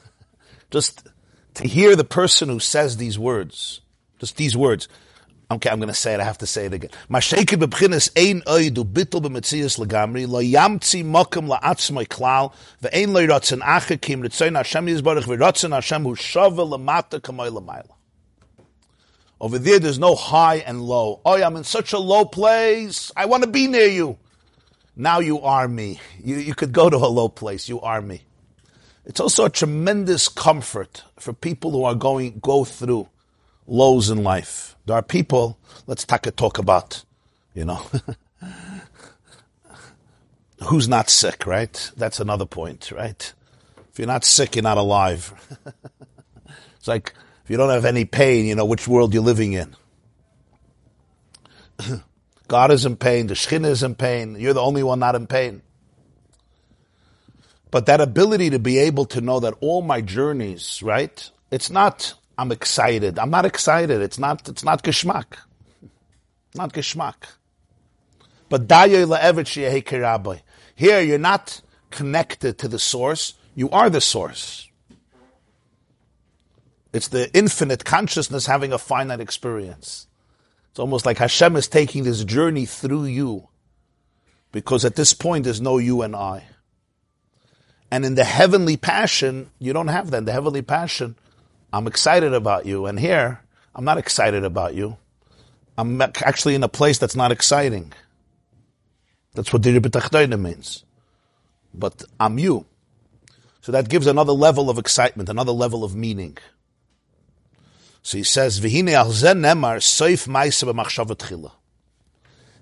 just 0.70 1.06
to 1.54 1.68
hear 1.68 1.96
the 1.96 2.04
person 2.04 2.48
who 2.48 2.60
says 2.60 2.96
these 2.96 3.18
words, 3.18 3.80
just 4.18 4.36
these 4.36 4.56
words. 4.56 4.88
Okay, 5.50 5.70
I'm 5.70 5.78
going 5.78 5.88
to 5.88 5.94
say 5.94 6.12
it. 6.12 6.20
I 6.20 6.24
have 6.24 6.36
to 6.38 6.46
say 6.46 6.66
it 6.66 6.74
again. 6.74 6.90
Masheke 7.08 7.56
bebchines 7.56 8.10
ein 8.14 8.42
oidu 8.42 8.84
bitul 8.84 9.22
b'metzias 9.22 9.78
legamri 9.78 10.28
lo 10.28 10.42
yamtzi 10.42 11.02
mokem 11.02 11.48
la'atzmai 11.48 12.06
klal 12.06 12.52
ve'ein 12.82 13.14
lo 13.14 13.26
yiratzen 13.26 13.62
ache 13.64 13.98
kim 13.98 14.22
ritzayin 14.22 14.56
Hashem 14.56 14.86
yizbarach 14.86 15.24
v'yiratzen 15.24 15.72
Hashem 15.72 16.02
hu 16.02 16.14
lamata 16.14 17.18
kamoy 17.18 17.50
lamayla. 17.50 17.97
Over 19.40 19.58
there, 19.58 19.78
there's 19.78 19.98
no 19.98 20.14
high 20.14 20.56
and 20.56 20.82
low. 20.82 21.20
Oh, 21.24 21.40
I'm 21.40 21.56
in 21.56 21.64
such 21.64 21.92
a 21.92 21.98
low 21.98 22.24
place. 22.24 23.12
I 23.16 23.26
want 23.26 23.44
to 23.44 23.48
be 23.48 23.68
near 23.68 23.86
you. 23.86 24.18
Now 24.96 25.20
you 25.20 25.40
are 25.42 25.68
me. 25.68 26.00
You, 26.22 26.36
you 26.36 26.54
could 26.54 26.72
go 26.72 26.90
to 26.90 26.96
a 26.96 27.06
low 27.06 27.28
place. 27.28 27.68
You 27.68 27.80
are 27.80 28.02
me. 28.02 28.22
It's 29.04 29.20
also 29.20 29.44
a 29.44 29.50
tremendous 29.50 30.28
comfort 30.28 31.04
for 31.18 31.32
people 31.32 31.70
who 31.70 31.84
are 31.84 31.94
going, 31.94 32.40
go 32.40 32.64
through 32.64 33.08
lows 33.66 34.10
in 34.10 34.24
life. 34.24 34.76
There 34.86 34.96
are 34.96 35.02
people, 35.02 35.58
let's 35.86 36.04
a 36.10 36.30
talk 36.30 36.58
about, 36.58 37.04
you 37.54 37.64
know, 37.64 37.86
who's 40.64 40.88
not 40.88 41.08
sick, 41.10 41.46
right? 41.46 41.90
That's 41.96 42.18
another 42.18 42.46
point, 42.46 42.90
right? 42.90 43.32
If 43.92 43.98
you're 43.98 44.08
not 44.08 44.24
sick, 44.24 44.56
you're 44.56 44.62
not 44.62 44.78
alive. 44.78 45.32
it's 46.76 46.88
like, 46.88 47.14
if 47.48 47.52
you 47.52 47.56
don't 47.56 47.70
have 47.70 47.86
any 47.86 48.04
pain, 48.04 48.44
you 48.44 48.54
know 48.54 48.66
which 48.66 48.86
world 48.86 49.14
you're 49.14 49.22
living 49.22 49.54
in. 49.54 49.74
God 52.46 52.70
is 52.70 52.84
in 52.84 52.96
pain, 52.96 53.26
the 53.26 53.32
Shekhinah 53.32 53.70
is 53.70 53.82
in 53.82 53.94
pain, 53.94 54.36
you're 54.38 54.52
the 54.52 54.60
only 54.60 54.82
one 54.82 54.98
not 54.98 55.14
in 55.14 55.26
pain. 55.26 55.62
But 57.70 57.86
that 57.86 58.02
ability 58.02 58.50
to 58.50 58.58
be 58.58 58.76
able 58.76 59.06
to 59.06 59.22
know 59.22 59.40
that 59.40 59.54
all 59.60 59.80
my 59.80 60.02
journeys, 60.02 60.82
right? 60.82 61.30
It's 61.50 61.70
not, 61.70 62.12
I'm 62.36 62.52
excited. 62.52 63.18
I'm 63.18 63.30
not 63.30 63.46
excited. 63.46 64.02
It's 64.02 64.18
not, 64.18 64.46
it's 64.46 64.62
not 64.62 64.82
geschmack. 64.82 65.38
Not 66.54 66.74
geschmack. 66.74 67.14
But 68.50 68.70
here 70.76 71.00
you're 71.00 71.18
not 71.18 71.62
connected 71.90 72.58
to 72.58 72.68
the 72.68 72.78
source. 72.78 73.32
You 73.54 73.70
are 73.70 73.88
the 73.88 74.02
source. 74.02 74.67
It's 76.92 77.08
the 77.08 77.30
infinite 77.36 77.84
consciousness 77.84 78.46
having 78.46 78.72
a 78.72 78.78
finite 78.78 79.20
experience. 79.20 80.06
It's 80.70 80.78
almost 80.78 81.06
like 81.06 81.18
Hashem 81.18 81.56
is 81.56 81.68
taking 81.68 82.04
this 82.04 82.24
journey 82.24 82.64
through 82.64 83.04
you. 83.04 83.48
Because 84.52 84.84
at 84.84 84.96
this 84.96 85.12
point, 85.12 85.44
there's 85.44 85.60
no 85.60 85.78
you 85.78 86.02
and 86.02 86.16
I. 86.16 86.44
And 87.90 88.04
in 88.04 88.14
the 88.14 88.24
heavenly 88.24 88.76
passion, 88.76 89.50
you 89.58 89.72
don't 89.72 89.88
have 89.88 90.10
that. 90.10 90.18
In 90.18 90.24
the 90.24 90.32
heavenly 90.32 90.62
passion, 90.62 91.16
I'm 91.72 91.86
excited 91.86 92.32
about 92.32 92.64
you. 92.64 92.86
And 92.86 92.98
here, 92.98 93.40
I'm 93.74 93.84
not 93.84 93.98
excited 93.98 94.44
about 94.44 94.74
you. 94.74 94.96
I'm 95.76 96.00
actually 96.00 96.54
in 96.54 96.62
a 96.62 96.68
place 96.68 96.98
that's 96.98 97.16
not 97.16 97.32
exciting. 97.32 97.92
That's 99.34 99.52
what 99.52 99.62
Diribitachdoina 99.62 100.40
means. 100.40 100.84
But 101.72 102.02
I'm 102.18 102.38
you. 102.38 102.66
So 103.60 103.72
that 103.72 103.88
gives 103.88 104.06
another 104.06 104.32
level 104.32 104.70
of 104.70 104.78
excitement, 104.78 105.28
another 105.28 105.52
level 105.52 105.84
of 105.84 105.94
meaning. 105.94 106.38
So 108.08 108.16
he 108.16 108.24
says, 108.24 108.58
"V'hine 108.58 108.94
al 108.94 109.12
nemar 109.12 109.80
soif 109.80 110.26
ma'isa 110.26 110.72
b'machshava 110.72 111.52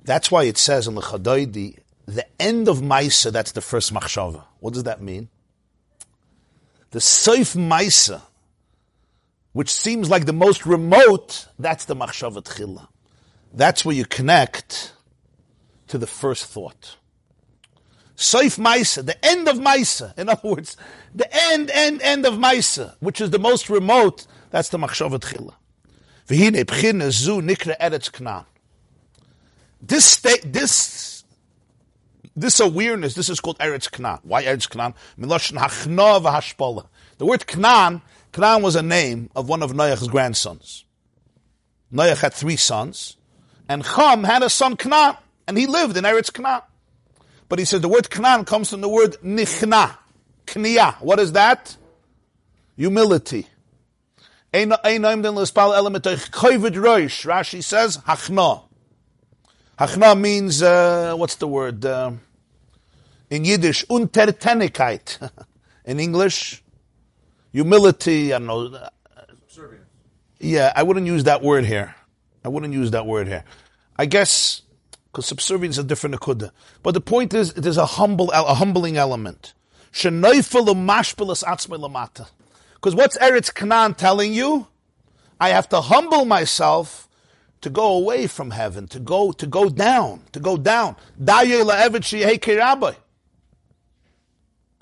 That's 0.02 0.28
why 0.28 0.42
it 0.42 0.58
says 0.58 0.88
in 0.88 0.96
the 0.96 1.00
Chadoidi, 1.00 1.78
the 2.04 2.26
end 2.42 2.66
of 2.66 2.78
ma'isa, 2.80 3.30
that's 3.30 3.52
the 3.52 3.60
first 3.60 3.94
machshava. 3.94 4.42
What 4.58 4.74
does 4.74 4.82
that 4.82 5.00
mean? 5.00 5.28
The 6.90 6.98
soif 6.98 7.54
ma'isa, 7.54 8.22
which 9.52 9.72
seems 9.72 10.10
like 10.10 10.26
the 10.26 10.32
most 10.32 10.66
remote, 10.66 11.46
that's 11.60 11.84
the 11.84 11.94
machshava 11.94 12.42
tchila. 12.42 12.88
That's 13.54 13.84
where 13.84 13.94
you 13.94 14.04
connect 14.04 14.94
to 15.86 15.96
the 15.96 16.08
first 16.08 16.46
thought. 16.46 16.96
Soif 18.16 18.58
Maisa, 18.58 19.06
the 19.06 19.24
end 19.24 19.46
of 19.46 19.58
Maisa. 19.58 20.18
In 20.18 20.28
other 20.28 20.48
words, 20.48 20.76
the 21.14 21.28
end, 21.52 21.70
end, 21.70 22.02
end 22.02 22.26
of 22.26 22.34
Maisa, 22.34 22.96
which 22.98 23.20
is 23.20 23.30
the 23.30 23.38
most 23.38 23.70
remote, 23.70 24.26
that's 24.50 24.68
the 24.70 24.78
machshavat 24.78 25.20
chila. 25.20 25.54
V'hine 26.28 26.64
b'china 26.64 27.10
zu 27.10 27.40
nikra 27.40 27.78
eretz 27.78 28.12
knan. 28.12 28.44
This 29.80 30.04
state, 30.04 30.52
this 30.52 31.24
this 32.36 32.60
awareness, 32.60 33.14
this 33.14 33.30
is 33.30 33.40
called 33.40 33.58
Eretz 33.58 33.90
Knan. 33.90 34.20
Why 34.22 34.44
Eretz 34.44 34.68
Knan? 34.68 34.94
Miloshin 35.18 35.58
Hachna 35.58 36.22
v'Hashpola. 36.22 36.86
The 37.18 37.24
word 37.24 37.46
Knan, 37.46 38.02
Knan 38.32 38.62
was 38.62 38.76
a 38.76 38.82
name 38.82 39.30
of 39.34 39.48
one 39.48 39.62
of 39.62 39.72
Noach's 39.72 40.08
grandsons. 40.08 40.84
Noach 41.92 42.20
had 42.20 42.34
three 42.34 42.56
sons, 42.56 43.16
and 43.68 43.84
Cham 43.84 44.24
had 44.24 44.42
a 44.42 44.50
son 44.50 44.76
Knan, 44.76 45.16
and 45.48 45.56
he 45.56 45.66
lived 45.66 45.96
in 45.96 46.04
Eretz 46.04 46.32
Knan. 46.32 46.60
But 47.48 47.58
he 47.58 47.64
said 47.64 47.80
the 47.80 47.88
word 47.88 48.10
Knan 48.10 48.44
comes 48.44 48.70
from 48.70 48.82
the 48.82 48.88
word 48.88 49.16
Nichna, 49.24 49.96
Kniya. 50.46 51.00
What 51.00 51.18
is 51.18 51.32
that? 51.32 51.74
Humility. 52.76 53.46
Rashi 57.24 57.62
says, 57.62 57.98
Hachna. 57.98 58.62
Hachna 59.78 60.18
means, 60.18 60.62
uh, 60.62 61.14
what's 61.14 61.36
the 61.36 61.46
word? 61.46 61.84
Uh, 61.84 62.12
in 63.28 63.44
Yiddish, 63.44 63.84
Untertänigkeit. 63.86 65.30
in 65.84 66.00
English, 66.00 66.62
humility, 67.52 68.32
I 68.32 68.38
don't 68.38 68.46
know. 68.46 68.88
Yeah, 70.38 70.72
I 70.74 70.82
wouldn't 70.82 71.06
use 71.06 71.24
that 71.24 71.42
word 71.42 71.64
here. 71.64 71.94
I 72.44 72.48
wouldn't 72.48 72.72
use 72.72 72.90
that 72.92 73.06
word 73.06 73.26
here. 73.26 73.44
I 73.96 74.06
guess, 74.06 74.62
because 75.06 75.26
subservience 75.26 75.76
is 75.76 75.84
a 75.84 75.86
different 75.86 76.16
akuda. 76.16 76.50
But 76.82 76.92
the 76.92 77.00
point 77.00 77.34
is, 77.34 77.50
it 77.52 77.66
is 77.66 77.76
a 77.76 77.86
humble, 77.86 78.30
a 78.32 78.54
humbling 78.54 78.96
element. 78.96 79.54
Because 82.86 82.94
what's 82.94 83.18
Eretz 83.18 83.52
Canaan 83.52 83.94
telling 83.94 84.32
you? 84.32 84.68
I 85.40 85.48
have 85.48 85.68
to 85.70 85.80
humble 85.80 86.24
myself 86.24 87.08
to 87.60 87.68
go 87.68 87.96
away 87.96 88.28
from 88.28 88.52
heaven, 88.52 88.86
to 88.86 89.00
go, 89.00 89.32
to 89.32 89.44
go 89.44 89.68
down, 89.68 90.22
to 90.30 90.38
go 90.38 90.56
down. 90.56 90.94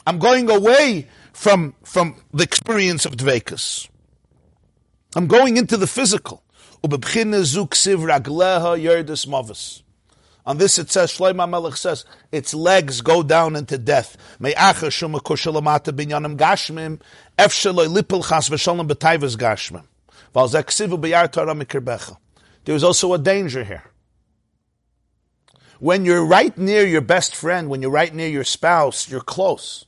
I'm 0.07 0.19
going 0.19 0.51
away 0.51 1.09
from, 1.33 1.75
from 1.83 2.17
the 2.35 2.45
experience 2.45 3.07
of 3.07 3.17
Dvekas. 3.17 3.89
I'm 5.17 5.27
going 5.27 5.57
into 5.57 5.79
the 5.79 5.87
physical. 5.87 6.43
On 10.47 10.59
this 10.59 10.79
it 10.79 10.91
says, 10.91 11.11
Shlomo 11.11 11.49
Melech 11.49 11.77
says, 11.77 12.05
its 12.31 12.53
legs 12.53 13.01
go 13.01 13.23
down 13.23 13.57
into 13.57 13.79
death. 13.79 14.19
There's 22.65 22.85
also 22.85 23.13
a 23.13 23.19
danger 23.19 23.65
here. 23.65 23.85
When 25.81 26.05
you're 26.05 26.25
right 26.25 26.57
near 26.57 26.87
your 26.87 27.01
best 27.01 27.35
friend, 27.35 27.69
when 27.69 27.83
you're 27.83 27.91
right 27.91 28.15
near 28.15 28.29
your 28.29 28.45
spouse, 28.45 29.09
you're 29.09 29.21
close. 29.21 29.85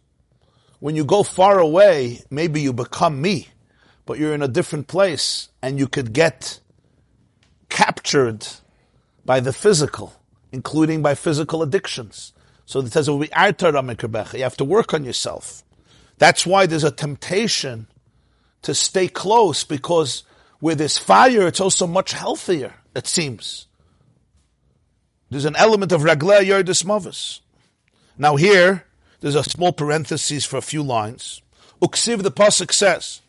When 0.80 0.96
you 0.96 1.04
go 1.04 1.22
far 1.22 1.58
away, 1.58 2.20
maybe 2.30 2.60
you 2.60 2.72
become 2.72 3.22
me, 3.22 3.48
but 4.04 4.18
you're 4.18 4.34
in 4.34 4.42
a 4.42 4.48
different 4.48 4.88
place 4.88 5.48
and 5.62 5.78
you 5.78 5.86
could 5.86 6.12
get 6.12 6.60
captured 7.68 8.46
by 9.24 9.40
the 9.40 9.52
physical, 9.52 10.14
including 10.52 11.02
by 11.02 11.14
physical 11.14 11.62
addictions. 11.62 12.32
So 12.66 12.80
it 12.80 12.92
says, 12.92 13.08
you 13.08 13.28
have 13.30 14.56
to 14.56 14.64
work 14.64 14.92
on 14.92 15.04
yourself. 15.04 15.62
That's 16.18 16.46
why 16.46 16.66
there's 16.66 16.84
a 16.84 16.90
temptation 16.90 17.86
to 18.62 18.74
stay 18.74 19.08
close 19.08 19.64
because 19.64 20.24
where 20.60 20.74
there's 20.74 20.98
fire, 20.98 21.46
it's 21.46 21.60
also 21.60 21.86
much 21.86 22.12
healthier, 22.12 22.74
it 22.94 23.06
seems. 23.06 23.66
There's 25.30 25.44
an 25.44 25.56
element 25.56 25.92
of 25.92 26.02
Ragla 26.02 26.40
Yerdis 26.40 26.84
Mavis. 26.84 27.40
Now 28.16 28.36
here, 28.36 28.84
there's 29.20 29.34
a 29.34 29.44
small 29.44 29.72
parenthesis 29.72 30.44
for 30.44 30.56
a 30.56 30.62
few 30.62 30.82
lines. 30.82 31.42
Uksiv, 31.82 32.22
the 32.22 32.30
Pasuk 32.30 32.72
says, 32.72 33.20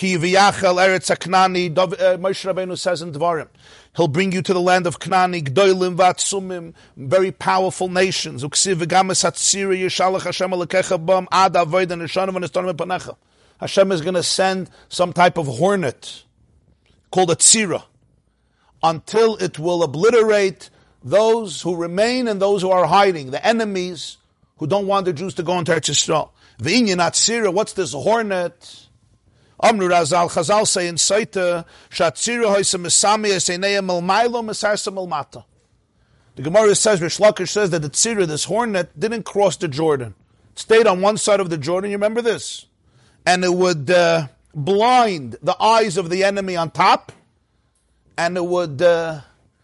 Ki 0.00 0.16
v'yachel 0.16 0.78
eretz 0.80 1.14
aknani, 1.14 1.76
uh, 1.76 2.16
Moshe 2.16 2.50
Rabbeinu 2.50 2.78
says 2.78 3.02
in 3.02 3.12
Dvarim, 3.12 3.48
He'll 3.94 4.08
bring 4.08 4.32
you 4.32 4.40
to 4.40 4.54
the 4.54 4.60
land 4.60 4.86
of 4.86 4.98
Knani, 4.98 5.42
Gdoilim 5.42 5.96
v'atzumim, 5.96 6.72
very 6.96 7.30
powerful 7.30 7.90
nations. 7.90 8.42
Uksiv 8.42 8.76
v'games 8.76 9.22
hatziri 9.22 9.78
yishalach 9.82 10.22
Hashem 10.22 10.52
alekecha 10.52 11.04
bam, 11.04 11.28
ad 11.30 11.54
avoid 11.54 11.92
and 11.92 12.00
nishanim 12.00 12.30
v'nistonim 12.30 12.72
panecha. 12.72 13.14
Hashem 13.58 13.92
is 13.92 14.00
going 14.00 14.14
to 14.14 14.22
send 14.22 14.70
some 14.88 15.12
type 15.12 15.36
of 15.36 15.46
hornet 15.46 16.24
called 17.10 17.30
a 17.30 17.36
tzira, 17.36 17.82
until 18.82 19.36
it 19.36 19.58
will 19.58 19.82
obliterate 19.82 20.70
those 21.04 21.60
who 21.60 21.76
remain 21.76 22.26
and 22.26 22.40
those 22.40 22.62
who 22.62 22.70
are 22.70 22.86
hiding, 22.86 23.32
the 23.32 23.46
enemies 23.46 24.16
who 24.56 24.66
don't 24.66 24.86
want 24.86 25.04
the 25.04 25.12
Jews 25.12 25.34
to 25.34 25.42
go 25.42 25.58
into 25.58 25.72
Eretz 25.72 25.90
Yisrael. 25.90 26.30
V'inyan 26.58 27.06
atzira, 27.06 27.52
what's 27.52 27.74
this 27.74 27.92
hornet? 27.92 28.86
Amru 29.62 29.88
Razal 29.88 30.30
Chazal 30.30 30.66
say 30.66 30.88
in 30.88 30.94
Saita, 30.94 31.64
melmailo 33.82 34.42
melmata. 34.42 35.44
The 36.36 36.42
Gemara 36.42 36.74
says, 36.74 37.00
Reish 37.00 37.20
Lakish 37.20 37.50
says 37.50 37.70
that 37.70 37.82
the 37.82 37.90
tzira, 37.90 38.26
this 38.26 38.44
hornet, 38.44 38.98
didn't 38.98 39.24
cross 39.24 39.56
the 39.56 39.68
Jordan. 39.68 40.14
It 40.52 40.58
stayed 40.58 40.86
on 40.86 41.00
one 41.00 41.18
side 41.18 41.40
of 41.40 41.50
the 41.50 41.58
Jordan. 41.58 41.90
You 41.90 41.96
remember 41.96 42.22
this? 42.22 42.66
And 43.26 43.44
it 43.44 43.52
would 43.52 43.90
uh, 43.90 44.28
blind 44.54 45.36
the 45.42 45.60
eyes 45.60 45.96
of 45.98 46.08
the 46.08 46.24
enemy 46.24 46.56
on 46.56 46.70
top, 46.70 47.12
and 48.16 48.36
it 48.36 48.44
would 48.44 48.80
uh, 48.80 49.20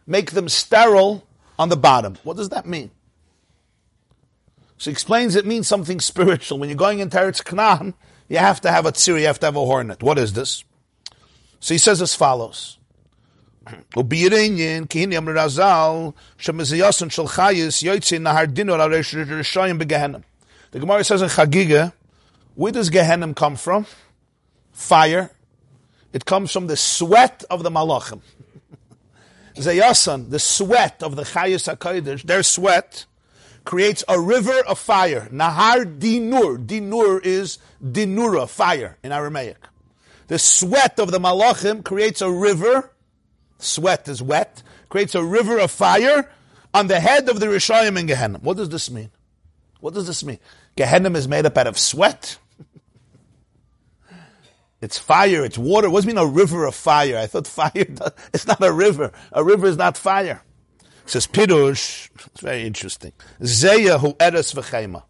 make 0.07 0.33
them 0.33 0.49
sterile 0.49 1.27
on 1.59 1.69
the 1.71 1.77
bottom. 1.77 2.19
What 2.25 2.37
does 2.37 2.51
that 2.51 2.67
mean? 2.67 2.91
So 4.79 4.91
he 4.91 4.93
explains 4.93 5.37
it 5.37 5.47
means 5.47 5.67
something 5.67 6.01
spiritual. 6.13 6.59
When 6.59 6.69
you're 6.69 6.77
going 6.77 6.99
into 6.99 7.17
Eretz 7.17 7.43
Canaan, 7.45 7.95
you 8.29 8.39
have 8.39 8.61
to 8.63 8.71
have 8.71 8.87
a 8.87 8.93
tzir, 8.93 9.21
you 9.21 9.27
have 9.27 9.39
to 9.41 9.47
have 9.47 9.57
a 9.57 9.65
hornet. 9.65 10.03
What 10.03 10.19
is 10.19 10.33
this? 10.33 10.65
So 11.61 11.75
he 11.75 11.79
says 11.79 12.03
as 12.03 12.15
follows. 12.15 12.79
The 13.93 14.03
Gemara 20.81 21.05
says 21.05 21.23
in 21.23 21.29
Chagiga, 21.29 21.93
where 22.55 22.73
does 22.73 22.91
Gehenna 22.91 23.35
come 23.35 23.57
from? 23.57 23.87
fire. 24.77 25.31
It 26.13 26.25
comes 26.25 26.53
from 26.53 26.67
the 26.69 26.77
sweat 26.77 27.45
of 27.51 27.63
the 27.63 27.71
malachim. 27.71 28.21
Zayasan, 29.57 30.31
the 30.31 30.39
sweat 30.39 31.03
of 31.03 31.17
the 31.17 31.23
Chayas 31.23 31.75
HaKadosh, 31.75 32.23
their 32.23 32.43
sweat, 32.43 33.07
creates 33.67 34.03
a 34.09 34.19
river 34.19 34.59
of 34.67 34.79
fire. 34.79 35.29
Nahar 35.31 35.99
Dinur. 35.99 36.65
Dinur 36.65 37.21
is 37.23 37.59
Dinura, 37.83 38.47
fire 38.47 38.97
in 39.03 39.13
Aramaic. 39.13 39.59
The 40.29 40.39
sweat 40.39 40.99
of 40.99 41.11
the 41.11 41.19
Malachim 41.19 41.85
creates 41.85 42.23
a 42.23 42.31
river, 42.31 42.91
sweat 43.59 44.09
is 44.09 44.23
wet, 44.23 44.63
creates 44.89 45.15
a 45.15 45.23
river 45.23 45.59
of 45.59 45.71
fire 45.71 46.31
on 46.73 46.87
the 46.87 46.99
head 46.99 47.29
of 47.29 47.39
the 47.39 47.47
Rishayim 47.47 47.99
in 47.99 48.07
Gehenna. 48.07 48.39
What 48.39 48.57
does 48.57 48.71
this 48.71 48.91
mean? 48.91 49.11
What 49.81 49.95
does 49.95 50.07
this 50.07 50.25
mean? 50.25 50.39
Gehenna 50.77 51.11
is 51.11 51.29
made 51.29 51.45
up 51.45 51.59
out 51.59 51.67
of 51.67 51.79
sweat? 51.79 52.39
It's 54.79 54.99
fire, 54.99 55.43
it's 55.43 55.57
water. 55.57 55.89
What 55.89 56.01
does 56.01 56.07
mean 56.07 56.19
a 56.19 56.27
river 56.27 56.67
of 56.67 56.75
fire? 56.75 57.17
I 57.17 57.27
thought 57.27 57.47
fire, 57.47 57.71
it's 58.35 58.47
not 58.47 58.63
a 58.63 58.71
river. 58.71 59.11
A 59.33 59.43
river 59.43 59.67
is 59.67 59.79
not 59.79 59.97
fire. 59.97 60.43
Says 61.07 61.27
Pirush, 61.27 62.11
it's 62.27 62.41
very 62.41 62.67
interesting. 62.67 63.13
Zeya 63.41 63.99
hu 64.01 64.15
eres 64.21 64.53
v'chema. 64.53 65.05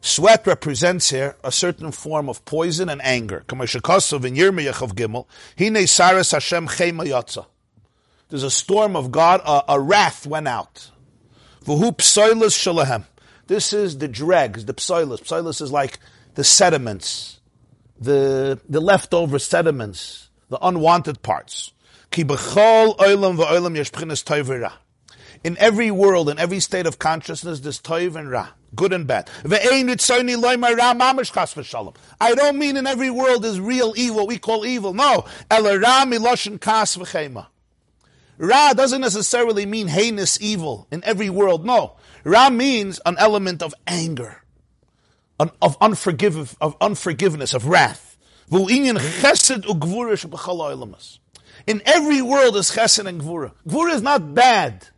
Sweat 0.00 0.44
represents 0.46 1.10
here 1.10 1.36
a 1.42 1.52
certain 1.52 1.92
form 1.92 2.28
of 2.28 2.44
poison 2.44 2.88
and 2.88 3.00
anger. 3.02 3.44
There's 3.48 3.74
a 8.42 8.50
storm 8.50 8.96
of 8.96 9.12
God, 9.12 9.40
a, 9.44 9.62
a 9.68 9.80
wrath 9.80 10.26
went 10.26 10.48
out. 10.48 10.90
This 11.64 13.72
is 13.72 13.98
the 13.98 14.08
dregs, 14.08 14.64
the 14.64 14.74
psoilas. 14.74 15.22
Psoilas 15.22 15.62
is 15.62 15.70
like 15.72 15.98
the 16.34 16.44
sediments 16.44 17.36
the, 17.98 18.60
the 18.68 18.80
leftover 18.80 19.38
sediments, 19.38 20.30
the 20.48 20.58
unwanted 20.60 21.22
parts. 21.22 21.72
In 25.46 25.56
every 25.58 25.92
world, 25.92 26.28
in 26.28 26.40
every 26.40 26.58
state 26.58 26.86
of 26.86 26.98
consciousness, 26.98 27.60
there's 27.60 27.80
toiv 27.80 28.16
and 28.16 28.28
ra, 28.28 28.48
good 28.74 28.92
and 28.92 29.06
bad. 29.06 29.30
I 32.20 32.34
don't 32.34 32.58
mean 32.58 32.76
in 32.76 32.84
every 32.84 33.10
world 33.10 33.44
is 33.44 33.60
real 33.60 33.94
evil, 33.96 34.26
we 34.26 34.38
call 34.38 34.66
evil. 34.66 34.92
No. 34.92 35.24
Ra 38.38 38.72
doesn't 38.72 39.00
necessarily 39.00 39.66
mean 39.66 39.86
heinous 39.86 40.40
evil 40.40 40.88
in 40.90 41.04
every 41.04 41.30
world. 41.30 41.64
No. 41.64 41.94
Ra 42.24 42.50
means 42.50 43.00
an 43.06 43.14
element 43.16 43.62
of 43.62 43.72
anger 43.86 44.42
of, 45.38 45.52
of 45.60 45.76
unforgiveness, 46.80 47.54
of 47.54 47.68
wrath. 47.68 48.18
In 48.50 48.98
every 51.86 52.22
world 52.22 52.56
is 52.56 52.72
chesed 52.72 53.06
and 53.06 53.20
gvura. 53.20 53.52
Gvura 53.68 53.92
is 53.92 54.02
not 54.02 54.34
bad, 54.34 54.88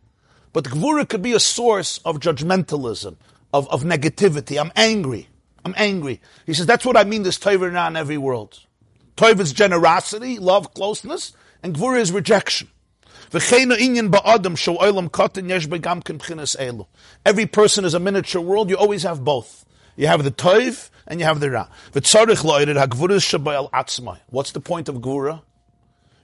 But 0.53 0.65
Gvura 0.65 1.07
could 1.07 1.21
be 1.21 1.33
a 1.33 1.39
source 1.39 1.99
of 1.99 2.19
judgmentalism, 2.19 3.17
of, 3.53 3.69
of 3.69 3.83
negativity. 3.83 4.59
I'm 4.59 4.71
angry. 4.75 5.27
I'm 5.63 5.75
angry. 5.77 6.21
He 6.45 6.53
says, 6.53 6.65
that's 6.65 6.85
what 6.85 6.97
I 6.97 7.03
mean, 7.03 7.23
this 7.23 7.37
Taiva 7.37 7.87
in 7.87 7.95
every 7.95 8.17
world. 8.17 8.59
Taiva 9.15 9.41
is 9.41 9.53
generosity, 9.53 10.39
love, 10.39 10.73
closeness, 10.73 11.33
and 11.61 11.75
Gvura 11.75 11.99
is 11.99 12.11
rejection. 12.11 12.69
Every 13.31 13.67
person 17.45 17.85
is 17.85 17.93
a 17.93 17.99
miniature 17.99 18.41
world. 18.41 18.71
You 18.71 18.77
always 18.77 19.03
have 19.03 19.23
both. 19.23 19.65
You 19.95 20.07
have 20.07 20.23
the 20.23 20.31
toiv 20.31 20.89
and 21.05 21.19
you 21.19 21.27
have 21.27 21.39
the 21.39 21.51
ra. 21.51 21.67
What's 24.29 24.51
the 24.51 24.61
point 24.61 24.89
of 24.89 24.95
gvura? 24.95 25.41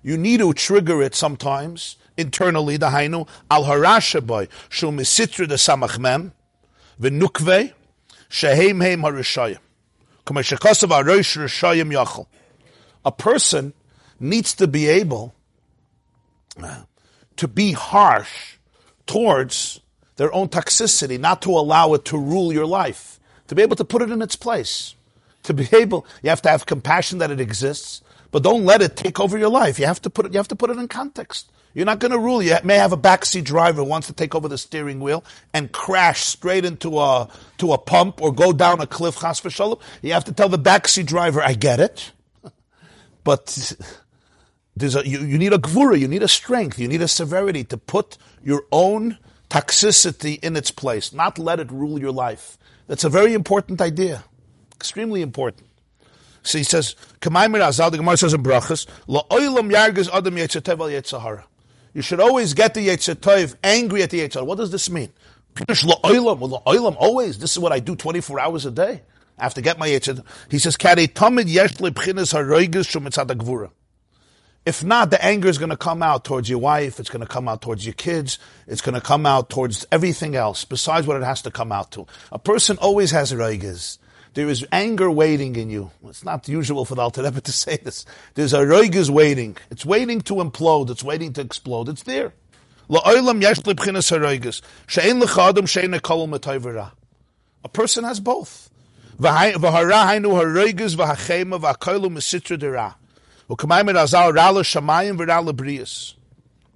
You 0.02 0.18
need 0.18 0.40
to 0.40 0.52
trigger 0.54 1.00
it 1.02 1.14
sometimes 1.14 1.98
internally. 2.18 2.78
The 2.78 2.88
hainu 2.88 3.28
al 3.50 3.64
harashaboy 3.66 4.50
shul 4.70 4.92
misitra 4.92 5.48
de 5.48 5.56
samachmem 5.56 6.32
v'nukve 7.00 7.74
shehem 8.30 8.82
heim 8.82 9.02
harishayim. 9.02 9.60
A 13.06 13.12
person 13.12 13.74
needs 14.20 14.56
to 14.56 14.68
be 14.68 14.88
able 14.88 15.36
uh, 16.62 16.82
to 17.36 17.48
be 17.48 17.74
harsh 17.74 18.58
towards 19.06 19.82
their 20.16 20.34
own 20.34 20.48
toxicity, 20.48 21.20
not 21.20 21.42
to 21.44 21.50
allow 21.52 21.94
it 21.94 22.06
to 22.06 22.18
rule 22.18 22.52
your 22.52 22.66
life, 22.66 23.20
to 23.48 23.56
be 23.56 23.62
able 23.62 23.76
to 23.76 23.86
put 23.86 24.02
it 24.02 24.10
in 24.10 24.22
its 24.22 24.36
place. 24.36 24.96
To 25.44 25.54
be 25.54 25.68
able, 25.74 26.08
you 26.24 26.30
have 26.32 26.42
to 26.44 26.50
have 26.50 26.66
compassion 26.66 27.20
that 27.20 27.30
it 27.30 27.40
exists, 27.40 28.02
but 28.32 28.42
don't 28.42 28.66
let 28.66 28.82
it 28.82 28.96
take 28.96 29.20
over 29.20 29.38
your 29.38 29.50
life. 29.50 29.78
You 29.78 29.86
have 29.86 30.02
to 30.02 30.10
put 30.10 30.26
it, 30.26 30.34
you 30.34 30.38
have 30.38 30.48
to 30.48 30.56
put 30.56 30.72
it 30.72 30.78
in 30.78 30.88
context. 30.88 31.52
You're 31.76 31.86
not 31.86 32.00
going 32.00 32.14
to 32.14 32.18
rule. 32.18 32.42
You 32.42 32.56
may 32.64 32.78
have 32.78 32.94
a 32.94 32.98
backseat 32.98 33.44
driver 33.44 33.84
who 33.84 33.90
wants 33.90 34.08
to 34.08 34.14
take 34.14 34.34
over 34.34 34.48
the 34.48 34.58
steering 34.58 35.02
wheel 35.02 35.26
and 35.54 35.70
crash 35.74 36.24
straight 36.24 36.64
into 36.64 36.98
a 37.00 37.28
to 37.58 37.74
a 37.74 37.78
pump 37.78 38.22
or 38.22 38.34
go 38.34 38.54
down 38.54 38.80
a 38.80 38.88
cliff. 38.88 39.20
Chas 39.20 39.42
v'shalom. 39.42 39.82
You 40.02 40.14
have 40.14 40.24
to 40.24 40.34
tell 40.34 40.48
the 40.48 40.58
backseat 40.58 41.06
driver, 41.06 41.44
"I 41.44 41.54
get 41.54 41.82
it," 41.82 42.14
but 43.26 43.74
there's 44.78 44.96
a, 44.96 45.06
you, 45.06 45.20
you 45.20 45.38
need 45.38 45.52
a 45.52 45.58
gvura, 45.58 46.00
you 46.00 46.08
need 46.08 46.24
a 46.24 46.30
strength, 46.30 46.80
you 46.80 46.88
need 46.88 47.02
a 47.02 47.10
severity 47.10 47.66
to 47.66 47.78
put 47.78 48.18
your 48.42 48.64
own 48.72 49.18
toxicity 49.50 50.42
in 50.42 50.56
its 50.56 50.72
place, 50.72 51.12
not 51.12 51.38
let 51.38 51.60
it 51.60 51.70
rule 51.74 52.00
your 52.00 52.14
life. 52.14 52.58
That's 52.88 53.04
a 53.04 53.10
very 53.10 53.34
important 53.34 53.82
idea, 53.82 54.24
extremely 54.74 55.22
important. 55.22 55.68
So 56.42 56.58
he 56.58 56.64
says, 56.64 56.96
"Kamaimir 57.20 57.60
Azal." 57.60 57.92
The 57.92 57.98
Gemara 57.98 58.16
says 58.16 58.34
in 58.34 58.44
Brachas, 58.44 58.86
"La'olam 59.10 59.70
yargez 59.74 60.10
adam 60.14 60.36
yetzatev 60.36 60.80
al 60.80 60.88
yetzahara." 60.88 61.44
You 61.96 62.02
should 62.02 62.20
always 62.20 62.54
get 62.54 62.74
the 62.74 62.90
yetzatov 62.90 63.56
angry 63.64 64.04
at 64.04 64.10
the 64.10 64.20
yetzahara. 64.20 64.46
What 64.46 64.58
does 64.58 64.70
this 64.70 64.90
mean? 64.90 65.14
La'olam, 65.56 66.62
la'olam, 66.62 66.98
always. 67.00 67.40
This 67.40 67.54
is 67.54 67.60
what 67.60 67.72
I 67.72 67.80
do 67.80 67.96
twenty 67.96 68.20
four 68.20 68.38
hours 68.38 68.66
a 68.66 68.72
day. 68.72 69.02
I 69.40 69.44
have 69.44 69.54
to 69.54 69.62
get 69.62 69.80
my 69.80 69.88
yetzatov. 69.88 70.26
He 70.52 70.60
says, 70.60 70.76
"Kari 70.76 71.08
tamid 71.08 71.48
yesh 71.48 71.76
lebchinas 71.76 72.34
haroiges 72.34 72.90
shum 72.90 73.06
gvura." 73.06 73.72
If 74.66 74.84
not, 74.84 75.10
the 75.10 75.24
anger 75.24 75.48
is 75.48 75.58
going 75.58 75.70
to 75.70 75.78
come 75.78 76.04
out 76.04 76.26
towards 76.26 76.50
your 76.50 76.60
wife, 76.60 77.00
it's 77.00 77.10
going 77.10 77.22
to 77.22 77.28
come 77.28 77.48
out 77.48 77.62
towards 77.62 77.86
your 77.86 77.94
kids, 77.94 78.40
it's 78.68 78.82
going 78.82 78.96
to 78.96 79.02
come 79.02 79.26
out 79.26 79.50
towards 79.50 79.86
everything 79.92 80.36
else 80.36 80.66
besides 80.66 81.08
what 81.08 81.16
it 81.16 81.24
has 81.24 81.44
to 81.44 81.52
come 81.52 81.72
out 81.72 81.92
to. 81.92 82.08
A 82.32 82.40
person 82.40 82.78
always 82.80 83.12
has 83.12 83.32
roigas. 83.32 84.00
There 84.36 84.50
is 84.50 84.66
anger 84.72 85.10
waiting 85.10 85.56
in 85.56 85.70
you. 85.70 85.92
It's 86.06 86.24
not 86.26 86.48
usual 86.48 86.84
for 86.84 86.96
the 86.96 87.02
Alter 87.02 87.32
to 87.32 87.52
say 87.52 87.78
this. 87.78 88.06
There's 88.34 88.54
a 88.54 88.60
roigas 88.60 89.10
waiting. 89.10 89.56
It's 89.72 89.86
waiting 89.86 90.20
to 90.22 90.36
implode. 90.36 90.90
It's 90.90 91.04
waiting 91.04 91.32
to 91.34 91.42
explode. 91.42 91.88
It's 91.88 92.04
there. 92.04 92.34
A 97.64 97.70
person 97.70 98.04
has 98.04 98.20
both. 98.20 98.70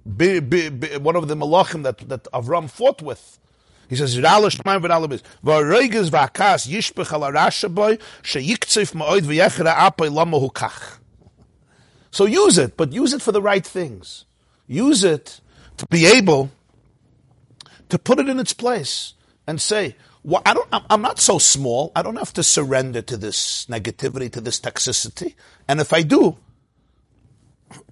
One 0.06 1.16
of 1.16 1.28
the 1.28 1.36
malachim 1.36 1.82
that, 1.82 1.98
that 2.08 2.24
Avram 2.32 2.70
fought 2.70 3.02
with. 3.02 3.38
He 3.90 3.96
says, 3.96 4.16
v'akas 4.16 5.18
yishpech 6.68 7.12
al 7.12 7.22
arasha 7.22 7.68
boy, 7.74 7.96
sheyiktzeif 8.22 8.94
ma'oid 8.94 9.22
v'yechra 9.22 9.74
apay 9.74 10.10
lama 10.10 10.38
hukach. 10.38 10.98
So 12.12 12.24
use 12.24 12.56
it, 12.56 12.76
but 12.76 12.92
use 12.92 13.12
it 13.12 13.20
for 13.20 13.32
the 13.32 13.42
right 13.42 13.66
things. 13.66 14.26
Use 14.68 15.02
it 15.02 15.40
to 15.78 15.86
be 15.88 16.06
able 16.06 16.52
to 17.88 17.98
put 17.98 18.20
it 18.20 18.28
in 18.28 18.38
its 18.38 18.52
place 18.52 19.14
and 19.44 19.60
say, 19.60 19.96
well, 20.22 20.42
I 20.46 20.54
don't, 20.54 20.68
I'm 20.72 21.02
not 21.02 21.18
so 21.18 21.38
small. 21.38 21.90
I 21.96 22.02
don't 22.02 22.14
have 22.16 22.32
to 22.34 22.44
surrender 22.44 23.02
to 23.02 23.16
this 23.16 23.66
negativity, 23.66 24.30
to 24.32 24.40
this 24.40 24.60
toxicity. 24.60 25.34
And 25.66 25.80
if 25.80 25.92
I 25.92 26.02
do, 26.02 26.36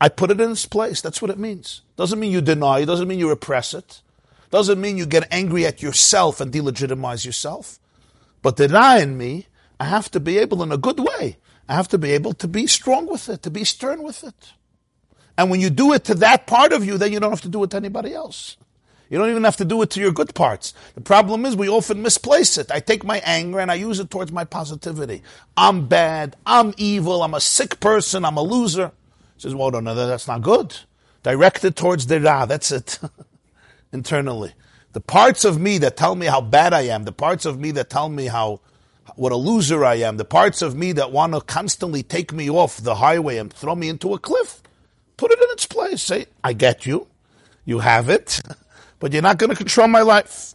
I 0.01 0.09
put 0.09 0.31
it 0.31 0.41
in 0.41 0.53
its 0.53 0.67
place. 0.67 1.01
That's 1.01 1.21
what 1.21 1.33
it 1.33 1.39
means. 1.39 1.83
Doesn't 1.97 2.21
mean 2.21 2.31
you 2.31 2.41
deny. 2.41 2.81
It 2.81 2.87
doesn't 2.87 3.09
mean 3.09 3.19
you 3.19 3.29
repress 3.29 3.75
it. 3.75 4.03
Doesn't 4.51 4.81
mean 4.81 4.97
you 4.97 5.07
get 5.07 5.29
angry 5.31 5.67
at 5.67 5.83
yourself 5.83 6.41
and 6.41 6.53
delegitimize 6.53 7.25
yourself. 7.25 7.79
But 8.43 8.57
the 8.57 8.69
Ra 8.69 8.97
in 8.97 9.19
me, 9.19 9.47
I 9.79 9.85
have 9.85 10.11
to 10.13 10.21
be 10.21 10.39
able 10.39 10.63
in 10.63 10.73
a 10.73 10.79
good 10.79 11.01
way. 11.01 11.37
I 11.69 11.75
have 11.75 11.89
to 11.89 11.99
be 11.99 12.13
able 12.13 12.33
to 12.35 12.49
be 12.49 12.67
strong 12.67 13.07
with 13.07 13.29
it, 13.29 13.43
to 13.43 13.51
be 13.51 13.65
stern 13.65 14.03
with 14.03 14.25
it. 14.25 14.53
And 15.37 15.51
when 15.51 15.61
you 15.61 15.71
do 15.71 15.93
it 15.93 16.05
to 16.05 16.15
that 16.17 16.47
part 16.47 16.73
of 16.73 16.85
you, 16.85 16.99
then 16.99 17.13
you 17.13 17.21
don't 17.21 17.31
have 17.31 17.43
to 17.43 17.49
do 17.49 17.63
it 17.63 17.71
to 17.71 17.77
anybody 17.77 18.15
else. 18.15 18.57
You 19.11 19.19
don't 19.19 19.31
even 19.31 19.45
have 19.45 19.57
to 19.57 19.65
do 19.65 19.81
it 19.83 19.91
to 19.91 20.01
your 20.01 20.13
good 20.13 20.35
parts. 20.35 20.75
The 20.95 21.01
problem 21.01 21.47
is 21.47 21.57
we 21.57 21.69
often 21.69 22.03
misplace 22.03 22.59
it. 22.59 22.71
I 22.71 22.81
take 22.81 23.05
my 23.05 23.19
anger 23.25 23.59
and 23.59 23.71
I 23.71 23.75
use 23.75 24.01
it 24.01 24.11
towards 24.11 24.33
my 24.33 24.45
positivity. 24.45 25.23
I'm 25.57 25.87
bad. 25.87 26.37
I'm 26.45 26.75
evil. 26.77 27.23
I'm 27.23 27.35
a 27.35 27.41
sick 27.41 27.81
person. 27.81 28.25
I'm 28.25 28.37
a 28.37 28.43
loser 28.43 28.93
says, 29.39 29.55
well, 29.55 29.71
no, 29.71 29.81
no, 29.81 29.95
that's 29.95 30.29
not 30.29 30.43
good. 30.43 30.77
Directed 31.23 31.77
towards 31.77 32.07
the 32.07 32.21
Ra, 32.21 32.47
that's 32.47 32.71
it. 32.73 32.99
Internally. 33.93 34.53
The 34.93 35.01
parts 35.01 35.45
of 35.45 35.61
me 35.61 35.79
that 35.79 35.97
tell 35.97 36.15
me 36.15 36.27
how 36.27 36.41
bad 36.41 36.73
I 36.73 36.83
am, 36.83 37.05
the 37.05 37.13
parts 37.13 37.45
of 37.45 37.59
me 37.59 37.71
that 37.73 37.91
tell 37.91 38.09
me 38.09 38.27
how, 38.27 38.61
what 39.17 39.33
a 39.33 39.37
loser 39.37 39.85
I 39.85 39.97
am, 39.97 40.17
the 40.17 40.25
parts 40.25 40.63
of 40.63 40.75
me 40.75 40.93
that 40.93 41.13
want 41.13 41.35
to 41.35 41.41
constantly 41.41 42.03
take 42.03 42.33
me 42.33 42.51
off 42.51 42.79
the 42.79 42.97
highway 42.97 43.37
and 43.37 43.53
throw 43.53 43.75
me 43.75 43.89
into 43.89 44.15
a 44.15 44.19
cliff, 44.19 44.63
put 45.17 45.31
it 45.31 45.39
in 45.39 45.49
its 45.51 45.67
place. 45.67 46.03
Say, 46.03 46.27
I 46.43 46.53
get 46.53 46.87
you. 46.87 47.07
You 47.65 47.81
have 47.81 48.09
it, 48.09 48.41
but 48.99 49.13
you're 49.13 49.23
not 49.23 49.39
going 49.39 49.51
to 49.51 49.57
control 49.57 49.89
my 49.89 50.03
life. 50.03 50.55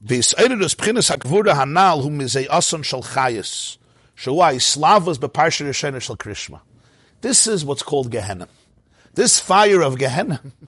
This 0.00 0.34
this 7.20 7.46
is 7.46 7.64
what's 7.64 7.82
called 7.82 8.10
Gehenna. 8.10 8.48
This 9.14 9.40
fire 9.40 9.82
of 9.82 9.98
Gehenna, 9.98 10.40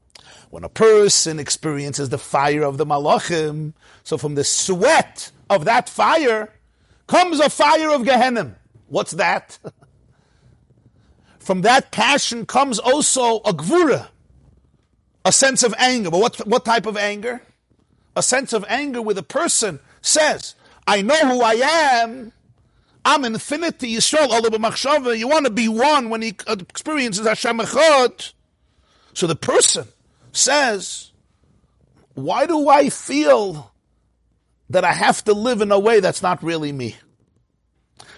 When 0.51 0.63
a 0.63 0.69
person 0.69 1.39
experiences 1.39 2.09
the 2.09 2.17
fire 2.17 2.63
of 2.63 2.77
the 2.77 2.85
malachim, 2.85 3.73
so 4.03 4.17
from 4.17 4.35
the 4.35 4.43
sweat 4.43 5.31
of 5.49 5.65
that 5.65 5.89
fire 5.89 6.53
comes 7.07 7.39
a 7.39 7.49
fire 7.49 7.89
of 7.89 8.05
Gehenna. 8.05 8.55
What's 8.87 9.13
that? 9.13 9.57
from 11.39 11.61
that 11.61 11.91
passion 11.91 12.45
comes 12.45 12.77
also 12.77 13.37
a 13.37 13.53
gvura, 13.53 14.09
a 15.25 15.31
sense 15.31 15.63
of 15.63 15.73
anger. 15.79 16.11
But 16.11 16.19
what, 16.19 16.47
what 16.47 16.65
type 16.65 16.85
of 16.85 16.95
anger? 16.95 17.41
a 18.15 18.23
sense 18.23 18.53
of 18.53 18.65
anger 18.67 19.01
where 19.01 19.15
the 19.15 19.23
person 19.23 19.79
says, 20.01 20.55
I 20.87 21.01
know 21.01 21.19
who 21.19 21.41
I 21.41 21.53
am. 21.53 22.33
I'm 23.03 23.25
infinity, 23.25 23.95
Yisrael, 23.95 24.29
Allah 24.29 25.15
You 25.15 25.27
want 25.27 25.45
to 25.45 25.51
be 25.51 25.67
one 25.67 26.09
when 26.09 26.21
he 26.21 26.35
uh, 26.45 26.57
experiences 26.59 27.25
Hashem 27.25 27.57
Echad. 27.57 28.33
So 29.13 29.25
the 29.27 29.35
person 29.35 29.87
says, 30.32 31.12
why 32.14 32.46
do 32.46 32.68
I 32.68 32.88
feel 32.90 33.72
that 34.70 34.84
I 34.84 34.92
have 34.92 35.22
to 35.24 35.32
live 35.32 35.60
in 35.60 35.70
a 35.72 35.78
way 35.78 36.00
that's 36.00 36.22
not 36.22 36.42
really 36.42 36.72
me? 36.72 36.96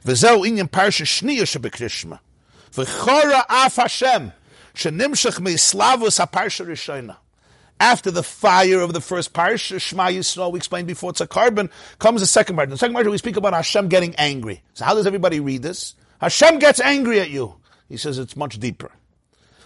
וזהו 0.05 0.44
עניין 0.44 0.66
פרשה 0.66 1.05
שנייה 1.05 1.46
שבקרישמה. 1.46 2.16
וחורה 2.78 3.40
אף 3.49 3.78
השם, 3.78 4.28
שנמשך 4.74 5.40
מאסלאבוס 5.40 6.20
הפרשה 6.20 6.64
ראשונה. 6.64 7.14
after 7.80 8.11
the 8.11 8.22
fire 8.22 8.80
of 8.80 8.92
the 8.92 9.01
first 9.01 9.32
parsha, 9.32 9.80
Shema 9.80 10.09
Yisrael, 10.09 10.53
we 10.53 10.59
explained 10.59 10.88
before, 10.88 11.11
it's 11.11 11.20
a 11.20 11.26
carbon, 11.26 11.70
comes 11.99 12.20
the 12.20 12.26
second 12.26 12.57
part. 12.57 12.66
In 12.66 12.70
the 12.70 12.78
second 12.78 12.94
part, 12.94 13.09
we 13.09 13.18
speak 13.18 13.36
about 13.36 13.55
Hashem 13.55 13.88
getting 13.88 14.14
angry. 14.16 14.62
So 14.74 14.84
how 14.84 14.94
does 14.94 15.07
everybody 15.07 15.40
read 15.40 15.62
this? 15.62 15.94
Hashem 16.20 16.59
gets 16.59 16.80
angry 16.80 17.20
at 17.20 17.30
you. 17.30 17.55
He 17.88 17.96
says 17.96 18.18
it's 18.18 18.36
much 18.36 18.59
deeper. 18.59 18.90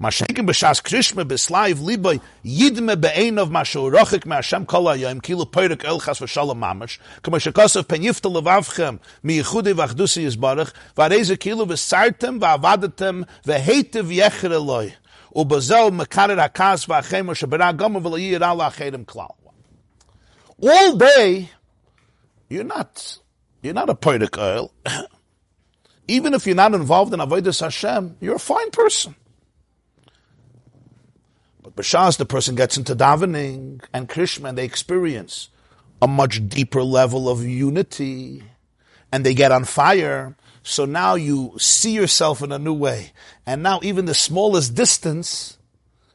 Mashenkim 0.00 0.46
b'shas 0.46 0.82
krishma 0.82 1.24
b'slaiv 1.24 1.76
liboy 1.76 2.20
yidme 2.44 3.00
be'enov 3.00 3.50
mashu 3.50 3.90
rochik 3.92 4.26
me'Hashem 4.26 4.66
kol 4.66 4.84
hayom 4.84 5.20
kilu 5.20 5.50
perik 5.50 5.84
el 5.84 6.00
chas 6.00 6.20
v'shalom 6.20 6.58
mamash 6.58 6.98
kama 7.22 7.38
shekosov 7.38 7.88
pen 7.88 8.02
yifta 8.02 8.30
levavchem 8.32 8.98
mi 9.22 9.38
yichudi 9.38 9.74
v'achdusi 9.74 10.24
yizbarach 10.26 10.72
v'areze 10.96 11.36
kilu 11.36 11.66
v'sartem 11.66 12.40
v'avadetem 12.40 13.26
v'heitev 13.46 14.12
yecher 14.14 14.52
eloi 14.52 14.92
ubazel 15.34 15.90
mekarer 15.90 16.36
hakas 16.36 16.86
v'achem 16.86 17.26
v'shabera 17.26 17.76
gama 17.76 18.00
v'layir 18.00 18.42
ala 18.42 18.70
achedim 18.70 19.04
klal 19.04 19.36
all 20.62 20.96
day, 20.96 21.50
you're 22.48 22.64
not, 22.64 23.18
you're 23.62 23.74
not 23.74 23.90
a 23.90 23.94
poetic 23.94 24.38
oil. 24.38 24.72
Even 26.08 26.34
if 26.34 26.46
you're 26.46 26.56
not 26.56 26.74
involved 26.74 27.12
in 27.12 27.20
Avodah 27.20 27.58
Hashem, 27.60 28.16
you're 28.20 28.36
a 28.36 28.40
fine 28.40 28.70
person. 28.70 29.14
But 31.74 31.84
Bashas, 31.84 32.18
the 32.18 32.26
person 32.26 32.54
gets 32.54 32.76
into 32.76 32.94
davening 32.94 33.82
and 33.92 34.08
Krishma, 34.08 34.50
and 34.50 34.58
they 34.58 34.64
experience 34.64 35.48
a 36.00 36.08
much 36.08 36.48
deeper 36.48 36.82
level 36.82 37.28
of 37.28 37.44
unity, 37.44 38.42
and 39.10 39.24
they 39.24 39.34
get 39.34 39.52
on 39.52 39.64
fire. 39.64 40.36
So 40.62 40.84
now 40.84 41.14
you 41.14 41.54
see 41.58 41.92
yourself 41.92 42.42
in 42.42 42.52
a 42.52 42.58
new 42.58 42.74
way. 42.74 43.12
And 43.46 43.62
now 43.62 43.80
even 43.82 44.04
the 44.04 44.14
smallest 44.14 44.74
distance, 44.74 45.58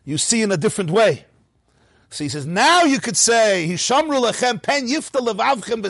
you 0.05 0.17
see 0.17 0.41
in 0.41 0.51
a 0.51 0.57
different 0.57 0.89
way. 0.89 1.25
So 2.09 2.23
he 2.23 2.29
says, 2.29 2.45
now 2.45 2.83
you 2.83 2.99
could 2.99 3.17
say, 3.17 3.67
Hishamru 3.69 4.23
lechem 4.23 4.61
pen 4.61 4.87
yifta 4.87 5.19
levavchem 5.19 5.83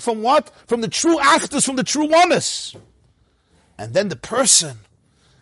from 0.00 0.22
what? 0.22 0.50
From 0.66 0.80
the 0.80 0.88
true 0.88 1.18
achdus, 1.18 1.66
from 1.66 1.76
the 1.76 1.84
true 1.84 2.06
oneness. 2.06 2.74
And 3.78 3.94
then 3.94 4.08
the 4.08 4.16
person 4.16 4.78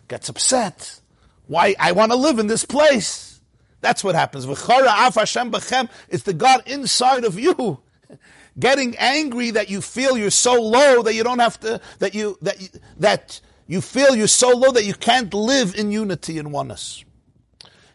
gets 0.07 0.29
upset. 0.29 1.00
Why? 1.51 1.75
I 1.77 1.91
want 1.91 2.13
to 2.13 2.17
live 2.17 2.39
in 2.39 2.47
this 2.47 2.63
place. 2.63 3.41
That's 3.81 4.05
what 4.05 4.15
happens. 4.15 4.45
Is 4.45 6.23
the 6.23 6.33
God 6.33 6.63
inside 6.65 7.25
of 7.25 7.37
you. 7.37 7.81
Getting 8.57 8.95
angry 8.95 9.51
that 9.51 9.69
you 9.69 9.81
feel 9.81 10.17
you're 10.17 10.29
so 10.29 10.53
low 10.53 11.03
that 11.03 11.13
you 11.13 11.25
don't 11.25 11.39
have 11.39 11.59
to, 11.59 11.81
that 11.99 12.15
you, 12.15 12.37
that 12.41 12.61
you, 12.61 12.69
that 12.99 13.41
you 13.67 13.81
feel 13.81 14.15
you're 14.15 14.27
so 14.27 14.55
low 14.55 14.71
that 14.71 14.85
you 14.85 14.93
can't 14.93 15.33
live 15.33 15.75
in 15.75 15.91
unity 15.91 16.39
and 16.39 16.53
oneness. 16.53 17.03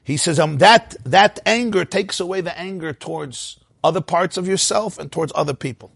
He 0.05 0.19
says 0.19 0.39
um, 0.39 0.59
that 0.59 0.95
that 1.05 1.39
anger 1.47 1.87
takes 1.87 2.21
away 2.21 2.43
the 2.43 2.57
anger 2.59 2.93
towards 2.93 3.59
other 3.83 4.03
parts 4.03 4.37
of 4.37 4.47
yourself 4.47 4.99
and 4.99 5.11
towards 5.11 5.33
other 5.35 5.55
people. 5.55 5.93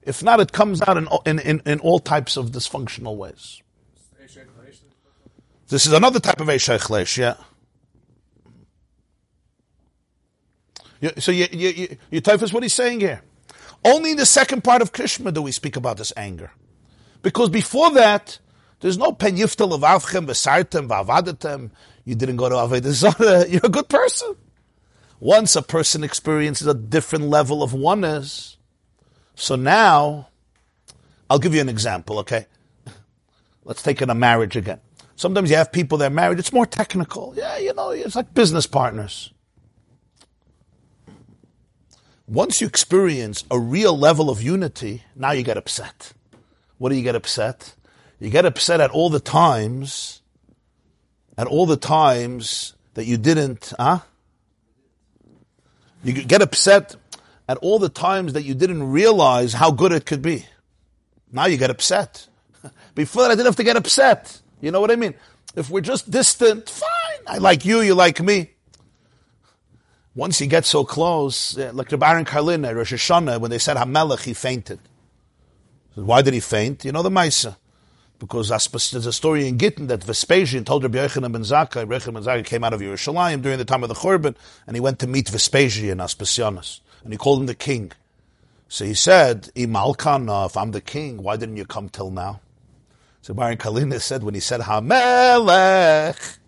If 0.00 0.22
not, 0.22 0.40
it 0.40 0.52
comes 0.52 0.80
out 0.80 0.96
in, 0.96 1.06
in, 1.26 1.38
in, 1.38 1.62
in 1.66 1.80
all 1.80 1.98
types 1.98 2.38
of 2.38 2.50
dysfunctional 2.50 3.16
ways. 3.16 3.60
This 5.74 5.86
is 5.86 5.92
another 5.92 6.20
type 6.20 6.40
of 6.40 6.46
Eishech 6.46 7.36
yeah. 11.00 11.10
So 11.18 11.32
you, 11.32 11.48
you, 11.50 11.68
you, 11.70 11.96
you 12.12 12.20
what 12.22 12.62
he's 12.62 12.72
saying 12.72 13.00
here. 13.00 13.22
Only 13.84 14.12
in 14.12 14.16
the 14.16 14.24
second 14.24 14.62
part 14.62 14.82
of 14.82 14.92
Krishma 14.92 15.34
do 15.34 15.42
we 15.42 15.50
speak 15.50 15.74
about 15.74 15.96
this 15.96 16.12
anger. 16.16 16.52
Because 17.22 17.48
before 17.48 17.90
that, 17.90 18.38
there's 18.78 18.96
no 18.96 19.10
pen 19.10 19.36
yiftel 19.36 19.74
of 19.74 19.80
avchem, 19.80 20.26
v'avadetem. 20.28 21.72
You 22.04 22.14
didn't 22.14 22.36
go 22.36 22.48
to 22.48 22.54
Avodah 22.54 23.50
You're 23.50 23.60
a 23.64 23.68
good 23.68 23.88
person. 23.88 24.36
Once 25.18 25.56
a 25.56 25.62
person 25.62 26.04
experiences 26.04 26.68
a 26.68 26.74
different 26.74 27.24
level 27.24 27.64
of 27.64 27.74
oneness, 27.74 28.58
so 29.34 29.56
now, 29.56 30.28
I'll 31.28 31.40
give 31.40 31.52
you 31.52 31.60
an 31.60 31.68
example, 31.68 32.20
okay? 32.20 32.46
Let's 33.64 33.82
take 33.82 34.00
in 34.00 34.08
a 34.08 34.14
marriage 34.14 34.54
again. 34.54 34.78
Sometimes 35.16 35.50
you 35.50 35.56
have 35.56 35.72
people 35.72 35.98
that 35.98 36.06
are 36.10 36.14
married, 36.14 36.38
it's 36.38 36.52
more 36.52 36.66
technical. 36.66 37.34
Yeah, 37.36 37.58
you 37.58 37.72
know, 37.74 37.90
it's 37.90 38.16
like 38.16 38.34
business 38.34 38.66
partners. 38.66 39.32
Once 42.26 42.60
you 42.60 42.66
experience 42.66 43.44
a 43.50 43.58
real 43.58 43.96
level 43.96 44.30
of 44.30 44.42
unity, 44.42 45.02
now 45.14 45.32
you 45.32 45.42
get 45.42 45.56
upset. 45.56 46.12
What 46.78 46.88
do 46.88 46.96
you 46.96 47.02
get 47.02 47.14
upset? 47.14 47.74
You 48.18 48.30
get 48.30 48.46
upset 48.46 48.80
at 48.80 48.90
all 48.90 49.10
the 49.10 49.20
times 49.20 50.22
at 51.36 51.46
all 51.46 51.66
the 51.66 51.76
times 51.76 52.74
that 52.94 53.06
you 53.06 53.16
didn't, 53.16 53.72
huh? 53.78 54.00
You 56.02 56.12
get 56.12 56.42
upset 56.42 56.96
at 57.48 57.56
all 57.58 57.78
the 57.78 57.88
times 57.88 58.34
that 58.34 58.42
you 58.42 58.54
didn't 58.54 58.90
realize 58.90 59.54
how 59.54 59.70
good 59.70 59.92
it 59.92 60.06
could 60.06 60.22
be. 60.22 60.46
Now 61.32 61.46
you 61.46 61.56
get 61.56 61.70
upset. 61.70 62.28
Before 62.94 63.22
that, 63.22 63.32
I 63.32 63.34
didn't 63.34 63.46
have 63.46 63.56
to 63.56 63.64
get 63.64 63.76
upset. 63.76 64.40
You 64.64 64.70
know 64.70 64.80
what 64.80 64.90
I 64.90 64.96
mean? 64.96 65.14
If 65.54 65.68
we're 65.68 65.82
just 65.82 66.10
distant, 66.10 66.70
fine. 66.70 66.88
I 67.26 67.38
like 67.38 67.64
you, 67.64 67.82
you 67.82 67.94
like 67.94 68.20
me. 68.20 68.50
Once 70.14 70.40
you 70.40 70.46
get 70.46 70.64
so 70.64 70.84
close, 70.84 71.58
eh, 71.58 71.70
like 71.72 71.88
the 71.90 71.98
Baron 71.98 72.24
Karlin 72.24 72.66
at 72.66 72.74
Rosh 72.74 72.94
Hashanah, 72.94 73.40
when 73.40 73.50
they 73.50 73.58
said 73.58 73.76
Hamelech, 73.76 74.22
he 74.22 74.32
fainted. 74.32 74.78
Why 75.94 76.22
did 76.22 76.34
he 76.34 76.40
faint? 76.40 76.84
You 76.84 76.92
know 76.92 77.02
the 77.02 77.10
Maisa 77.10 77.56
because 78.18 78.48
there's 78.90 79.06
a 79.06 79.12
story 79.12 79.46
in 79.46 79.58
Gittin 79.58 79.88
that 79.88 80.02
Vespasian 80.02 80.64
told 80.64 80.82
Rabbi 80.82 80.98
Yochanan 80.98 81.32
ben 81.32 81.42
Zakkai, 81.42 81.76
Rabbi 81.88 81.98
Yochanan 81.98 82.14
ben 82.14 82.22
Zakkai 82.22 82.46
came 82.46 82.64
out 82.64 82.72
of 82.72 82.80
Yerushalayim 82.80 83.42
during 83.42 83.58
the 83.58 83.64
time 83.66 83.82
of 83.82 83.90
the 83.90 83.94
Churban, 83.94 84.34
and 84.66 84.76
he 84.76 84.80
went 84.80 84.98
to 85.00 85.06
meet 85.06 85.28
Vespasian, 85.28 85.98
Aspasianus, 85.98 86.80
and 87.02 87.12
he 87.12 87.18
called 87.18 87.40
him 87.40 87.46
the 87.46 87.54
king. 87.54 87.92
So 88.68 88.84
he 88.86 88.94
said, 88.94 89.50
Imalkan, 89.54 90.46
if 90.46 90.56
I'm 90.56 90.70
the 90.70 90.80
king, 90.80 91.22
why 91.22 91.36
didn't 91.36 91.58
you 91.58 91.66
come 91.66 91.88
till 91.90 92.10
now? 92.10 92.40
So 93.24 93.32
Baron 93.32 93.56
Kalina 93.56 94.02
said, 94.02 94.22
when 94.22 94.34
he 94.34 94.40
said, 94.40 94.60
Hamelech, 94.60 96.38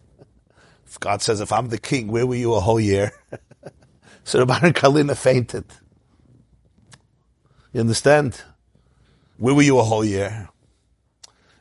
if 0.86 1.00
God 1.00 1.22
says, 1.22 1.40
if 1.40 1.50
I'm 1.50 1.70
the 1.70 1.78
king, 1.78 2.08
where 2.08 2.26
were 2.26 2.34
you 2.34 2.52
a 2.52 2.60
whole 2.60 2.78
year? 2.78 3.12
so 4.24 4.40
the 4.40 4.44
Baron 4.44 4.74
Kalina 4.74 5.16
fainted. 5.16 5.64
You 7.72 7.80
understand? 7.80 8.42
Where 9.38 9.54
were 9.54 9.62
you 9.62 9.78
a 9.78 9.84
whole 9.84 10.04
year? 10.04 10.50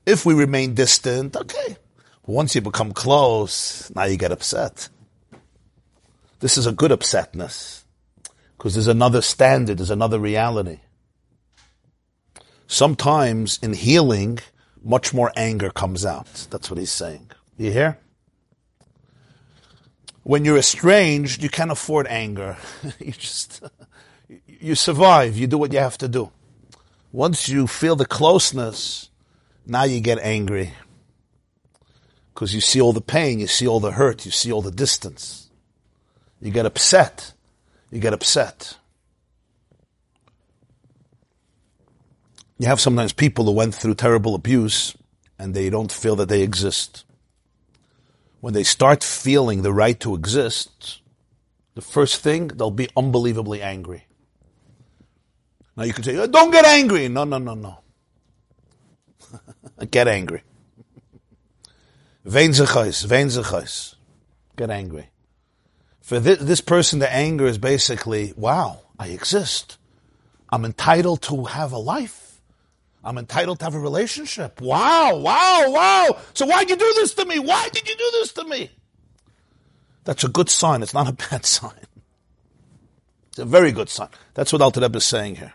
If 0.05 0.26
we 0.26 0.34
remain 0.34 0.74
distant, 0.74 1.38
okay. 1.38 1.78
Once 2.26 2.53
you 2.53 2.59
become 2.59 2.91
close, 2.91 3.89
now 3.95 4.03
you 4.03 4.18
get 4.18 4.34
upset. 4.34 4.89
This 6.41 6.57
is 6.57 6.68
a 6.68 6.74
good 6.74 6.91
upsetness. 6.91 7.86
Because 8.57 8.74
there's 8.74 8.88
another 8.88 9.22
standard, 9.22 9.78
there's 9.78 9.91
another 9.91 10.20
reality. 10.20 10.82
Sometimes 12.68 13.59
in 13.63 13.72
healing, 13.72 14.39
much 14.86 15.14
more 15.14 15.32
anger 15.36 15.70
comes 15.72 16.06
out. 16.06 16.48
That's 16.52 16.70
what 16.70 16.78
he's 16.78 16.92
saying. 16.92 17.32
You 17.58 17.72
hear? 17.72 17.98
When 20.24 20.46
you're 20.46 20.58
estranged, 20.58 21.44
you 21.44 21.50
can't 21.50 21.72
afford 21.72 22.08
anger. 22.08 22.58
you 23.00 23.12
just, 23.12 23.64
you 24.48 24.76
survive. 24.76 25.38
You 25.38 25.48
do 25.48 25.58
what 25.58 25.74
you 25.74 25.80
have 25.80 25.98
to 25.98 26.08
do. 26.08 26.32
Once 27.12 27.50
you 27.50 27.68
feel 27.68 27.96
the 27.96 28.06
closeness, 28.06 29.10
now 29.66 29.84
you 29.84 30.00
get 30.00 30.20
angry 30.20 30.74
because 32.34 32.54
you 32.54 32.62
see 32.62 32.82
all 32.82 32.94
the 32.94 33.02
pain, 33.02 33.40
you 33.40 33.48
see 33.48 33.66
all 33.66 33.80
the 33.80 33.92
hurt, 33.92 34.26
you 34.26 34.32
see 34.32 34.52
all 34.52 34.62
the 34.62 34.72
distance. 34.72 35.50
You 36.42 36.52
get 36.52 36.66
upset. 36.66 37.34
You 37.92 38.00
get 38.00 38.14
upset. 38.14 38.78
You 42.58 42.68
have 42.68 42.80
sometimes 42.80 43.14
people 43.14 43.45
who 43.45 43.51
went 43.51 43.76
through 43.76 43.95
terrible 43.95 44.36
abuse 44.36 44.95
and 45.38 45.53
they 45.53 45.70
don't 45.70 45.91
feel 45.91 46.16
that 46.18 46.30
they 46.30 46.41
exist. 46.41 47.03
When 48.39 48.53
they 48.53 48.64
start 48.64 49.03
feeling 49.03 49.62
the 49.62 49.74
right 49.74 49.99
to 49.99 50.16
exist, 50.16 51.01
the 51.74 51.82
first 51.82 52.22
thing, 52.22 52.47
they'll 52.47 52.72
be 52.72 52.89
unbelievably 52.95 53.62
angry. 53.62 54.06
Now 55.76 55.84
you 55.84 55.93
can 55.93 56.03
say, 56.03 56.16
oh, 56.16 56.28
don't 56.28 56.51
get 56.51 56.66
angry. 56.66 57.10
No, 57.10 57.26
no, 57.26 57.38
no, 57.38 57.53
no. 57.53 57.80
Get 59.91 60.08
angry. 60.08 60.43
Vein 62.24 62.51
zechais, 62.51 63.06
vein 63.06 63.28
zechais. 63.28 63.95
Get 64.56 64.70
angry. 64.70 65.10
For 66.01 66.20
this, 66.20 66.39
this 66.39 66.62
person, 66.62 66.99
the 66.99 67.12
anger 67.12 67.45
is 67.45 67.58
basically, 67.58 68.34
wow, 68.38 68.84
I 68.97 69.08
exist. 69.08 69.78
I'm 70.49 70.64
entitled 70.64 71.22
to 71.24 71.45
have 71.45 71.74
a 71.74 71.78
life. 71.78 72.25
I'm 73.06 73.20
entitled 73.20 73.60
to 73.60 73.66
have 73.66 73.76
a 73.76 73.80
relationship. 73.80 74.60
Wow, 74.60 75.18
wow, 75.18 75.66
wow. 75.68 76.18
So 76.34 76.47
why'd 76.47 76.70
you 76.70 76.76
do 76.76 76.93
this 76.95 77.14
to 77.14 77.26
me? 77.26 77.38
Why 77.38 77.70
did 77.70 77.88
you 77.88 77.95
do 77.95 78.10
this 78.14 78.34
to 78.34 78.43
me? 78.45 78.72
That's 80.06 80.24
a 80.24 80.28
good 80.28 80.49
sign. 80.49 80.82
It's 80.82 80.93
not 80.93 81.08
a 81.08 81.14
bad 81.30 81.45
sign. 81.45 81.86
It's 83.30 83.39
a 83.39 83.45
very 83.45 83.72
good 83.72 83.89
sign. 83.89 84.10
That's 84.34 84.51
what 84.51 84.62
Alter 84.62 84.82
Rebbe 84.82 84.97
is 84.97 85.06
saying 85.06 85.36
here. 85.36 85.53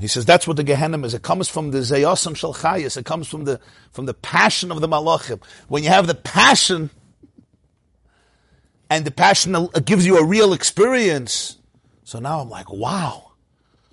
He 0.00 0.08
says 0.08 0.24
that's 0.24 0.48
what 0.48 0.56
the 0.56 0.64
Gehenna 0.64 0.98
is. 1.06 1.14
It 1.14 1.22
comes 1.22 1.48
from 1.48 1.70
the 1.70 1.78
Zayosam 1.78 2.34
Shalchayis. 2.34 2.96
It 2.96 3.04
comes 3.04 3.28
from 3.28 3.44
the 3.44 3.60
from 3.92 4.06
the 4.06 4.14
passion 4.14 4.72
of 4.72 4.80
the 4.80 4.88
Malachim. 4.88 5.40
When 5.68 5.84
you 5.84 5.90
have 5.90 6.08
the 6.08 6.14
passion, 6.16 6.90
and 8.90 9.04
the 9.04 9.12
passion 9.12 9.68
gives 9.84 10.04
you 10.04 10.18
a 10.18 10.24
real 10.24 10.52
experience. 10.52 11.58
So 12.02 12.18
now 12.18 12.40
I'm 12.40 12.50
like, 12.50 12.72
wow, 12.72 13.32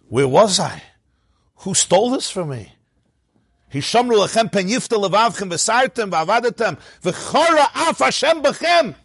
where 0.07 0.27
was 0.27 0.59
I? 0.59 0.81
Who 1.59 1.73
stole 1.73 2.11
this 2.11 2.29
from 2.29 2.49
me? 2.49 2.73
Hishamru 3.73 4.25
lechem 4.25 4.51
pen 4.51 4.67
yifta 4.67 4.97
levavchem 4.97 5.51
v'sartem 5.51 6.09
v'avadetem 6.09 6.79
v'chora 7.01 7.89
af 7.89 7.97
Hashem 7.97 8.41
b'chem. 8.41 8.95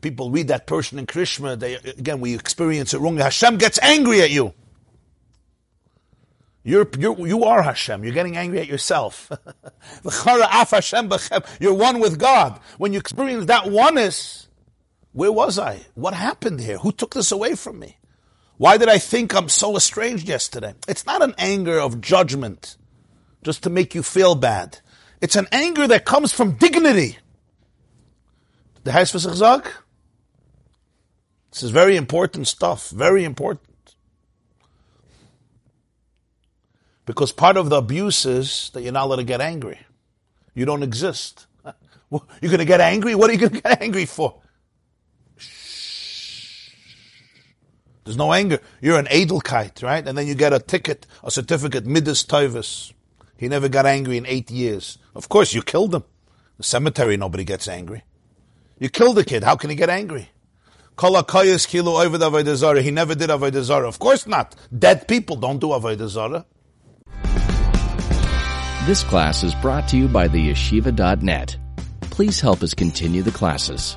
People 0.00 0.30
read 0.30 0.48
that 0.48 0.66
portion 0.66 0.98
in 0.98 1.06
Krishma. 1.06 1.58
They, 1.58 1.74
again, 1.74 2.20
we 2.20 2.34
experience 2.34 2.94
it 2.94 2.98
wrong. 2.98 3.16
Hashem 3.16 3.58
gets 3.58 3.78
angry 3.82 4.20
at 4.22 4.30
you. 4.30 4.54
You're, 6.62 6.88
you're, 6.98 7.26
you 7.26 7.44
are 7.44 7.62
Hashem. 7.62 8.04
You're 8.04 8.14
getting 8.14 8.36
angry 8.36 8.60
at 8.60 8.68
yourself. 8.68 9.30
you're 11.60 11.74
one 11.74 12.00
with 12.00 12.18
God. 12.18 12.60
When 12.78 12.92
you 12.92 12.98
experience 12.98 13.46
that 13.46 13.70
oneness, 13.70 14.48
where 15.12 15.32
was 15.32 15.58
I? 15.58 15.80
What 15.94 16.14
happened 16.14 16.60
here? 16.60 16.78
Who 16.78 16.92
took 16.92 17.14
this 17.14 17.32
away 17.32 17.54
from 17.54 17.80
me? 17.80 17.98
Why 18.56 18.76
did 18.76 18.88
I 18.88 18.98
think 18.98 19.34
I'm 19.34 19.48
so 19.48 19.76
estranged 19.76 20.28
yesterday? 20.28 20.74
It's 20.86 21.06
not 21.06 21.22
an 21.22 21.34
anger 21.38 21.78
of 21.78 22.00
judgment 22.00 22.76
just 23.42 23.62
to 23.64 23.70
make 23.70 23.94
you 23.94 24.02
feel 24.02 24.34
bad. 24.34 24.78
It's 25.20 25.36
an 25.36 25.48
anger 25.50 25.86
that 25.88 26.04
comes 26.04 26.32
from 26.32 26.52
dignity. 26.52 27.18
The 28.84 28.92
Heis 28.92 29.12
This 31.50 31.62
is 31.62 31.70
very 31.70 31.96
important 31.96 32.46
stuff. 32.46 32.90
Very 32.90 33.24
important. 33.24 33.94
Because 37.06 37.32
part 37.32 37.56
of 37.56 37.70
the 37.70 37.76
abuse 37.76 38.24
is 38.24 38.70
that 38.72 38.82
you're 38.82 38.92
not 38.92 39.04
allowed 39.04 39.16
to 39.16 39.24
get 39.24 39.40
angry. 39.40 39.78
You 40.54 40.64
don't 40.64 40.82
exist. 40.82 41.46
You're 42.10 42.50
going 42.50 42.58
to 42.58 42.64
get 42.64 42.80
angry? 42.80 43.14
What 43.14 43.28
are 43.28 43.32
you 43.32 43.40
going 43.40 43.52
to 43.54 43.60
get 43.60 43.82
angry 43.82 44.06
for? 44.06 44.40
There's 48.04 48.16
no 48.16 48.32
anger. 48.32 48.60
You're 48.80 48.98
an 48.98 49.06
Edelkeit, 49.06 49.82
right? 49.82 50.06
And 50.06 50.16
then 50.16 50.26
you 50.26 50.34
get 50.34 50.52
a 50.52 50.58
ticket, 50.58 51.06
a 51.22 51.30
certificate, 51.30 51.86
Midas 51.86 52.24
Toivus. 52.24 52.92
He 53.36 53.48
never 53.48 53.68
got 53.68 53.86
angry 53.86 54.16
in 54.16 54.26
eight 54.26 54.50
years. 54.50 54.98
Of 55.14 55.28
course, 55.28 55.54
you 55.54 55.62
killed 55.62 55.94
him. 55.94 56.04
The 56.58 56.64
cemetery, 56.64 57.16
nobody 57.16 57.44
gets 57.44 57.66
angry. 57.66 58.04
You 58.78 58.88
killed 58.88 59.16
the 59.16 59.24
kid. 59.24 59.42
How 59.42 59.56
can 59.56 59.70
he 59.70 59.76
get 59.76 59.90
angry? 59.90 60.30
He 60.96 61.08
never 62.90 63.14
did 63.14 63.30
Avodah 63.30 63.88
Of 63.88 63.98
course 63.98 64.26
not. 64.26 64.54
Dead 64.76 65.08
people 65.08 65.36
don't 65.36 65.58
do 65.58 65.68
Avodah 65.68 66.44
this 68.86 69.02
class 69.02 69.42
is 69.42 69.54
brought 69.54 69.88
to 69.88 69.96
you 69.96 70.08
by 70.08 70.28
the 70.28 70.50
yeshiva.net. 70.50 71.56
Please 72.02 72.38
help 72.38 72.62
us 72.62 72.74
continue 72.74 73.22
the 73.22 73.30
classes. 73.30 73.96